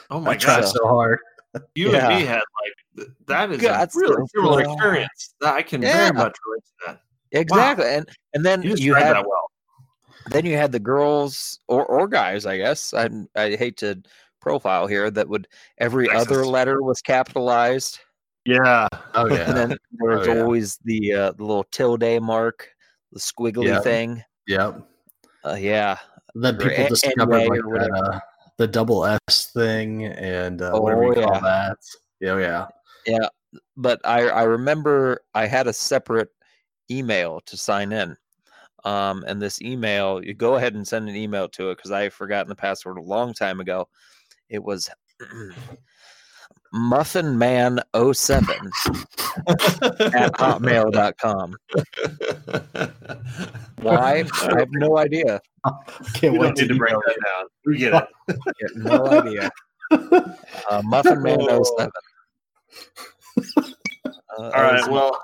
Oh 0.09 0.19
my 0.19 0.35
tried 0.35 0.61
god! 0.61 0.69
so 0.69 0.87
hard. 0.87 1.19
You 1.75 1.91
Yeah. 1.91 2.09
and 2.09 2.19
me 2.19 2.25
had 2.25 2.41
like 2.41 2.73
th- 2.97 3.09
that 3.27 3.51
is 3.51 3.61
God, 3.61 3.89
a 3.95 3.99
really 3.99 4.15
so 4.15 4.27
similar 4.35 4.61
experience. 4.63 5.35
That 5.39 5.53
I 5.53 5.61
can 5.61 5.81
Yeah. 5.83 5.93
very 5.97 6.13
much 6.13 6.35
relate 6.47 6.63
to 6.65 6.73
that. 6.87 7.01
exactly, 7.31 7.85
and 7.85 8.09
and 8.33 8.43
then 8.45 8.63
You 8.63 8.75
you, 8.75 8.93
had 8.95 9.15
that 9.15 9.27
well. 9.27 9.51
then 10.31 10.45
you 10.47 10.57
had 10.57 10.71
the 10.71 10.79
girls 10.79 11.59
or 11.67 11.85
or 11.85 12.07
guys, 12.07 12.45
I 12.47 12.57
guess. 12.57 12.91
I 12.93 13.07
I 13.35 13.55
hate 13.55 13.77
to 13.77 14.01
profile 14.41 14.87
here 14.87 15.11
that 15.11 15.29
would 15.29 15.47
every 15.77 16.09
other 16.09 16.43
letter 16.45 16.81
was 16.81 16.99
capitalized, 17.01 17.99
Yeah. 18.45 18.87
Oh 19.15 19.27
yeah. 19.33 19.47
and 19.47 19.57
then 19.57 19.77
there 19.91 20.17
was 20.17 20.27
Oh, 20.27 20.33
yeah. 20.33 20.41
always 20.41 20.77
the 20.83 21.13
uh, 21.13 21.31
the 21.31 21.43
little 21.43 21.63
tilde 21.71 22.21
mark, 22.21 22.67
the 23.11 23.19
squiggly 23.19 23.65
Yeah. 23.67 23.79
thing. 23.81 24.23
yep. 24.47 24.81
Uh, 25.45 25.55
yeah, 25.59 25.97
Then 26.35 26.57
people 26.57 26.85
A- 26.85 26.89
discovered 26.89 27.49
like 27.49 27.65
or 27.65 27.77
that, 27.79 27.91
uh, 27.91 28.19
the 28.57 28.65
double 28.67 29.05
S 29.05 29.51
thing 29.53 30.05
and 30.05 30.61
uh, 30.61 30.71
Oh, 30.73 30.81
whatever 30.81 31.03
you 31.07 31.13
call 31.15 31.33
yeah. 31.33 31.39
that. 31.41 31.77
Yeah, 32.21 32.67
yeah. 33.05 33.27
but 33.75 33.99
I 34.05 34.29
I 34.29 34.43
remember 34.43 35.19
I 35.33 35.45
had 35.47 35.67
a 35.67 35.73
separate 35.73 36.29
email 36.89 37.41
to 37.45 37.57
sign 37.57 37.91
in. 37.91 38.15
Um, 38.85 39.23
and 39.27 39.41
this 39.41 39.61
email, 39.61 40.23
you 40.23 40.33
go 40.33 40.55
ahead 40.55 40.75
and 40.75 40.85
send 40.87 41.07
an 41.09 41.15
email 41.15 41.47
to 41.49 41.69
it 41.71 41.77
because 41.77 41.91
I 41.91 42.03
had 42.03 42.13
forgotten 42.13 42.49
the 42.49 42.55
password 42.55 42.97
a 42.97 43.01
long 43.01 43.33
time 43.33 43.59
ago. 43.61 43.87
It 44.49 44.63
was 44.63 44.89
muffinman07 46.73 48.71
at 50.13 50.33
hotmail.com. 50.33 51.55
Why? 53.81 54.23
I 54.41 54.59
have 54.59 54.71
no 54.71 54.97
idea. 54.97 55.41
Can't 56.13 56.33
We 56.33 56.39
wait 56.39 56.55
don't 56.55 56.67
to 56.67 56.75
break 56.75 56.93
that 56.93 57.17
down. 57.23 57.47
We 57.65 57.77
get 57.77 57.93
it. 57.93 58.07
I 58.29 58.67
no 58.75 59.07
idea. 59.07 59.51
Uh, 59.91 60.81
muffinman07. 60.81 61.89
Uh, 64.37 64.43
All 64.43 64.63
right. 64.63 64.83
I 64.83 64.89
Well, 64.89 65.21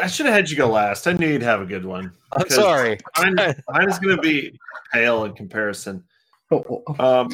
I 0.00 0.06
should 0.06 0.26
have 0.26 0.34
had 0.34 0.50
you 0.50 0.56
go 0.56 0.68
last. 0.68 1.06
I 1.06 1.12
knew 1.12 1.26
you'd 1.26 1.42
have 1.42 1.60
a 1.60 1.66
good 1.66 1.84
one. 1.84 2.12
I'm 2.32 2.42
because 2.42 2.54
sorry. 2.54 2.98
Mine, 3.18 3.34
mine 3.68 3.88
is 3.88 3.98
going 3.98 4.16
to 4.16 4.22
be 4.22 4.58
pale 4.92 5.24
in 5.24 5.34
comparison. 5.34 6.04
Um, 6.98 7.30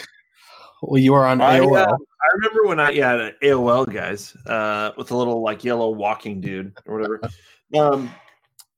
Well, 0.82 1.00
you 1.00 1.12
were 1.12 1.26
on 1.26 1.40
I, 1.40 1.60
AOL. 1.60 1.76
uh, 1.76 1.96
I 1.96 2.34
remember 2.34 2.66
when 2.66 2.80
I 2.80 2.90
yeah 2.90 3.30
AOL 3.42 3.92
guys 3.92 4.36
uh, 4.46 4.92
with 4.96 5.10
a 5.10 5.16
little 5.16 5.42
like 5.42 5.64
yellow 5.64 5.90
walking 5.90 6.40
dude 6.40 6.76
or 6.86 6.96
whatever. 6.96 7.20
Um, 7.76 8.10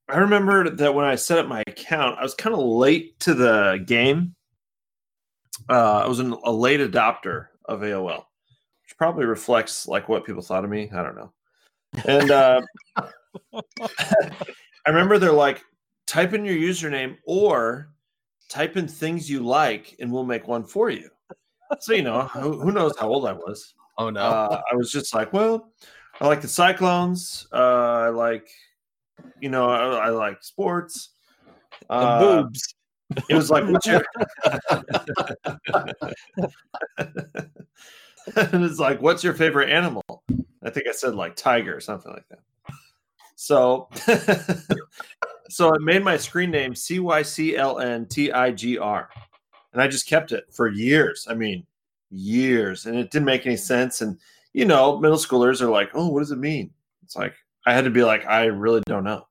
I 0.09 0.19
remember 0.19 0.69
that 0.69 0.93
when 0.93 1.05
I 1.05 1.15
set 1.15 1.39
up 1.39 1.47
my 1.47 1.63
account, 1.69 2.19
I 2.19 2.25
was 2.25 2.35
kind 2.35 2.53
of 2.53 2.61
late 2.61 3.21
to 3.21 3.35
the 3.35 3.81
game. 3.87 4.35
Uh, 5.69 6.03
I 6.05 6.09
was 6.09 6.19
an, 6.19 6.33
a 6.43 6.51
late 6.51 6.81
adopter 6.81 7.47
of 7.67 7.83
AOL, 7.83 8.25
which 8.83 8.97
probably 8.99 9.27
reflects 9.27 9.87
like 9.87 10.09
what 10.09 10.25
people 10.25 10.43
thought 10.43 10.65
of 10.65 10.71
me. 10.71 10.91
I 10.93 11.05
don't 11.05 11.15
know. 11.15 11.33
And 12.05 12.31
uh, 12.33 12.63
I 13.55 14.89
remember 14.89 15.19
they're 15.19 15.31
like, 15.31 15.63
type 16.09 16.33
in 16.33 16.45
your 16.45 16.57
username 16.57 17.17
or 17.25 17.93
type 18.49 18.77
in 18.77 18.89
things 18.89 19.31
you 19.31 19.41
like, 19.41 19.95
and 20.01 20.11
we'll 20.11 20.25
make 20.25 20.49
one 20.49 20.65
for 20.65 20.91
you. 20.91 21.09
So 21.79 21.93
you 21.93 22.03
know, 22.03 22.23
who, 22.23 22.61
who 22.61 22.73
knows 22.73 22.97
how 22.99 23.09
old 23.09 23.27
I 23.27 23.33
was? 23.33 23.75
oh 24.01 24.11
no. 24.11 24.21
Uh, 24.21 24.63
I 24.73 24.75
was 24.75 24.91
just 24.91 25.15
like, 25.15 25.33
well, 25.33 25.71
I 26.21 26.27
like 26.27 26.41
the 26.41 26.49
Cyclones. 26.49 27.47
Uh, 27.53 27.57
I 27.57 28.09
like, 28.09 28.49
you 29.41 29.51
know, 29.51 29.69
I, 29.69 30.07
I 30.07 30.09
like 30.09 30.43
sports. 30.43 31.11
Uh, 31.89 32.19
boobs. 32.19 32.75
it 33.29 33.35
was 33.35 33.51
like, 33.51 33.65
what's 33.65 33.87
your? 33.87 34.03
and 38.37 38.65
it's 38.65 38.79
like, 38.79 39.03
what's 39.03 39.23
your 39.23 39.35
favorite 39.35 39.71
animal? 39.71 40.03
I 40.63 40.71
think 40.71 40.89
I 40.89 40.93
said 40.93 41.15
like 41.15 41.37
tiger 41.37 41.77
or 41.77 41.81
something 41.81 42.13
like 42.13 42.29
that. 42.31 42.41
So, 43.35 43.89
so 45.49 45.75
it 45.75 45.81
made 45.81 46.05
my 46.05 46.17
screen 46.17 46.51
name 46.51 46.75
C 46.75 47.01
Y 47.01 47.23
C 47.23 47.57
L 47.57 47.81
N 47.81 48.07
T 48.07 48.31
I 48.33 48.51
G 48.51 48.79
R, 48.79 49.09
and 49.73 49.83
I 49.83 49.89
just 49.89 50.09
kept 50.09 50.33
it 50.33 50.45
for 50.51 50.69
years. 50.69 51.27
I 51.29 51.35
mean, 51.35 51.67
years, 52.11 52.87
and 52.87 52.97
it 52.97 53.11
didn't 53.11 53.27
make 53.27 53.47
any 53.47 53.57
sense. 53.57 54.01
And 54.01 54.19
you 54.53 54.65
know, 54.65 54.99
middle 54.99 55.17
schoolers 55.17 55.61
are 55.61 55.71
like, 55.71 55.91
"Oh, 55.95 56.09
what 56.09 56.21
does 56.21 56.33
it 56.33 56.39
mean?" 56.39 56.71
It's 57.05 57.17
like 57.17 57.35
I 57.67 57.75
had 57.75 57.85
to 57.85 57.91
be 57.91 58.03
like, 58.03 58.27
"I 58.27 58.47
really 58.47 58.83
don't 58.87 59.05
know." 59.05 59.27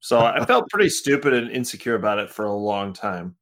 So 0.00 0.20
I 0.20 0.44
felt 0.44 0.68
pretty 0.70 0.88
stupid 0.88 1.32
and 1.32 1.50
insecure 1.50 1.94
about 1.94 2.18
it 2.18 2.30
for 2.30 2.44
a 2.44 2.52
long 2.52 2.92
time. 2.92 3.36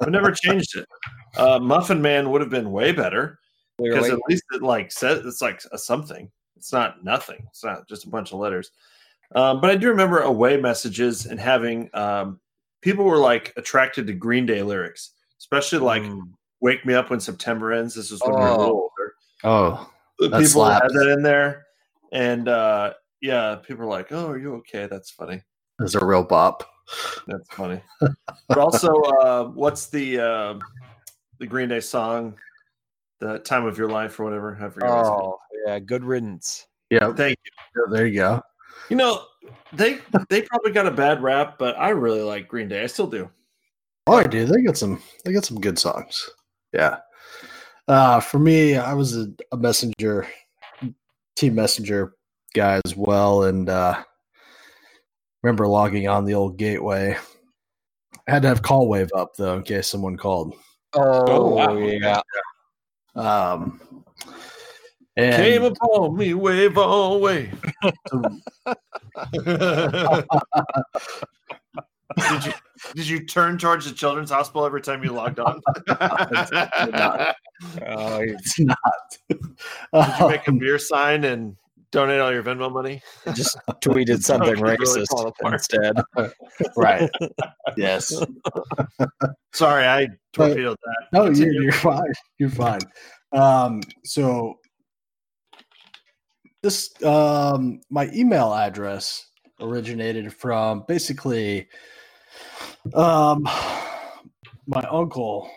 I 0.00 0.10
never 0.10 0.32
changed 0.32 0.76
it. 0.76 0.88
Uh, 1.36 1.58
Muffin 1.60 2.02
Man 2.02 2.30
would 2.30 2.40
have 2.40 2.50
been 2.50 2.72
way 2.72 2.90
better 2.90 3.38
because 3.78 4.10
at 4.10 4.18
least 4.28 4.42
it 4.52 4.62
like 4.62 4.90
says 4.90 5.24
it's 5.24 5.40
like 5.40 5.62
a 5.72 5.78
something. 5.78 6.30
It's 6.56 6.72
not 6.72 7.04
nothing. 7.04 7.44
It's 7.48 7.64
not 7.64 7.88
just 7.88 8.04
a 8.04 8.08
bunch 8.08 8.32
of 8.32 8.40
letters. 8.40 8.72
Um, 9.34 9.60
but 9.60 9.70
I 9.70 9.76
do 9.76 9.88
remember 9.88 10.20
away 10.20 10.56
messages 10.56 11.26
and 11.26 11.38
having 11.38 11.90
um, 11.94 12.40
people 12.80 13.04
were 13.04 13.18
like 13.18 13.52
attracted 13.56 14.06
to 14.06 14.12
Green 14.12 14.46
Day 14.46 14.62
lyrics, 14.62 15.12
especially 15.38 15.78
like 15.80 16.02
Mm. 16.02 16.32
"Wake 16.60 16.84
Me 16.86 16.94
Up 16.94 17.10
When 17.10 17.20
September 17.20 17.72
Ends." 17.72 17.94
This 17.94 18.10
is 18.10 18.20
when 18.22 18.32
we 18.34 18.40
were 18.40 18.46
a 18.46 18.52
Oh. 18.54 18.58
little 18.58 18.74
older. 18.76 19.14
oh, 19.44 19.90
The 20.18 20.28
That 20.30 20.42
people 20.42 20.64
had 20.64 20.78
slaps. 20.80 20.94
that 20.94 21.08
in 21.12 21.22
there, 21.22 21.66
and 22.12 22.48
uh, 22.48 22.94
yeah, 23.20 23.56
people 23.56 23.84
were 23.86 23.90
like, 23.90 24.10
"Oh, 24.12 24.28
are 24.28 24.38
you 24.38 24.54
okay?" 24.56 24.86
That's 24.86 25.10
funny. 25.10 25.42
there's 25.78 25.94
a 25.94 26.04
real 26.04 26.24
bop. 26.24 26.64
That's 27.28 27.48
funny. 27.50 27.80
but 28.48 28.58
also, 28.58 28.94
uh, 28.94 29.44
what's 29.44 29.86
the 29.86 30.18
uh, 30.18 30.58
the 31.38 31.46
Green 31.46 31.68
Day 31.68 31.80
song? 31.80 32.36
The 33.20 33.38
time 33.40 33.64
of 33.66 33.76
your 33.78 33.88
life 33.90 34.18
or 34.18 34.24
whatever. 34.24 34.56
I 34.60 34.68
forget. 34.70 34.88
what. 34.88 35.06
Oh, 35.06 35.38
yeah. 35.66 35.78
Good 35.78 36.02
riddance. 36.04 36.66
Yeah, 36.90 37.12
Thank 37.12 37.36
you. 37.44 37.86
there 37.90 38.06
you 38.06 38.14
go. 38.14 38.40
You 38.88 38.96
know, 38.96 39.22
they 39.72 39.98
they 40.30 40.42
probably 40.42 40.72
got 40.72 40.86
a 40.86 40.90
bad 40.90 41.22
rap, 41.22 41.58
but 41.58 41.78
I 41.78 41.90
really 41.90 42.22
like 42.22 42.48
Green 42.48 42.68
Day. 42.68 42.82
I 42.82 42.86
still 42.86 43.06
do. 43.08 43.28
Oh, 44.08 44.14
I 44.14 44.24
do. 44.24 44.46
They 44.46 44.62
got 44.62 44.78
some. 44.78 45.02
They 45.24 45.32
got 45.32 45.44
some 45.44 45.60
good 45.60 45.78
songs. 45.78 46.30
Yeah. 46.72 46.98
Uh, 47.86 48.20
for 48.20 48.38
me, 48.38 48.76
I 48.76 48.94
was 48.94 49.16
a, 49.16 49.28
a 49.52 49.56
messenger, 49.56 50.26
team 51.36 51.54
messenger 51.54 52.14
guy 52.54 52.80
as 52.84 52.96
well, 52.96 53.44
and 53.44 53.68
uh, 53.68 54.02
remember 55.42 55.66
logging 55.66 56.08
on 56.08 56.24
the 56.24 56.34
old 56.34 56.56
gateway. 56.56 57.16
I 58.26 58.30
had 58.30 58.42
to 58.42 58.48
have 58.48 58.62
CallWave 58.62 59.10
up 59.14 59.36
though 59.36 59.56
in 59.56 59.62
case 59.62 59.88
someone 59.88 60.16
called. 60.16 60.54
Oh, 60.94 61.54
wow. 61.54 61.76
yeah. 61.76 62.20
Um, 63.14 64.04
and 65.16 65.36
Came 65.36 65.64
upon 65.64 66.16
me, 66.16 66.34
wave 66.34 66.78
all 66.78 67.20
way. 67.20 67.50
did 72.16 72.44
you 72.46 72.52
did 72.94 73.08
you 73.08 73.26
turn 73.26 73.58
towards 73.58 73.84
the 73.86 73.92
children's 73.94 74.30
hospital 74.30 74.64
every 74.64 74.80
time 74.80 75.02
you 75.04 75.12
logged 75.12 75.40
on? 75.40 75.60
Oh, 77.86 78.20
you 78.20 78.34
it's 78.38 78.58
not. 78.60 78.78
Did 79.28 79.40
you 80.20 80.28
make 80.28 80.46
a 80.46 80.50
Um, 80.50 80.58
beer 80.58 80.78
sign 80.78 81.24
and 81.24 81.56
donate 81.90 82.20
all 82.20 82.32
your 82.32 82.42
Venmo 82.44 82.72
money? 82.72 83.02
just 83.34 83.58
tweeted 83.82 84.22
something 84.22 84.50
Okay, 84.52 84.76
really 84.78 85.02
racist 85.02 85.32
instead. 85.44 85.96
right. 86.76 87.10
Yes. 87.76 88.12
Sorry, 89.52 89.84
I 89.86 90.06
torpedoed 90.32 90.76
that. 90.84 91.06
No, 91.12 91.26
you're, 91.30 91.52
you're 91.62 91.72
fine. 91.72 92.12
You're 92.38 92.50
fine. 92.50 92.80
Um, 93.32 93.80
so 94.04 94.54
this 96.62 96.90
um 97.04 97.80
my 97.90 98.08
email 98.14 98.52
address 98.54 99.26
originated 99.60 100.32
from 100.32 100.84
basically 100.88 101.68
um 102.94 103.42
my 104.66 104.82
uncle 104.90 105.50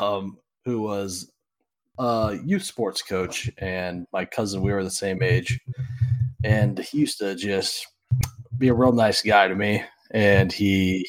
um 0.00 0.36
who 0.64 0.82
was 0.82 1.30
a 1.98 2.38
youth 2.44 2.62
sports 2.62 3.02
coach 3.02 3.50
and 3.58 4.06
my 4.12 4.24
cousin 4.24 4.62
we 4.62 4.72
were 4.72 4.84
the 4.84 4.90
same 4.90 5.22
age 5.22 5.60
and 6.42 6.78
he 6.78 6.98
used 6.98 7.18
to 7.18 7.34
just 7.34 7.86
be 8.58 8.68
a 8.68 8.74
real 8.74 8.92
nice 8.92 9.22
guy 9.22 9.48
to 9.48 9.54
me 9.54 9.82
and 10.12 10.52
he 10.52 11.06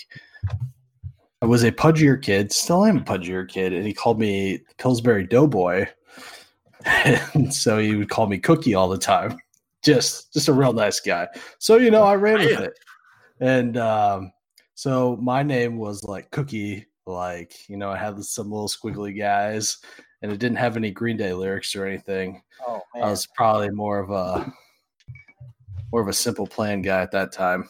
I 1.41 1.47
was 1.47 1.63
a 1.63 1.71
pudgier 1.71 2.19
kid, 2.19 2.51
still 2.51 2.81
I 2.81 2.89
am 2.89 2.97
a 2.97 3.01
pudgier 3.01 3.47
kid, 3.47 3.71
and 3.71 3.85
he 3.85 3.93
called 3.93 4.19
me 4.19 4.61
Pillsbury 4.79 5.27
Doughboy. 5.27 5.85
and 6.85 7.53
so 7.53 7.77
he 7.77 7.95
would 7.95 8.09
call 8.09 8.25
me 8.25 8.39
Cookie 8.39 8.73
all 8.73 8.89
the 8.89 8.97
time. 8.97 9.37
Just 9.83 10.33
just 10.33 10.47
a 10.47 10.53
real 10.53 10.73
nice 10.73 10.99
guy. 10.99 11.27
So 11.59 11.77
you 11.77 11.91
know, 11.91 12.01
I 12.03 12.15
ran 12.15 12.39
with 12.39 12.59
it. 12.59 12.73
And 13.39 13.77
um, 13.77 14.31
so 14.75 15.17
my 15.17 15.41
name 15.41 15.77
was 15.77 16.03
like 16.03 16.29
Cookie, 16.31 16.85
like, 17.07 17.67
you 17.69 17.77
know, 17.77 17.89
I 17.89 17.97
had 17.97 18.21
some 18.23 18.51
little 18.51 18.67
squiggly 18.67 19.17
guys 19.17 19.77
and 20.21 20.31
it 20.31 20.39
didn't 20.39 20.57
have 20.57 20.75
any 20.75 20.91
Green 20.91 21.17
Day 21.17 21.33
lyrics 21.33 21.75
or 21.75 21.85
anything. 21.85 22.41
Oh 22.67 22.81
I 22.95 23.09
was 23.09 23.25
probably 23.35 23.69
more 23.69 23.99
of 23.99 24.11
a 24.11 24.51
more 25.91 26.01
of 26.01 26.07
a 26.07 26.13
simple 26.13 26.45
plan 26.45 26.81
guy 26.81 27.01
at 27.01 27.11
that 27.11 27.31
time. 27.31 27.69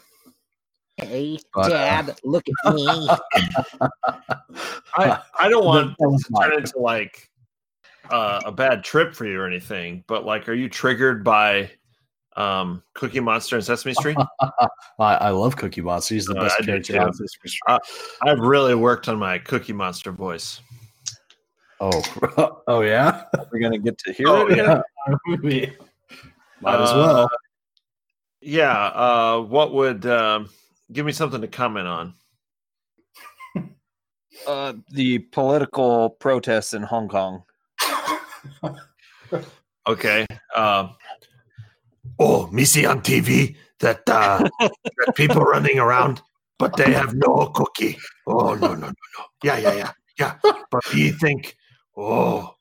Hey, 0.97 1.37
But, 1.53 1.73
uh, 1.73 2.03
Dad, 2.03 2.19
look 2.23 2.45
at 2.47 2.73
me. 2.73 2.87
I, 4.97 5.21
I 5.39 5.49
don't 5.49 5.65
want 5.65 5.95
That 5.99 6.23
to 6.27 6.41
turn 6.41 6.59
into 6.59 6.79
like 6.79 7.29
uh, 8.09 8.41
a 8.45 8.51
bad 8.51 8.83
trip 8.83 9.13
for 9.13 9.25
you 9.25 9.39
or 9.39 9.45
anything, 9.45 10.03
but 10.07 10.25
like, 10.25 10.47
are 10.47 10.53
you 10.53 10.69
triggered 10.69 11.23
by 11.23 11.69
um, 12.35 12.83
Cookie 12.93 13.19
Monster 13.19 13.55
and 13.55 13.63
Sesame 13.65 13.93
Street? 13.93 14.17
I, 14.41 14.67
I 14.99 15.29
love 15.29 15.55
Cookie 15.55 15.81
Monster. 15.81 16.15
He's 16.15 16.25
the 16.25 16.37
Uh, 16.37 16.43
best 16.43 16.55
I 16.57 16.61
do 16.61 16.65
character 16.67 16.93
too. 16.93 16.99
on 16.99 17.13
Sesame 17.13 17.27
Street. 17.47 17.79
I've 18.23 18.39
really 18.39 18.75
worked 18.75 19.07
on 19.09 19.17
my 19.17 19.37
Cookie 19.39 19.73
Monster 19.73 20.11
voice. 20.11 20.61
Oh, 21.79 22.61
oh 22.67 22.81
yeah. 22.81 23.23
We're 23.51 23.59
gonna 23.59 23.77
get 23.79 23.97
to 23.99 24.13
hear 24.13 24.27
Oh, 24.29 24.47
it. 24.47 24.57
yeah. 24.57 24.81
Might 26.61 26.81
as 26.81 26.89
Uh, 26.89 26.95
well. 26.95 27.29
Yeah. 28.41 28.77
Uh, 28.87 29.41
what 29.41 29.73
would 29.73 30.05
um, 30.05 30.49
give 30.91 31.05
me 31.05 31.11
something 31.11 31.41
to 31.41 31.47
comment 31.47 31.87
on? 31.87 32.13
Uh, 34.47 34.73
the 34.91 35.19
political 35.19 36.09
protests 36.09 36.73
in 36.73 36.83
Hong 36.83 37.07
Kong. 37.07 37.43
Okay. 39.87 40.25
Um, 40.55 40.95
oh, 42.19 42.47
me 42.47 42.65
see 42.65 42.85
on 42.85 43.01
TV 43.01 43.55
that, 43.79 44.07
uh, 44.09 44.47
that 44.59 45.15
people 45.15 45.41
running 45.53 45.79
around, 45.79 46.21
but 46.59 46.75
they 46.77 46.91
have 46.93 47.13
no 47.15 47.47
cookie. 47.55 47.97
Oh 48.27 48.53
no 48.55 48.73
no 48.73 48.75
no 48.75 48.87
no. 48.87 49.25
Yeah 49.43 49.57
yeah 49.57 49.73
yeah 49.73 49.91
yeah. 50.19 50.35
But 50.71 50.81
me 50.93 51.11
think, 51.11 51.55
oh, 51.97 52.55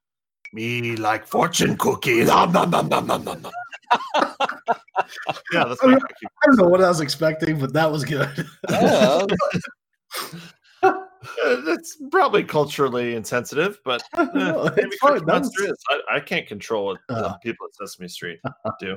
me 0.52 0.96
like 0.96 1.26
fortune 1.26 1.76
cookie. 1.76 2.24
Nom, 2.24 2.52
nom, 2.52 2.70
nom, 2.70 2.88
nom, 2.88 3.06
nom, 3.06 3.24
nom, 3.24 3.42
nom. 3.42 3.52
yeah, 5.52 5.64
that's 5.64 5.82
my 5.82 5.98
cookie. 5.98 6.26
I 6.42 6.46
don't 6.46 6.56
know 6.56 6.68
what 6.68 6.82
I 6.82 6.88
was 6.88 7.00
expecting, 7.00 7.58
but 7.58 7.72
that 7.72 7.90
was 7.90 8.04
good. 8.04 8.46
Yeah, 8.70 9.26
Uh, 10.82 11.60
That's 11.64 11.96
probably 12.10 12.44
culturally 12.44 13.14
insensitive, 13.14 13.78
but 13.84 14.02
eh, 14.18 14.26
No, 14.34 14.64
maybe 14.76 14.88
it's 14.88 14.98
fine. 14.98 15.20
Cookie 15.20 15.26
That 15.26 15.42
is. 15.44 15.76
I, 15.88 16.16
I 16.16 16.20
can't 16.20 16.46
control 16.46 16.86
what 16.86 16.98
the 17.08 17.14
Uh. 17.14 17.36
people 17.38 17.66
at 17.66 17.74
Sesame 17.88 18.08
Street 18.08 18.40
do. 18.80 18.96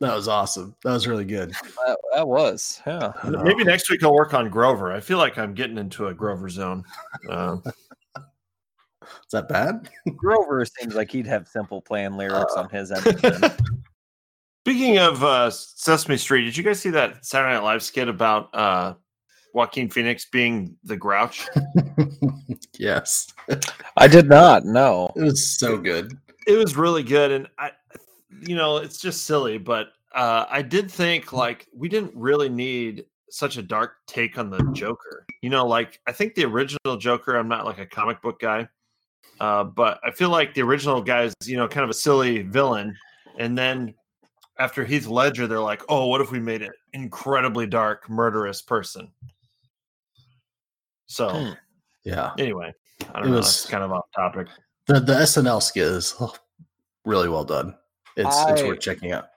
That 0.00 0.14
was 0.14 0.28
awesome. 0.28 0.74
That 0.84 0.92
was 0.92 1.06
really 1.06 1.24
good. 1.24 1.52
that, 1.52 1.98
that 2.14 2.28
was. 2.28 2.82
Yeah. 2.86 3.12
Maybe 3.24 3.64
next 3.64 3.90
week 3.90 4.02
I'll 4.02 4.14
work 4.14 4.34
on 4.34 4.50
Grover. 4.50 4.92
I 4.92 5.00
feel 5.00 5.18
like 5.18 5.38
I'm 5.38 5.54
getting 5.54 5.78
into 5.78 6.08
a 6.08 6.14
Grover 6.14 6.48
zone. 6.48 6.84
Uh, 7.28 7.58
Is 9.26 9.32
that 9.32 9.48
bad? 9.48 9.88
Grover 10.16 10.64
seems 10.64 10.94
like 10.94 11.10
he'd 11.10 11.26
have 11.26 11.48
simple 11.48 11.80
plan 11.80 12.16
lyrics 12.16 12.54
on 12.54 12.68
his 12.70 12.92
end. 12.92 13.04
speaking 14.66 14.98
of 14.98 15.22
uh, 15.22 15.50
Sesame 15.50 16.16
Street, 16.16 16.44
did 16.44 16.56
you 16.56 16.64
guys 16.64 16.80
see 16.80 16.90
that 16.90 17.24
Saturday 17.24 17.54
Night 17.54 17.62
Live 17.62 17.82
skit 17.82 18.08
about 18.08 18.54
uh, 18.54 18.94
Joaquin 19.54 19.88
Phoenix 19.90 20.26
being 20.26 20.76
the 20.84 20.96
Grouch? 20.96 21.48
yes. 22.78 23.32
I 23.96 24.08
did 24.08 24.28
not. 24.28 24.64
No. 24.64 25.10
It 25.16 25.22
was 25.22 25.58
so 25.58 25.76
good. 25.76 26.16
It 26.46 26.56
was 26.56 26.76
really 26.76 27.02
good, 27.02 27.32
and 27.32 27.48
I, 27.58 27.72
you 28.42 28.54
know, 28.56 28.76
it's 28.78 28.98
just 28.98 29.24
silly, 29.26 29.58
but 29.58 29.88
uh, 30.14 30.46
I 30.48 30.62
did 30.62 30.90
think 30.90 31.32
like 31.32 31.66
we 31.74 31.88
didn't 31.88 32.12
really 32.14 32.48
need 32.48 33.04
such 33.30 33.56
a 33.56 33.62
dark 33.62 33.96
take 34.06 34.38
on 34.38 34.50
the 34.50 34.62
Joker. 34.72 35.26
You 35.42 35.50
know, 35.50 35.66
like 35.66 36.00
I 36.06 36.12
think 36.12 36.34
the 36.34 36.44
original 36.44 36.96
Joker. 36.96 37.36
I'm 37.36 37.48
not 37.48 37.64
like 37.64 37.78
a 37.78 37.86
comic 37.86 38.22
book 38.22 38.40
guy, 38.40 38.68
uh, 39.40 39.64
but 39.64 40.00
I 40.04 40.10
feel 40.10 40.30
like 40.30 40.54
the 40.54 40.62
original 40.62 41.02
guy 41.02 41.22
is 41.24 41.34
you 41.44 41.56
know 41.56 41.68
kind 41.68 41.84
of 41.84 41.90
a 41.90 41.94
silly 41.94 42.42
villain, 42.42 42.96
and 43.38 43.56
then 43.56 43.94
after 44.58 44.84
Heath 44.84 45.06
Ledger, 45.06 45.46
they're 45.46 45.60
like, 45.60 45.82
oh, 45.90 46.06
what 46.06 46.20
if 46.22 46.30
we 46.30 46.40
made 46.40 46.62
an 46.62 46.70
incredibly 46.94 47.66
dark, 47.66 48.08
murderous 48.08 48.62
person? 48.62 49.10
So 51.06 51.28
Hmm. 51.28 51.52
Yeah. 52.04 52.32
anyway, 52.38 52.72
I 53.12 53.18
don't 53.18 53.28
It 53.28 53.30
know. 53.32 53.36
was- 53.38 53.46
That's 53.62 53.66
kind 53.70 53.84
of 53.84 53.92
off 53.92 54.06
topic. 54.14 54.48
The 54.86 55.00
the 55.00 55.14
SNL 55.14 55.60
skit 55.60 55.82
is 55.84 56.14
oh, 56.20 56.34
really 57.04 57.28
well 57.28 57.44
done. 57.44 57.76
It's 58.16 58.44
it's 58.48 58.62
worth 58.62 58.80
checking 58.80 59.12
out. 59.12 59.28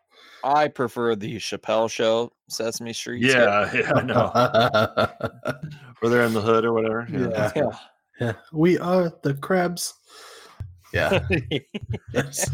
I 0.44 0.70
prefer 0.70 1.16
the 1.16 1.36
Chappelle 1.38 1.90
Show, 1.90 2.32
Sesame 2.48 2.94
Street. 2.94 3.24
skit. 3.24 3.36
Yeah, 3.36 3.74
yeah, 3.76 3.94
I 3.94 4.02
know. 4.02 4.32
Where 6.00 6.10
they're 6.10 6.24
in 6.24 6.34
the 6.34 6.42
hood 6.42 6.64
or 6.64 6.74
whatever. 6.74 7.08
Yeah. 7.12 7.52
Yeah. 7.56 7.72
yeah. 8.22 8.34
We 8.54 8.78
are 8.80 9.12
the 9.22 9.34
crabs. 9.34 9.94
Yeah. 10.94 11.28
yes. 12.14 12.50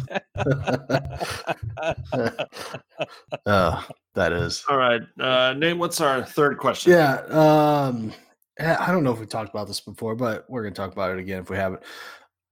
oh, 3.45 3.87
that 4.15 4.33
is. 4.33 4.65
All 4.67 4.77
right, 4.77 5.01
uh, 5.19 5.53
Nate. 5.53 5.77
What's 5.77 6.01
our 6.01 6.23
third 6.23 6.57
question? 6.57 6.91
Yeah. 6.91 7.17
Um, 7.29 8.11
I 8.59 8.91
don't 8.91 9.03
know 9.03 9.13
if 9.13 9.19
we 9.19 9.25
talked 9.25 9.49
about 9.49 9.67
this 9.67 9.79
before, 9.79 10.15
but 10.15 10.45
we're 10.49 10.63
gonna 10.63 10.75
talk 10.75 10.91
about 10.91 11.11
it 11.11 11.19
again 11.19 11.41
if 11.41 11.49
we 11.49 11.57
haven't. 11.57 11.83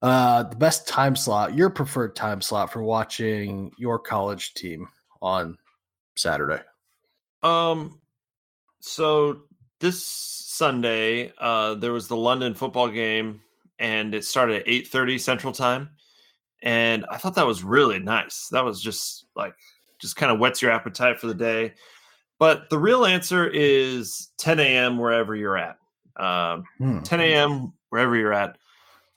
Uh, 0.04 0.43
the 0.43 0.56
best 0.58 0.86
time 0.88 1.16
slot, 1.16 1.56
your 1.56 1.70
preferred 1.70 2.14
time 2.16 2.41
slot 2.41 2.72
for 2.74 2.84
watching 2.84 3.72
your 3.78 3.97
college 3.97 4.54
team 4.54 4.88
on 5.22 5.58
Saturday. 6.16 6.62
Um. 7.41 7.99
So 8.82 9.43
this 9.80 10.06
Sunday, 10.06 11.32
uh, 11.39 11.76
there 11.76 11.93
was 11.93 12.10
the 12.10 12.18
London 12.18 12.54
football 12.54 12.89
game, 12.89 13.41
and 13.80 14.14
it 14.14 14.26
started 14.26 14.58
at 14.58 14.64
eight 14.68 14.88
thirty 14.89 15.18
Central 15.18 15.54
Time, 15.54 15.91
and 16.62 17.06
I 17.10 17.16
thought 17.18 17.36
that 17.36 17.47
was 17.47 17.64
really 17.64 17.99
nice. 17.99 18.49
That 18.51 18.66
was 18.66 18.82
just 18.82 19.26
like 19.38 19.56
just 19.99 20.18
kind 20.18 20.34
of 20.34 20.39
whets 20.39 20.62
your 20.62 20.72
appetite 20.72 21.20
for 21.22 21.28
the 21.28 21.34
day. 21.34 21.74
But 22.39 22.70
the 22.70 22.78
real 22.80 23.06
answer 23.06 23.47
is 23.47 24.32
10 24.38 24.60
a.m. 24.60 24.97
wherever 24.97 25.34
you're 25.34 25.58
at. 25.58 25.78
Um, 26.18 26.66
Hmm. 26.78 26.99
10 26.99 27.22
a.m. 27.22 27.74
wherever 27.89 28.18
you're 28.18 28.34
at. 28.34 28.58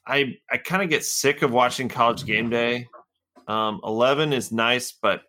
I 0.07 0.37
I 0.51 0.57
kind 0.59 0.83
of 0.83 0.89
get 0.89 1.05
sick 1.05 1.43
of 1.43 1.53
watching 1.53 1.89
college 1.89 2.25
game 2.25 2.49
day. 2.51 2.87
Um, 3.49 3.81
11 3.85 4.33
is 4.33 4.53
nice, 4.53 4.93
but 4.93 5.23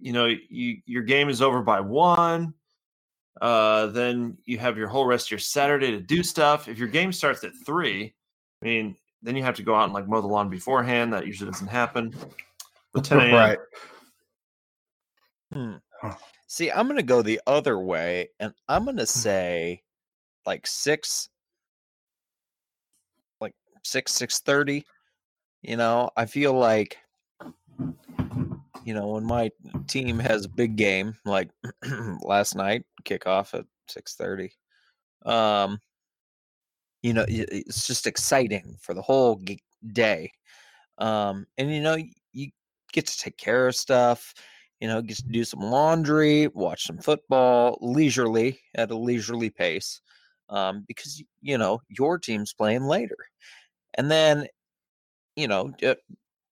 you 0.00 0.12
know, 0.12 0.26
you 0.26 0.78
your 0.86 1.02
game 1.02 1.28
is 1.28 1.40
over 1.42 1.62
by 1.62 1.80
one. 1.80 2.54
Uh, 3.40 3.86
then 3.88 4.38
you 4.44 4.58
have 4.58 4.78
your 4.78 4.88
whole 4.88 5.06
rest 5.06 5.26
of 5.26 5.30
your 5.32 5.38
Saturday 5.40 5.90
to 5.90 6.00
do 6.00 6.22
stuff. 6.22 6.68
If 6.68 6.78
your 6.78 6.88
game 6.88 7.12
starts 7.12 7.42
at 7.44 7.52
three, 7.66 8.14
I 8.62 8.64
mean, 8.64 8.96
then 9.22 9.36
you 9.36 9.42
have 9.42 9.56
to 9.56 9.62
go 9.62 9.74
out 9.74 9.84
and 9.84 9.92
like 9.92 10.06
mow 10.08 10.20
the 10.20 10.26
lawn 10.26 10.48
beforehand. 10.48 11.12
That 11.12 11.26
usually 11.26 11.50
doesn't 11.50 11.66
happen. 11.66 12.14
But 12.92 13.04
10 13.04 13.18
a.m. 13.20 13.34
Right. 13.34 13.58
Hmm. 15.52 16.10
See, 16.46 16.70
I'm 16.70 16.86
gonna 16.86 17.02
go 17.02 17.22
the 17.22 17.40
other 17.46 17.78
way, 17.80 18.28
and 18.38 18.52
I'm 18.68 18.82
Hmm. 18.82 18.86
gonna 18.86 19.06
say 19.06 19.82
like 20.46 20.66
six, 20.66 21.28
like 21.28 21.33
six 23.84 24.12
six 24.12 24.40
thirty. 24.40 24.84
You 25.62 25.76
know, 25.76 26.10
I 26.16 26.26
feel 26.26 26.52
like 26.52 26.98
you 28.84 28.94
know 28.94 29.08
when 29.08 29.24
my 29.24 29.50
team 29.86 30.18
has 30.18 30.44
a 30.44 30.48
big 30.48 30.76
game, 30.76 31.14
like 31.24 31.50
last 32.22 32.54
night, 32.54 32.84
kickoff 33.04 33.54
at 33.54 33.66
six 33.88 34.14
thirty. 34.14 34.52
Um, 35.24 35.78
you 37.02 37.12
know, 37.12 37.24
it's 37.28 37.86
just 37.86 38.06
exciting 38.06 38.76
for 38.80 38.94
the 38.94 39.02
whole 39.02 39.40
day. 39.92 40.30
Um, 40.98 41.46
and 41.58 41.70
you 41.70 41.80
know, 41.80 41.96
you 42.32 42.50
get 42.92 43.06
to 43.06 43.18
take 43.18 43.36
care 43.36 43.68
of 43.68 43.76
stuff 43.76 44.34
you 44.84 44.88
know, 44.88 45.00
get 45.00 45.16
to 45.16 45.28
do 45.28 45.44
some 45.44 45.60
laundry, 45.60 46.48
watch 46.48 46.84
some 46.84 46.98
football 46.98 47.78
leisurely 47.80 48.60
at 48.74 48.90
a 48.90 48.94
leisurely 48.94 49.48
pace, 49.48 50.02
um, 50.50 50.84
because 50.86 51.22
you 51.40 51.56
know 51.56 51.80
your 51.88 52.18
team's 52.18 52.52
playing 52.52 52.84
later, 52.84 53.16
and 53.96 54.10
then 54.10 54.46
you 55.36 55.48
know, 55.48 55.72
uh, 55.82 55.94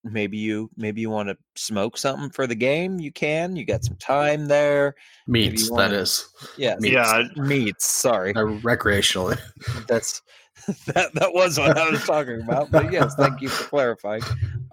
maybe 0.03 0.37
you 0.37 0.69
maybe 0.75 1.01
you 1.01 1.09
want 1.09 1.29
to 1.29 1.37
smoke 1.55 1.97
something 1.97 2.29
for 2.29 2.47
the 2.47 2.55
game, 2.55 2.99
you 2.99 3.11
can. 3.11 3.55
You 3.55 3.65
got 3.65 3.83
some 3.83 3.95
time 3.97 4.47
there. 4.47 4.95
Meats, 5.27 5.69
wanna- 5.69 5.89
that 5.89 5.95
is. 5.95 6.27
Yeah, 6.57 6.75
Meats. 6.79 6.93
Yeah, 6.93 7.23
meats. 7.37 7.89
Sorry, 7.89 8.31
Uh, 8.35 8.41
recreationally. 8.61 9.39
that's 9.87 10.21
that 10.87 11.13
that 11.13 11.33
was 11.33 11.57
what 11.57 11.77
I 11.77 11.89
was 11.89 12.03
talking 12.05 12.41
about. 12.41 12.71
But 12.71 12.91
yes, 12.91 13.15
thank 13.15 13.41
you 13.41 13.49
for 13.49 13.69
clarifying. 13.69 14.21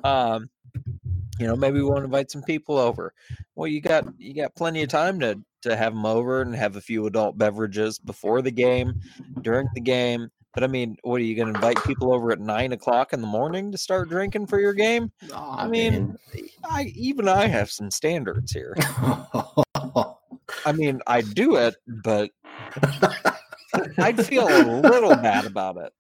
Um, 0.05 0.51
you 1.39 1.47
know, 1.47 1.57
maybe 1.57 1.77
we 1.79 1.85
want 1.85 2.01
to 2.01 2.05
invite 2.05 2.31
some 2.31 2.43
people 2.43 2.77
over. 2.77 3.15
Well, 3.55 3.67
you 3.69 3.81
got 3.81 4.07
you 4.19 4.35
got 4.35 4.55
plenty 4.57 4.83
of 4.83 4.89
time 4.89 5.21
to 5.21 5.41
to 5.63 5.77
have 5.77 5.93
them 5.95 6.07
over 6.07 6.43
and 6.43 6.55
have 6.55 6.77
a 6.77 6.81
few 6.81 7.07
adult 7.07 7.37
beverages 7.39 7.99
before 7.99 8.43
the 8.43 8.51
game, 8.51 9.01
during 9.43 9.69
the 9.75 9.81
game. 9.81 10.31
But 10.53 10.65
I 10.65 10.67
mean, 10.67 10.97
what 11.03 11.21
are 11.21 11.25
you 11.25 11.37
going 11.37 11.49
to 11.49 11.55
invite 11.55 11.83
people 11.85 12.13
over 12.13 12.33
at 12.33 12.41
nine 12.41 12.73
o'clock 12.73 13.13
in 13.13 13.21
the 13.21 13.27
morning 13.27 13.71
to 13.71 13.79
start 13.79 14.09
drinking 14.09 14.47
for 14.47 14.59
your 14.59 14.75
game? 14.75 15.13
I 15.33 15.69
mean, 15.69 16.17
I 16.65 16.93
even 16.97 17.29
I 17.29 17.47
have 17.47 17.71
some 17.71 17.91
standards 17.91 18.51
here. 18.53 18.75
I 20.67 20.73
mean, 20.75 21.01
I 21.07 21.21
do 21.21 21.57
it, 21.57 21.77
but 22.05 22.31
I'd 23.99 24.25
feel 24.27 24.49
a 24.49 24.63
little 24.81 25.15
bad 25.17 25.47
about 25.47 25.77
it. 25.77 25.93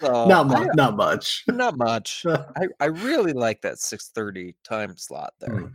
So 0.00 0.26
not 0.26 0.46
I- 0.46 0.58
much. 0.64 0.68
Not 0.74 0.96
much. 0.96 1.44
not 1.48 1.76
much. 1.78 2.26
I, 2.26 2.66
I 2.80 2.86
really 2.86 3.32
like 3.32 3.60
that 3.62 3.74
6:30 3.74 4.54
time 4.64 4.96
slot 4.96 5.34
there. 5.40 5.56
Hmm. 5.60 5.66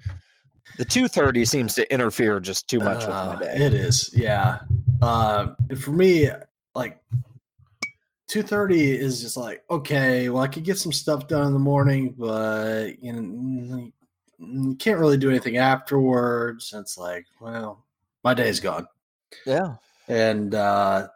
The 0.78 0.86
2:30 0.86 1.48
seems 1.48 1.74
to 1.76 1.92
interfere 1.94 2.40
just 2.42 2.68
too 2.68 2.80
much 2.80 3.00
with 3.00 3.08
my 3.16 3.16
Uh, 3.16 3.36
day. 3.40 3.54
It 3.56 3.74
is, 3.74 4.10
yeah. 4.14 4.60
Uh, 5.02 5.54
for 5.80 5.92
me, 5.92 6.30
like 6.76 7.00
two 8.28 8.44
thirty 8.44 8.92
is 8.92 9.22
just 9.22 9.38
like 9.38 9.64
okay. 9.70 10.30
Well, 10.30 10.44
I 10.44 10.48
could 10.48 10.64
get 10.64 10.78
some 10.78 10.92
stuff 10.94 11.28
done 11.28 11.48
in 11.48 11.54
the 11.54 11.60
morning, 11.60 12.14
but 12.18 13.02
you 13.02 13.14
know, 13.14 13.92
you 14.40 14.76
can't 14.76 15.00
really 15.00 15.18
do 15.18 15.30
anything 15.30 15.58
afterwards. 15.58 16.74
It's 16.76 16.98
like, 16.98 17.26
well, 17.42 17.86
my 18.24 18.34
day's 18.34 18.60
gone. 18.60 18.88
Yeah. 19.46 19.76
and 20.08 20.56
uh 20.56 21.08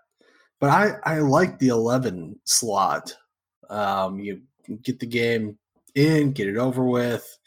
but 0.60 0.70
i 0.70 0.96
i 1.06 1.20
like 1.20 1.58
the 1.60 1.70
11 1.70 2.38
slot 2.44 3.14
um 3.70 4.20
you 4.20 4.42
get 4.84 5.00
the 5.00 5.06
game 5.06 5.58
in 5.96 6.34
get 6.34 6.50
it 6.50 6.58
over 6.58 6.84
with 6.84 7.38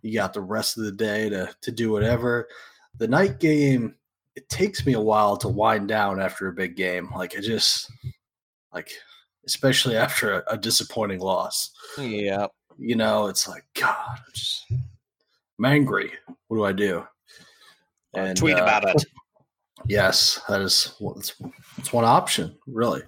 you 0.00 0.14
got 0.14 0.32
the 0.32 0.40
rest 0.40 0.78
of 0.78 0.84
the 0.84 0.92
day 0.92 1.28
to 1.28 1.54
to 1.60 1.70
do 1.70 1.90
whatever 1.92 2.48
the 2.96 3.06
night 3.06 3.38
game 3.38 3.94
it 4.34 4.48
takes 4.48 4.86
me 4.86 4.94
a 4.94 5.00
while 5.00 5.36
to 5.36 5.46
wind 5.48 5.88
down 5.88 6.18
after 6.20 6.48
a 6.48 6.52
big 6.52 6.74
game 6.74 7.10
like 7.14 7.36
i 7.36 7.40
just 7.40 7.90
like 8.72 8.90
especially 9.46 9.96
after 9.96 10.40
a, 10.40 10.54
a 10.54 10.58
disappointing 10.58 11.20
loss 11.20 11.70
Yeah. 11.98 12.46
you 12.78 12.96
know 12.96 13.26
it's 13.26 13.46
like 13.48 13.64
god 13.78 14.18
i'm 14.18 14.32
just 14.34 14.64
i'm 15.58 15.64
angry 15.64 16.10
what 16.48 16.56
do 16.56 16.64
i 16.64 16.72
do 16.72 17.04
And, 18.14 18.36
Tweet 18.36 18.58
uh, 18.58 18.62
about 18.62 18.88
it. 18.88 19.04
Yes, 19.86 20.40
that 20.48 20.60
is 20.62 20.94
it's, 21.16 21.34
it's 21.78 21.92
one 21.92 22.04
option, 22.06 22.56
really. 22.66 23.02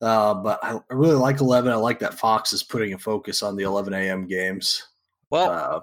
Uh, 0.00 0.34
but 0.34 0.58
I, 0.64 0.72
I 0.90 0.94
really 0.94 1.14
like 1.14 1.40
11. 1.40 1.70
I 1.70 1.76
like 1.76 2.00
that 2.00 2.14
Fox 2.14 2.52
is 2.52 2.64
putting 2.64 2.94
a 2.94 2.98
focus 2.98 3.40
on 3.42 3.54
the 3.56 3.62
11 3.62 3.92
a.m. 3.94 4.26
games. 4.26 4.88
Well, 5.30 5.50
Uh, 5.50 5.80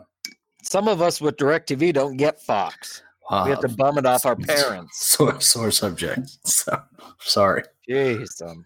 some 0.64 0.90
of 0.90 1.02
us 1.02 1.22
with 1.22 1.38
DirecTV 1.38 1.94
don't 1.94 2.18
get 2.18 2.42
Fox. 2.42 3.02
We 3.32 3.52
have 3.52 3.62
to 3.62 3.68
uh, 3.68 3.76
bum 3.78 3.98
it 4.00 4.06
off 4.06 4.26
our 4.26 4.36
parents. 4.54 5.06
Sore, 5.06 5.40
sore 5.40 5.72
subject. 5.72 6.28
So, 6.44 6.82
sorry. 7.20 7.64
Jeez, 7.88 8.42
um, 8.42 8.66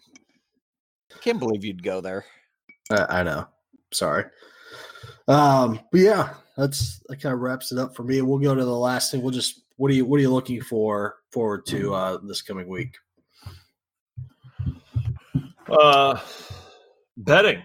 can't 1.21 1.39
believe 1.39 1.63
you'd 1.63 1.83
go 1.83 2.01
there. 2.01 2.25
I, 2.91 3.19
I 3.19 3.23
know. 3.23 3.47
Sorry. 3.91 4.25
Um, 5.27 5.79
but 5.91 6.01
yeah, 6.01 6.33
that's 6.57 6.99
that 7.07 7.21
kind 7.21 7.33
of 7.33 7.39
wraps 7.41 7.71
it 7.71 7.77
up 7.77 7.95
for 7.95 8.03
me. 8.03 8.21
We'll 8.21 8.39
go 8.39 8.55
to 8.55 8.65
the 8.65 8.77
last 8.77 9.11
thing. 9.11 9.21
We'll 9.21 9.31
just 9.31 9.61
what 9.77 9.89
are 9.91 9.93
you 9.93 10.05
what 10.05 10.17
are 10.17 10.21
you 10.21 10.33
looking 10.33 10.61
for 10.61 11.15
forward 11.31 11.65
to 11.67 11.93
uh, 11.93 12.17
this 12.23 12.41
coming 12.41 12.67
week? 12.67 12.95
Uh, 15.69 16.19
betting. 17.17 17.63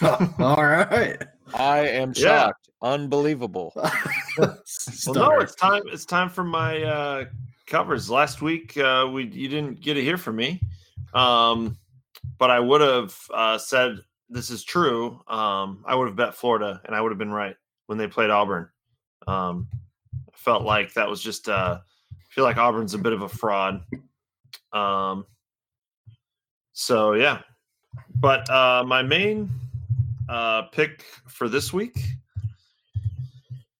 All 0.02 0.56
right. 0.64 1.22
I 1.54 1.78
am 1.88 2.12
Yeah. 2.16 2.46
shocked. 2.46 2.68
Unbelievable. 2.82 3.72
Well, 4.38 5.14
no, 5.14 5.40
it's 5.40 5.54
time. 5.54 5.80
It's 5.86 6.04
time 6.04 6.28
for 6.28 6.44
my 6.44 6.82
uh, 6.82 7.24
covers. 7.66 8.10
Last 8.10 8.42
week, 8.42 8.76
uh, 8.76 9.08
we 9.10 9.24
you 9.24 9.48
didn't 9.48 9.80
get 9.80 9.94
to 9.94 10.02
hear 10.02 10.18
from 10.18 10.36
me, 10.36 10.60
um, 11.14 11.78
but 12.38 12.50
I 12.50 12.60
would 12.60 12.80
have 12.80 13.16
uh, 13.32 13.58
said 13.58 13.98
this 14.28 14.50
is 14.50 14.64
true. 14.64 15.20
Um, 15.28 15.84
I 15.86 15.94
would 15.94 16.06
have 16.08 16.16
bet 16.16 16.34
Florida, 16.34 16.80
and 16.84 16.94
I 16.94 17.00
would 17.00 17.10
have 17.10 17.18
been 17.18 17.32
right 17.32 17.56
when 17.86 17.98
they 17.98 18.06
played 18.08 18.30
Auburn. 18.30 18.68
Um, 19.26 19.68
I 20.12 20.36
felt 20.36 20.62
like 20.64 20.92
that 20.94 21.08
was 21.08 21.22
just. 21.22 21.48
Uh, 21.48 21.78
I 22.12 22.24
feel 22.30 22.44
like 22.44 22.56
Auburn's 22.58 22.94
a 22.94 22.98
bit 22.98 23.12
of 23.12 23.22
a 23.22 23.28
fraud. 23.28 23.82
Um, 24.72 25.24
so 26.72 27.14
yeah, 27.14 27.40
but 28.16 28.48
uh, 28.50 28.84
my 28.86 29.02
main 29.02 29.50
uh, 30.28 30.62
pick 30.62 31.04
for 31.28 31.48
this 31.48 31.72
week 31.72 31.98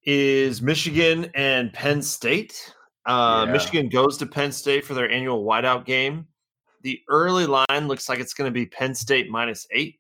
is 0.05 0.63
Michigan 0.63 1.31
and 1.35 1.73
Penn 1.73 2.01
State. 2.01 2.73
Uh, 3.05 3.45
Yeah. 3.47 3.53
Michigan 3.53 3.89
goes 3.89 4.17
to 4.19 4.27
Penn 4.27 4.53
State 4.53 4.85
for 4.85 4.95
their 4.95 5.11
annual 5.11 5.45
whiteout 5.45 5.85
game. 5.85 6.27
The 6.87 7.03
early 7.09 7.47
line 7.47 7.89
looks 7.89 8.09
like 8.09 8.20
it's 8.20 8.32
going 8.32 8.47
to 8.47 8.53
be 8.53 8.64
Penn 8.64 8.95
State 8.95 9.28
minus 9.28 9.66
eight. 9.72 9.99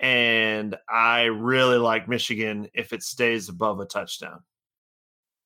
And 0.00 0.74
I 0.88 1.24
really 1.24 1.76
like 1.76 2.08
Michigan 2.08 2.66
if 2.72 2.94
it 2.94 3.02
stays 3.02 3.50
above 3.50 3.78
a 3.80 3.84
touchdown. 3.84 4.40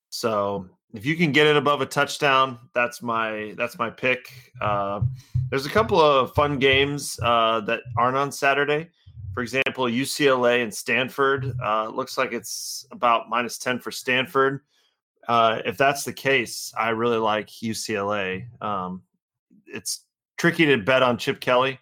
So 0.09 0.69
if 0.93 1.05
you 1.05 1.17
can 1.17 1.33
get 1.33 1.47
it 1.47 1.57
above 1.57 1.81
a 1.81 1.85
touchdown, 1.85 2.59
that's 2.73 3.01
my 3.01 3.53
that's 3.57 3.77
my 3.77 3.89
pick. 3.89 4.53
Uh, 4.61 5.01
there's 5.49 5.65
a 5.65 5.69
couple 5.69 5.99
of 5.99 6.33
fun 6.33 6.59
games 6.59 7.19
uh, 7.21 7.59
that 7.65 7.81
aren't 7.97 8.15
on 8.15 8.31
Saturday. 8.31 8.89
For 9.33 9.43
example, 9.43 9.83
UCLA 9.87 10.63
and 10.63 10.73
Stanford. 10.73 11.59
Uh, 11.61 11.89
looks 11.89 12.17
like 12.17 12.31
it's 12.31 12.87
about 12.89 13.27
minus 13.27 13.57
10 13.57 13.79
for 13.79 13.91
Stanford. 13.91 14.61
Uh, 15.27 15.59
if 15.65 15.75
that's 15.75 16.05
the 16.05 16.13
case, 16.13 16.73
I 16.77 16.91
really 16.91 17.17
like 17.17 17.49
UCLA. 17.49 18.45
Um, 18.61 19.01
it's 19.67 20.05
tricky 20.37 20.65
to 20.65 20.77
bet 20.77 21.03
on 21.03 21.17
Chip 21.17 21.39
Kelly. 21.39 21.79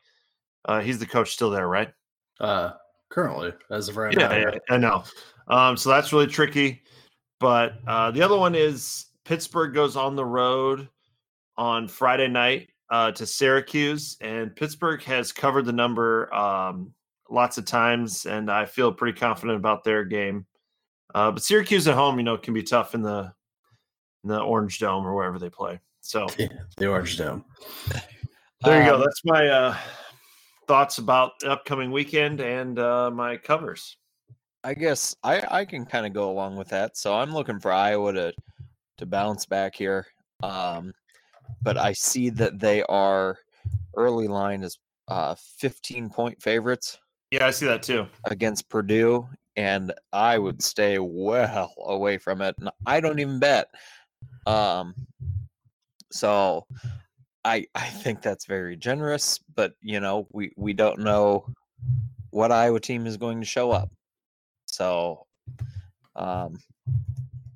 Uh, 0.65 0.79
he's 0.81 0.99
the 0.99 1.05
coach 1.05 1.33
still 1.33 1.49
there, 1.49 1.67
right? 1.67 1.91
Uh, 2.39 2.71
currently, 3.09 3.53
as 3.69 3.89
of 3.89 3.97
right 3.97 4.13
Yeah, 4.17 4.27
now. 4.27 4.37
yeah, 4.37 4.57
I 4.69 4.77
know. 4.77 5.03
Um, 5.47 5.75
so 5.77 5.89
that's 5.89 6.13
really 6.13 6.27
tricky. 6.27 6.81
But 7.39 7.73
uh, 7.87 8.11
the 8.11 8.21
other 8.21 8.37
one 8.37 8.53
is 8.55 9.07
Pittsburgh 9.25 9.73
goes 9.73 9.95
on 9.95 10.15
the 10.15 10.25
road 10.25 10.87
on 11.57 11.87
Friday 11.87 12.27
night 12.27 12.69
uh, 12.89 13.11
to 13.13 13.25
Syracuse, 13.25 14.17
and 14.21 14.55
Pittsburgh 14.55 15.01
has 15.03 15.31
covered 15.31 15.65
the 15.65 15.71
number 15.71 16.33
um, 16.33 16.93
lots 17.29 17.57
of 17.57 17.65
times, 17.65 18.25
and 18.25 18.51
I 18.51 18.65
feel 18.65 18.91
pretty 18.91 19.17
confident 19.17 19.57
about 19.57 19.83
their 19.83 20.03
game. 20.03 20.45
Uh, 21.15 21.31
but 21.31 21.43
Syracuse 21.43 21.87
at 21.87 21.95
home, 21.95 22.17
you 22.17 22.23
know, 22.23 22.37
can 22.37 22.53
be 22.53 22.63
tough 22.63 22.93
in 22.93 23.01
the 23.01 23.33
in 24.23 24.29
the 24.29 24.39
Orange 24.39 24.77
Dome 24.79 25.05
or 25.05 25.15
wherever 25.15 25.39
they 25.39 25.49
play. 25.49 25.79
So 26.01 26.27
the 26.77 26.87
Orange 26.87 27.17
Dome. 27.17 27.43
There 28.63 28.81
you 28.81 28.87
go. 28.87 28.95
Um, 28.95 29.01
That's 29.01 29.21
my 29.25 29.47
uh, 29.47 29.77
thoughts 30.67 30.97
about 30.97 31.39
the 31.39 31.51
upcoming 31.51 31.91
weekend 31.91 32.41
and 32.41 32.77
uh, 32.79 33.11
my 33.11 33.37
covers. 33.37 33.97
I 34.63 34.73
guess 34.75 35.15
I, 35.23 35.43
I 35.49 35.65
can 35.65 35.85
kind 35.85 36.05
of 36.05 36.13
go 36.13 36.29
along 36.29 36.55
with 36.55 36.69
that. 36.69 36.95
So 36.95 37.15
I'm 37.15 37.33
looking 37.33 37.59
for 37.59 37.71
Iowa 37.71 38.13
to 38.13 38.33
to 38.97 39.05
bounce 39.05 39.45
back 39.45 39.75
here. 39.75 40.05
Um, 40.43 40.93
but 41.63 41.77
I 41.77 41.93
see 41.93 42.29
that 42.31 42.59
they 42.59 42.83
are 42.83 43.37
early 43.95 44.27
line 44.27 44.63
is 44.63 44.77
uh, 45.07 45.35
15 45.57 46.09
point 46.09 46.41
favorites 46.41 46.99
Yeah, 47.31 47.47
I 47.47 47.51
see 47.51 47.65
that 47.65 47.83
too. 47.83 48.05
against 48.25 48.69
Purdue, 48.69 49.27
and 49.55 49.91
I 50.13 50.37
would 50.37 50.61
stay 50.61 50.99
well 50.99 51.73
away 51.85 52.17
from 52.17 52.41
it. 52.41 52.55
And 52.59 52.69
I 52.85 52.99
don't 52.99 53.19
even 53.19 53.39
bet. 53.39 53.67
Um, 54.45 54.93
so 56.11 56.65
I 57.43 57.65
I 57.75 57.87
think 57.87 58.21
that's 58.21 58.45
very 58.45 58.77
generous, 58.77 59.39
but 59.55 59.73
you 59.81 59.99
know 59.99 60.27
we 60.31 60.51
we 60.57 60.73
don't 60.73 60.99
know 60.99 61.45
what 62.29 62.51
Iowa 62.51 62.79
team 62.79 63.05
is 63.05 63.17
going 63.17 63.39
to 63.41 63.45
show 63.45 63.71
up. 63.71 63.91
So, 64.65 65.25
um, 66.15 66.59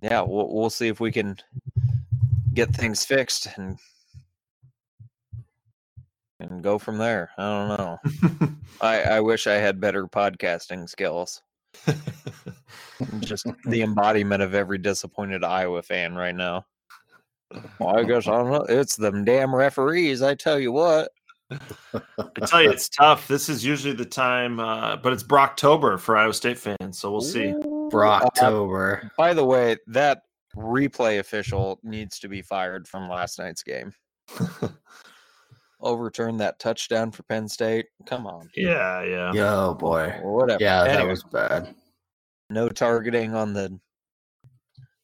yeah, 0.01 0.21
we'll 0.21 0.53
we'll 0.53 0.69
see 0.69 0.87
if 0.87 0.99
we 0.99 1.11
can 1.11 1.37
get 2.53 2.73
things 2.73 3.05
fixed 3.05 3.47
and 3.57 3.77
and 6.39 6.63
go 6.63 6.77
from 6.77 6.97
there. 6.97 7.31
I 7.37 7.67
don't 7.67 7.77
know. 7.77 8.49
I 8.81 9.01
I 9.01 9.19
wish 9.21 9.47
I 9.47 9.55
had 9.55 9.79
better 9.79 10.07
podcasting 10.07 10.89
skills. 10.89 11.41
Just 13.19 13.47
the 13.65 13.81
embodiment 13.81 14.41
of 14.41 14.53
every 14.53 14.77
disappointed 14.77 15.43
Iowa 15.43 15.81
fan 15.81 16.15
right 16.15 16.35
now. 16.35 16.65
Well, 17.79 17.97
I 17.97 18.03
guess 18.03 18.27
I 18.27 18.31
don't 18.31 18.51
know. 18.51 18.65
It's 18.67 18.95
them 18.95 19.23
damn 19.23 19.55
referees. 19.55 20.21
I 20.21 20.35
tell 20.35 20.59
you 20.59 20.71
what. 20.71 21.11
I 21.51 22.45
tell 22.45 22.61
you, 22.61 22.71
it's 22.71 22.89
tough. 22.89 23.27
This 23.27 23.49
is 23.49 23.63
usually 23.63 23.93
the 23.93 24.05
time, 24.05 24.59
uh, 24.59 24.97
but 24.97 25.13
it's 25.13 25.23
Brocktober 25.23 25.99
for 25.99 26.17
Iowa 26.17 26.33
State 26.33 26.57
fans, 26.57 26.97
so 26.97 27.11
we'll 27.11 27.21
see. 27.21 27.53
Brocktober. 27.91 29.11
By 29.15 29.33
the 29.33 29.45
way, 29.45 29.77
that 29.87 30.23
replay 30.55 31.19
official 31.19 31.79
needs 31.83 32.19
to 32.19 32.27
be 32.27 32.41
fired 32.41 32.87
from 32.87 33.09
last 33.09 33.37
night's 33.37 33.63
game. 33.63 33.93
Overturn 35.81 36.37
that 36.37 36.57
touchdown 36.57 37.11
for 37.11 37.23
Penn 37.23 37.47
State. 37.47 37.87
Come 38.07 38.25
on. 38.25 38.49
Yeah, 38.55 39.03
yeah. 39.03 39.33
Yo, 39.33 39.75
boy. 39.75 40.17
Whatever. 40.23 40.63
Yeah, 40.63 40.83
that 40.85 41.07
was 41.07 41.23
bad. 41.23 41.75
no 42.49 42.69
targeting 42.69 43.35
on 43.35 43.53
the 43.53 43.79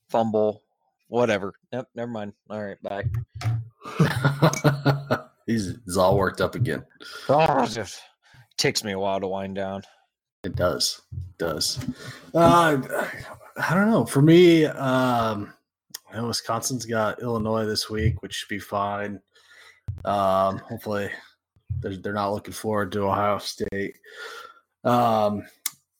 fumble. 0.09 0.63
Whatever. 1.11 1.53
Nope, 1.73 1.87
never 1.93 2.09
mind. 2.09 2.31
All 2.49 2.63
right, 2.63 2.77
bye. 2.81 3.03
he's, 5.45 5.75
he's 5.83 5.97
all 5.97 6.17
worked 6.17 6.39
up 6.39 6.55
again. 6.55 6.85
Oh, 7.27 7.63
it 7.63 7.71
just 7.71 7.99
takes 8.57 8.81
me 8.85 8.93
a 8.93 8.99
while 8.99 9.19
to 9.19 9.27
wind 9.27 9.55
down. 9.55 9.81
It 10.45 10.55
does. 10.55 11.01
It 11.11 11.37
does. 11.37 11.79
Uh, 12.33 12.81
I 13.57 13.73
don't 13.73 13.89
know. 13.91 14.05
For 14.05 14.21
me, 14.21 14.63
um, 14.63 15.53
Wisconsin's 16.15 16.85
got 16.85 17.21
Illinois 17.21 17.65
this 17.65 17.89
week, 17.89 18.21
which 18.21 18.33
should 18.33 18.47
be 18.47 18.59
fine. 18.59 19.19
Um, 20.05 20.59
hopefully, 20.59 21.09
they're, 21.81 21.97
they're 21.97 22.13
not 22.13 22.31
looking 22.31 22.53
forward 22.53 22.93
to 22.93 23.01
Ohio 23.09 23.37
State. 23.39 23.97
Um, 24.85 25.43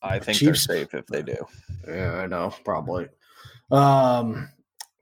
I 0.01 0.19
think 0.19 0.37
Chiefs- 0.37 0.67
they're 0.67 0.77
safe 0.77 0.93
if 0.93 1.05
they 1.07 1.21
do. 1.21 1.35
yeah, 1.85 2.13
I 2.13 2.27
know, 2.27 2.55
probably. 2.63 3.09
Um, 3.71 4.47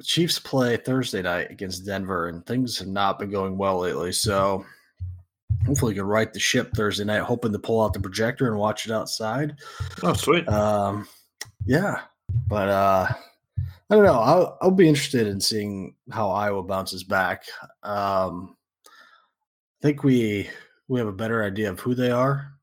Chiefs 0.04 0.40
play 0.40 0.78
Thursday 0.78 1.22
night 1.22 1.52
against 1.52 1.86
Denver, 1.86 2.30
and 2.30 2.46
things 2.46 2.78
have 2.80 2.88
not 2.88 3.20
been 3.20 3.30
going 3.30 3.58
well 3.58 3.80
lately. 3.80 4.12
So 4.12 4.66
hopefully, 5.66 5.92
we 5.92 5.98
can 5.98 6.06
right 6.06 6.32
the 6.32 6.40
ship 6.40 6.72
Thursday 6.74 7.04
night, 7.04 7.22
hoping 7.22 7.52
to 7.52 7.60
pull 7.60 7.84
out 7.84 7.94
the 7.94 8.00
projector 8.00 8.48
and 8.48 8.58
watch 8.58 8.86
it 8.86 8.92
outside. 8.92 9.56
Oh, 10.04 10.14
sweet. 10.14 10.48
Um, 10.48 11.08
yeah, 11.66 12.02
but 12.48 12.70
uh, 12.70 13.08
I 13.90 13.96
don't 13.96 14.06
know. 14.06 14.20
I'll, 14.20 14.58
I'll 14.62 14.72
be 14.72 14.88
interested 14.88 15.28
in 15.28 15.42
seeing 15.42 15.96
how 16.12 16.30
Iowa 16.30 16.64
bounces 16.64 17.04
back. 17.04 17.44
Um, 17.84 18.56
I 18.84 19.82
think 19.82 20.04
we 20.04 20.50
we 20.88 21.00
have 21.00 21.08
a 21.08 21.14
better 21.14 21.44
idea 21.44 21.70
of 21.70 21.80
who 21.80 21.96
they 21.96 22.12
are. 22.12 22.54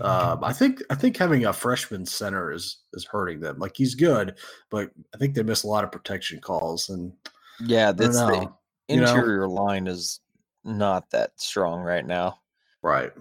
Um, 0.00 0.42
I 0.42 0.52
think 0.52 0.82
I 0.90 0.94
think 0.94 1.16
having 1.16 1.44
a 1.44 1.52
freshman 1.52 2.06
center 2.06 2.50
is 2.52 2.78
is 2.94 3.04
hurting 3.04 3.40
them. 3.40 3.58
Like 3.58 3.76
he's 3.76 3.94
good, 3.94 4.38
but 4.70 4.90
I 5.14 5.18
think 5.18 5.34
they 5.34 5.42
miss 5.42 5.64
a 5.64 5.68
lot 5.68 5.84
of 5.84 5.92
protection 5.92 6.40
calls. 6.40 6.88
And 6.88 7.12
Yeah, 7.60 7.92
that's 7.92 8.16
the 8.16 8.30
know. 8.30 8.58
you 8.88 9.00
know? 9.00 9.08
interior 9.08 9.46
line 9.48 9.86
is 9.86 10.20
not 10.64 11.10
that 11.10 11.32
strong 11.36 11.80
right 11.82 12.06
now. 12.06 12.38
Right, 12.82 13.12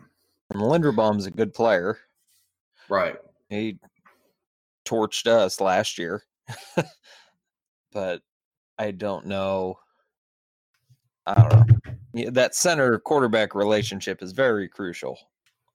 And 0.51 0.61
Linderbaum's 0.63 1.27
a 1.27 1.31
good 1.31 1.53
player. 1.53 1.99
right. 2.89 3.17
He 3.49 3.77
torched 4.85 5.27
us 5.27 5.61
last 5.61 5.97
year. 5.99 6.23
but 7.91 8.21
I 8.79 8.91
don't 8.91 9.27
know. 9.27 9.77
I 11.27 11.33
don't 11.35 11.69
know. 11.69 11.75
Yeah, 12.13 12.29
that 12.31 12.55
center 12.55 12.97
quarterback 12.97 13.53
relationship 13.53 14.23
is 14.23 14.31
very 14.31 14.67
crucial. 14.67 15.17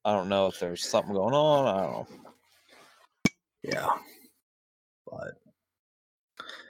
I 0.07 0.13
don't 0.13 0.29
know 0.29 0.47
if 0.47 0.61
there's 0.61 0.89
something 0.89 1.13
going 1.13 1.35
on. 1.35 1.67
I 1.67 1.83
don't 1.83 1.93
know. 1.93 2.07
Yeah, 3.65 3.89
but 5.05 5.33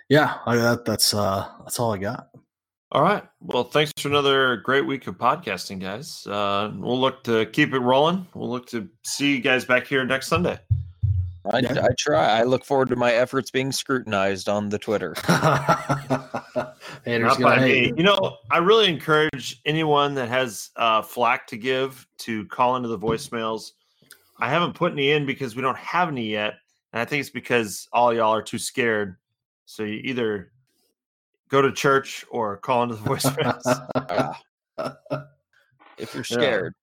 yeah, 0.09 0.39
I, 0.47 0.57
that, 0.57 0.87
that's 0.87 1.13
uh 1.13 1.47
that's 1.63 1.79
all 1.79 1.93
I 1.93 1.99
got. 1.99 2.29
All 2.93 3.03
right. 3.03 3.23
Well, 3.41 3.65
thanks 3.65 3.93
for 3.99 4.09
another 4.09 4.57
great 4.57 4.87
week 4.87 5.07
of 5.07 5.19
podcasting, 5.19 5.81
guys. 5.81 6.27
Uh, 6.27 6.73
we'll 6.79 6.99
look 6.99 7.25
to 7.25 7.45
keep 7.47 7.75
it 7.75 7.81
rolling. 7.81 8.27
We'll 8.33 8.49
look 8.49 8.67
to 8.69 8.89
see 9.05 9.35
you 9.37 9.41
guys 9.43 9.67
back 9.67 9.87
here 9.87 10.07
next 10.07 10.29
Sunday. 10.29 10.59
I, 11.53 11.59
Yeah. 11.61 11.85
I 11.85 11.89
try. 11.99 12.41
I 12.41 12.43
look 12.45 12.65
forward 12.65 12.89
to 12.89 12.97
my 12.97 13.13
efforts 13.13 13.51
being 13.51 13.73
scrutinized 13.73 14.49
on 14.49 14.69
the 14.69 14.79
Twitter. 14.79 15.15
Haters 17.05 17.39
Not 17.39 17.39
gonna 17.41 17.57
by 17.57 17.61
me. 17.65 17.93
You 17.97 18.03
know, 18.03 18.37
I 18.51 18.59
really 18.59 18.89
encourage 18.89 19.61
anyone 19.65 20.15
that 20.15 20.29
has 20.29 20.71
uh, 20.77 21.03
flack 21.03 21.47
to 21.49 21.57
give 21.57 22.07
to 22.19 22.45
call 22.47 22.77
into 22.77 22.89
the 22.89 22.99
voicemails. 22.99 23.73
I 24.39 24.49
haven't 24.51 24.75
put 24.75 24.93
any 24.93 25.13
in 25.13 25.25
because 25.27 25.57
we 25.57 25.63
don't 25.63 25.79
have 25.79 26.09
any 26.09 26.27
yet, 26.31 26.55
and 26.93 27.01
I 27.01 27.05
think 27.05 27.21
it's 27.21 27.31
because 27.31 27.89
all 27.93 28.13
y'all 28.13 28.35
are 28.35 28.43
too 28.43 28.59
scared. 28.59 29.17
So 29.67 29.83
you 29.83 30.01
either 30.05 30.53
go 31.49 31.63
to 31.63 31.73
church 31.73 32.25
or 32.31 32.57
call 32.59 32.83
into 32.83 32.97
the 32.97 33.03
voicemails. 33.03 34.35
Yeah. 34.79 35.23
if 35.99 36.15
you're 36.15 36.25
Yeah. 36.31 36.37
scared, 36.37 36.75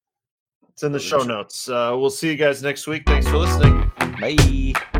it's 0.70 0.84
in 0.84 0.92
the 0.92 1.00
show 1.00 1.20
notes. 1.24 1.70
Uh, 1.70 1.96
we'll 1.98 2.10
see 2.10 2.30
you 2.30 2.36
guys 2.36 2.64
next 2.64 2.88
week. 2.88 3.04
Thanks 3.06 3.28
for 3.28 3.38
listening. 3.38 3.92
Bye. 4.24 4.93